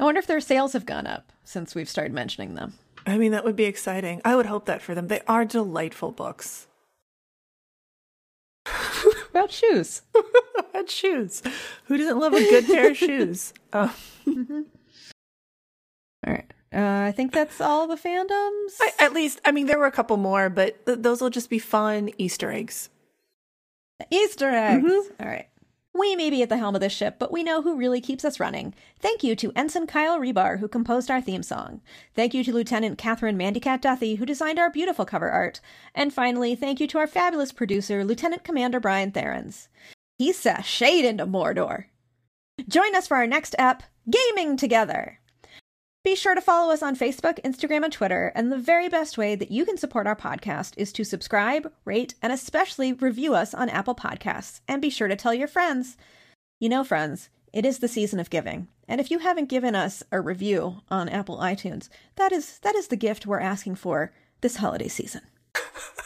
wonder 0.00 0.18
if 0.18 0.26
their 0.26 0.40
sales 0.40 0.72
have 0.72 0.86
gone 0.86 1.06
up 1.06 1.32
since 1.44 1.74
we've 1.74 1.88
started 1.88 2.12
mentioning 2.14 2.54
them. 2.54 2.72
I 3.06 3.18
mean, 3.18 3.32
that 3.32 3.44
would 3.44 3.56
be 3.56 3.64
exciting. 3.64 4.22
I 4.24 4.34
would 4.34 4.46
hope 4.46 4.64
that 4.66 4.80
for 4.82 4.94
them. 4.94 5.08
They 5.08 5.20
are 5.28 5.44
delightful 5.44 6.12
books. 6.12 6.66
About 9.30 9.52
shoes. 9.52 10.00
and 10.74 10.88
shoes. 10.88 11.42
Who 11.84 11.98
doesn't 11.98 12.18
love 12.18 12.32
a 12.32 12.40
good 12.40 12.64
pair 12.66 12.90
of 12.90 12.96
shoes? 12.96 13.52
Uh, 13.74 13.90
All 14.26 14.64
right. 16.26 16.50
Uh, 16.74 17.04
I 17.06 17.12
think 17.12 17.32
that's 17.32 17.60
all 17.60 17.86
the 17.86 17.96
fandoms. 17.96 18.76
I, 18.80 18.90
at 18.98 19.12
least, 19.12 19.40
I 19.44 19.52
mean, 19.52 19.66
there 19.66 19.78
were 19.78 19.86
a 19.86 19.92
couple 19.92 20.16
more, 20.16 20.48
but 20.50 20.84
th- 20.86 20.98
those 21.02 21.20
will 21.20 21.30
just 21.30 21.50
be 21.50 21.58
fun 21.58 22.10
Easter 22.18 22.50
eggs. 22.50 22.88
Easter 24.10 24.50
eggs. 24.50 24.84
Mhm. 24.84 25.20
All 25.20 25.26
right. 25.26 25.48
We 25.94 26.14
may 26.14 26.28
be 26.28 26.42
at 26.42 26.50
the 26.50 26.58
helm 26.58 26.74
of 26.74 26.82
this 26.82 26.92
ship, 26.92 27.16
but 27.18 27.32
we 27.32 27.42
know 27.42 27.62
who 27.62 27.74
really 27.74 28.02
keeps 28.02 28.22
us 28.22 28.38
running. 28.38 28.74
Thank 29.00 29.24
you 29.24 29.34
to 29.36 29.50
Ensign 29.56 29.86
Kyle 29.86 30.20
Rebar, 30.20 30.58
who 30.58 30.68
composed 30.68 31.10
our 31.10 31.22
theme 31.22 31.42
song. 31.42 31.80
Thank 32.14 32.34
you 32.34 32.44
to 32.44 32.52
Lieutenant 32.52 32.98
Catherine 32.98 33.38
Mandycat 33.38 33.80
Duthie, 33.80 34.16
who 34.18 34.26
designed 34.26 34.58
our 34.58 34.68
beautiful 34.68 35.06
cover 35.06 35.30
art. 35.30 35.60
And 35.94 36.12
finally, 36.12 36.54
thank 36.54 36.80
you 36.80 36.86
to 36.88 36.98
our 36.98 37.06
fabulous 37.06 37.50
producer, 37.50 38.04
Lieutenant 38.04 38.44
Commander 38.44 38.78
Brian 38.78 39.10
Therens. 39.10 39.68
He 40.18 40.32
sashayed 40.32 41.04
into 41.04 41.26
Mordor. 41.26 41.86
Join 42.68 42.94
us 42.94 43.06
for 43.06 43.16
our 43.16 43.26
next 43.26 43.54
ep, 43.58 43.82
Gaming 44.10 44.58
Together. 44.58 45.20
Be 46.06 46.14
sure 46.14 46.36
to 46.36 46.40
follow 46.40 46.72
us 46.72 46.84
on 46.84 46.94
Facebook, 46.94 47.42
Instagram, 47.42 47.82
and 47.82 47.92
Twitter. 47.92 48.30
And 48.36 48.52
the 48.52 48.56
very 48.56 48.88
best 48.88 49.18
way 49.18 49.34
that 49.34 49.50
you 49.50 49.64
can 49.64 49.76
support 49.76 50.06
our 50.06 50.14
podcast 50.14 50.74
is 50.76 50.92
to 50.92 51.02
subscribe, 51.02 51.72
rate, 51.84 52.14
and 52.22 52.32
especially 52.32 52.92
review 52.92 53.34
us 53.34 53.52
on 53.52 53.68
Apple 53.68 53.96
Podcasts. 53.96 54.60
And 54.68 54.80
be 54.80 54.88
sure 54.88 55.08
to 55.08 55.16
tell 55.16 55.34
your 55.34 55.48
friends. 55.48 55.96
You 56.60 56.68
know, 56.68 56.84
friends, 56.84 57.28
it 57.52 57.66
is 57.66 57.80
the 57.80 57.88
season 57.88 58.20
of 58.20 58.30
giving. 58.30 58.68
And 58.86 59.00
if 59.00 59.10
you 59.10 59.18
haven't 59.18 59.48
given 59.48 59.74
us 59.74 60.04
a 60.12 60.20
review 60.20 60.76
on 60.92 61.08
Apple 61.08 61.38
iTunes, 61.38 61.88
that 62.14 62.30
is 62.30 62.60
that 62.60 62.76
is 62.76 62.86
the 62.86 62.94
gift 62.94 63.26
we're 63.26 63.40
asking 63.40 63.74
for 63.74 64.12
this 64.42 64.58
holiday 64.58 64.86
season. 64.86 65.22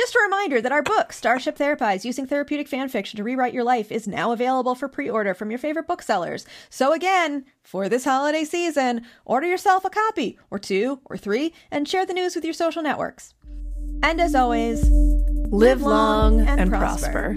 Just 0.00 0.14
a 0.14 0.22
reminder 0.24 0.62
that 0.62 0.72
our 0.72 0.82
book, 0.82 1.12
Starship 1.12 1.58
Therapise 1.58 2.06
Using 2.06 2.26
Therapeutic 2.26 2.68
Fan 2.68 2.88
Fiction 2.88 3.18
to 3.18 3.22
Rewrite 3.22 3.52
Your 3.52 3.64
Life, 3.64 3.92
is 3.92 4.08
now 4.08 4.32
available 4.32 4.74
for 4.74 4.88
pre 4.88 5.10
order 5.10 5.34
from 5.34 5.50
your 5.50 5.58
favorite 5.58 5.86
booksellers. 5.86 6.46
So, 6.70 6.94
again, 6.94 7.44
for 7.62 7.86
this 7.86 8.04
holiday 8.06 8.44
season, 8.44 9.02
order 9.26 9.46
yourself 9.46 9.84
a 9.84 9.90
copy, 9.90 10.38
or 10.50 10.58
two, 10.58 11.00
or 11.04 11.18
three, 11.18 11.52
and 11.70 11.86
share 11.86 12.06
the 12.06 12.14
news 12.14 12.34
with 12.34 12.46
your 12.46 12.54
social 12.54 12.82
networks. 12.82 13.34
And 14.02 14.22
as 14.22 14.34
always, 14.34 14.88
live, 14.88 15.52
live 15.52 15.82
long, 15.82 16.38
long 16.38 16.48
and, 16.48 16.60
and 16.60 16.70
prosper. 16.70 17.36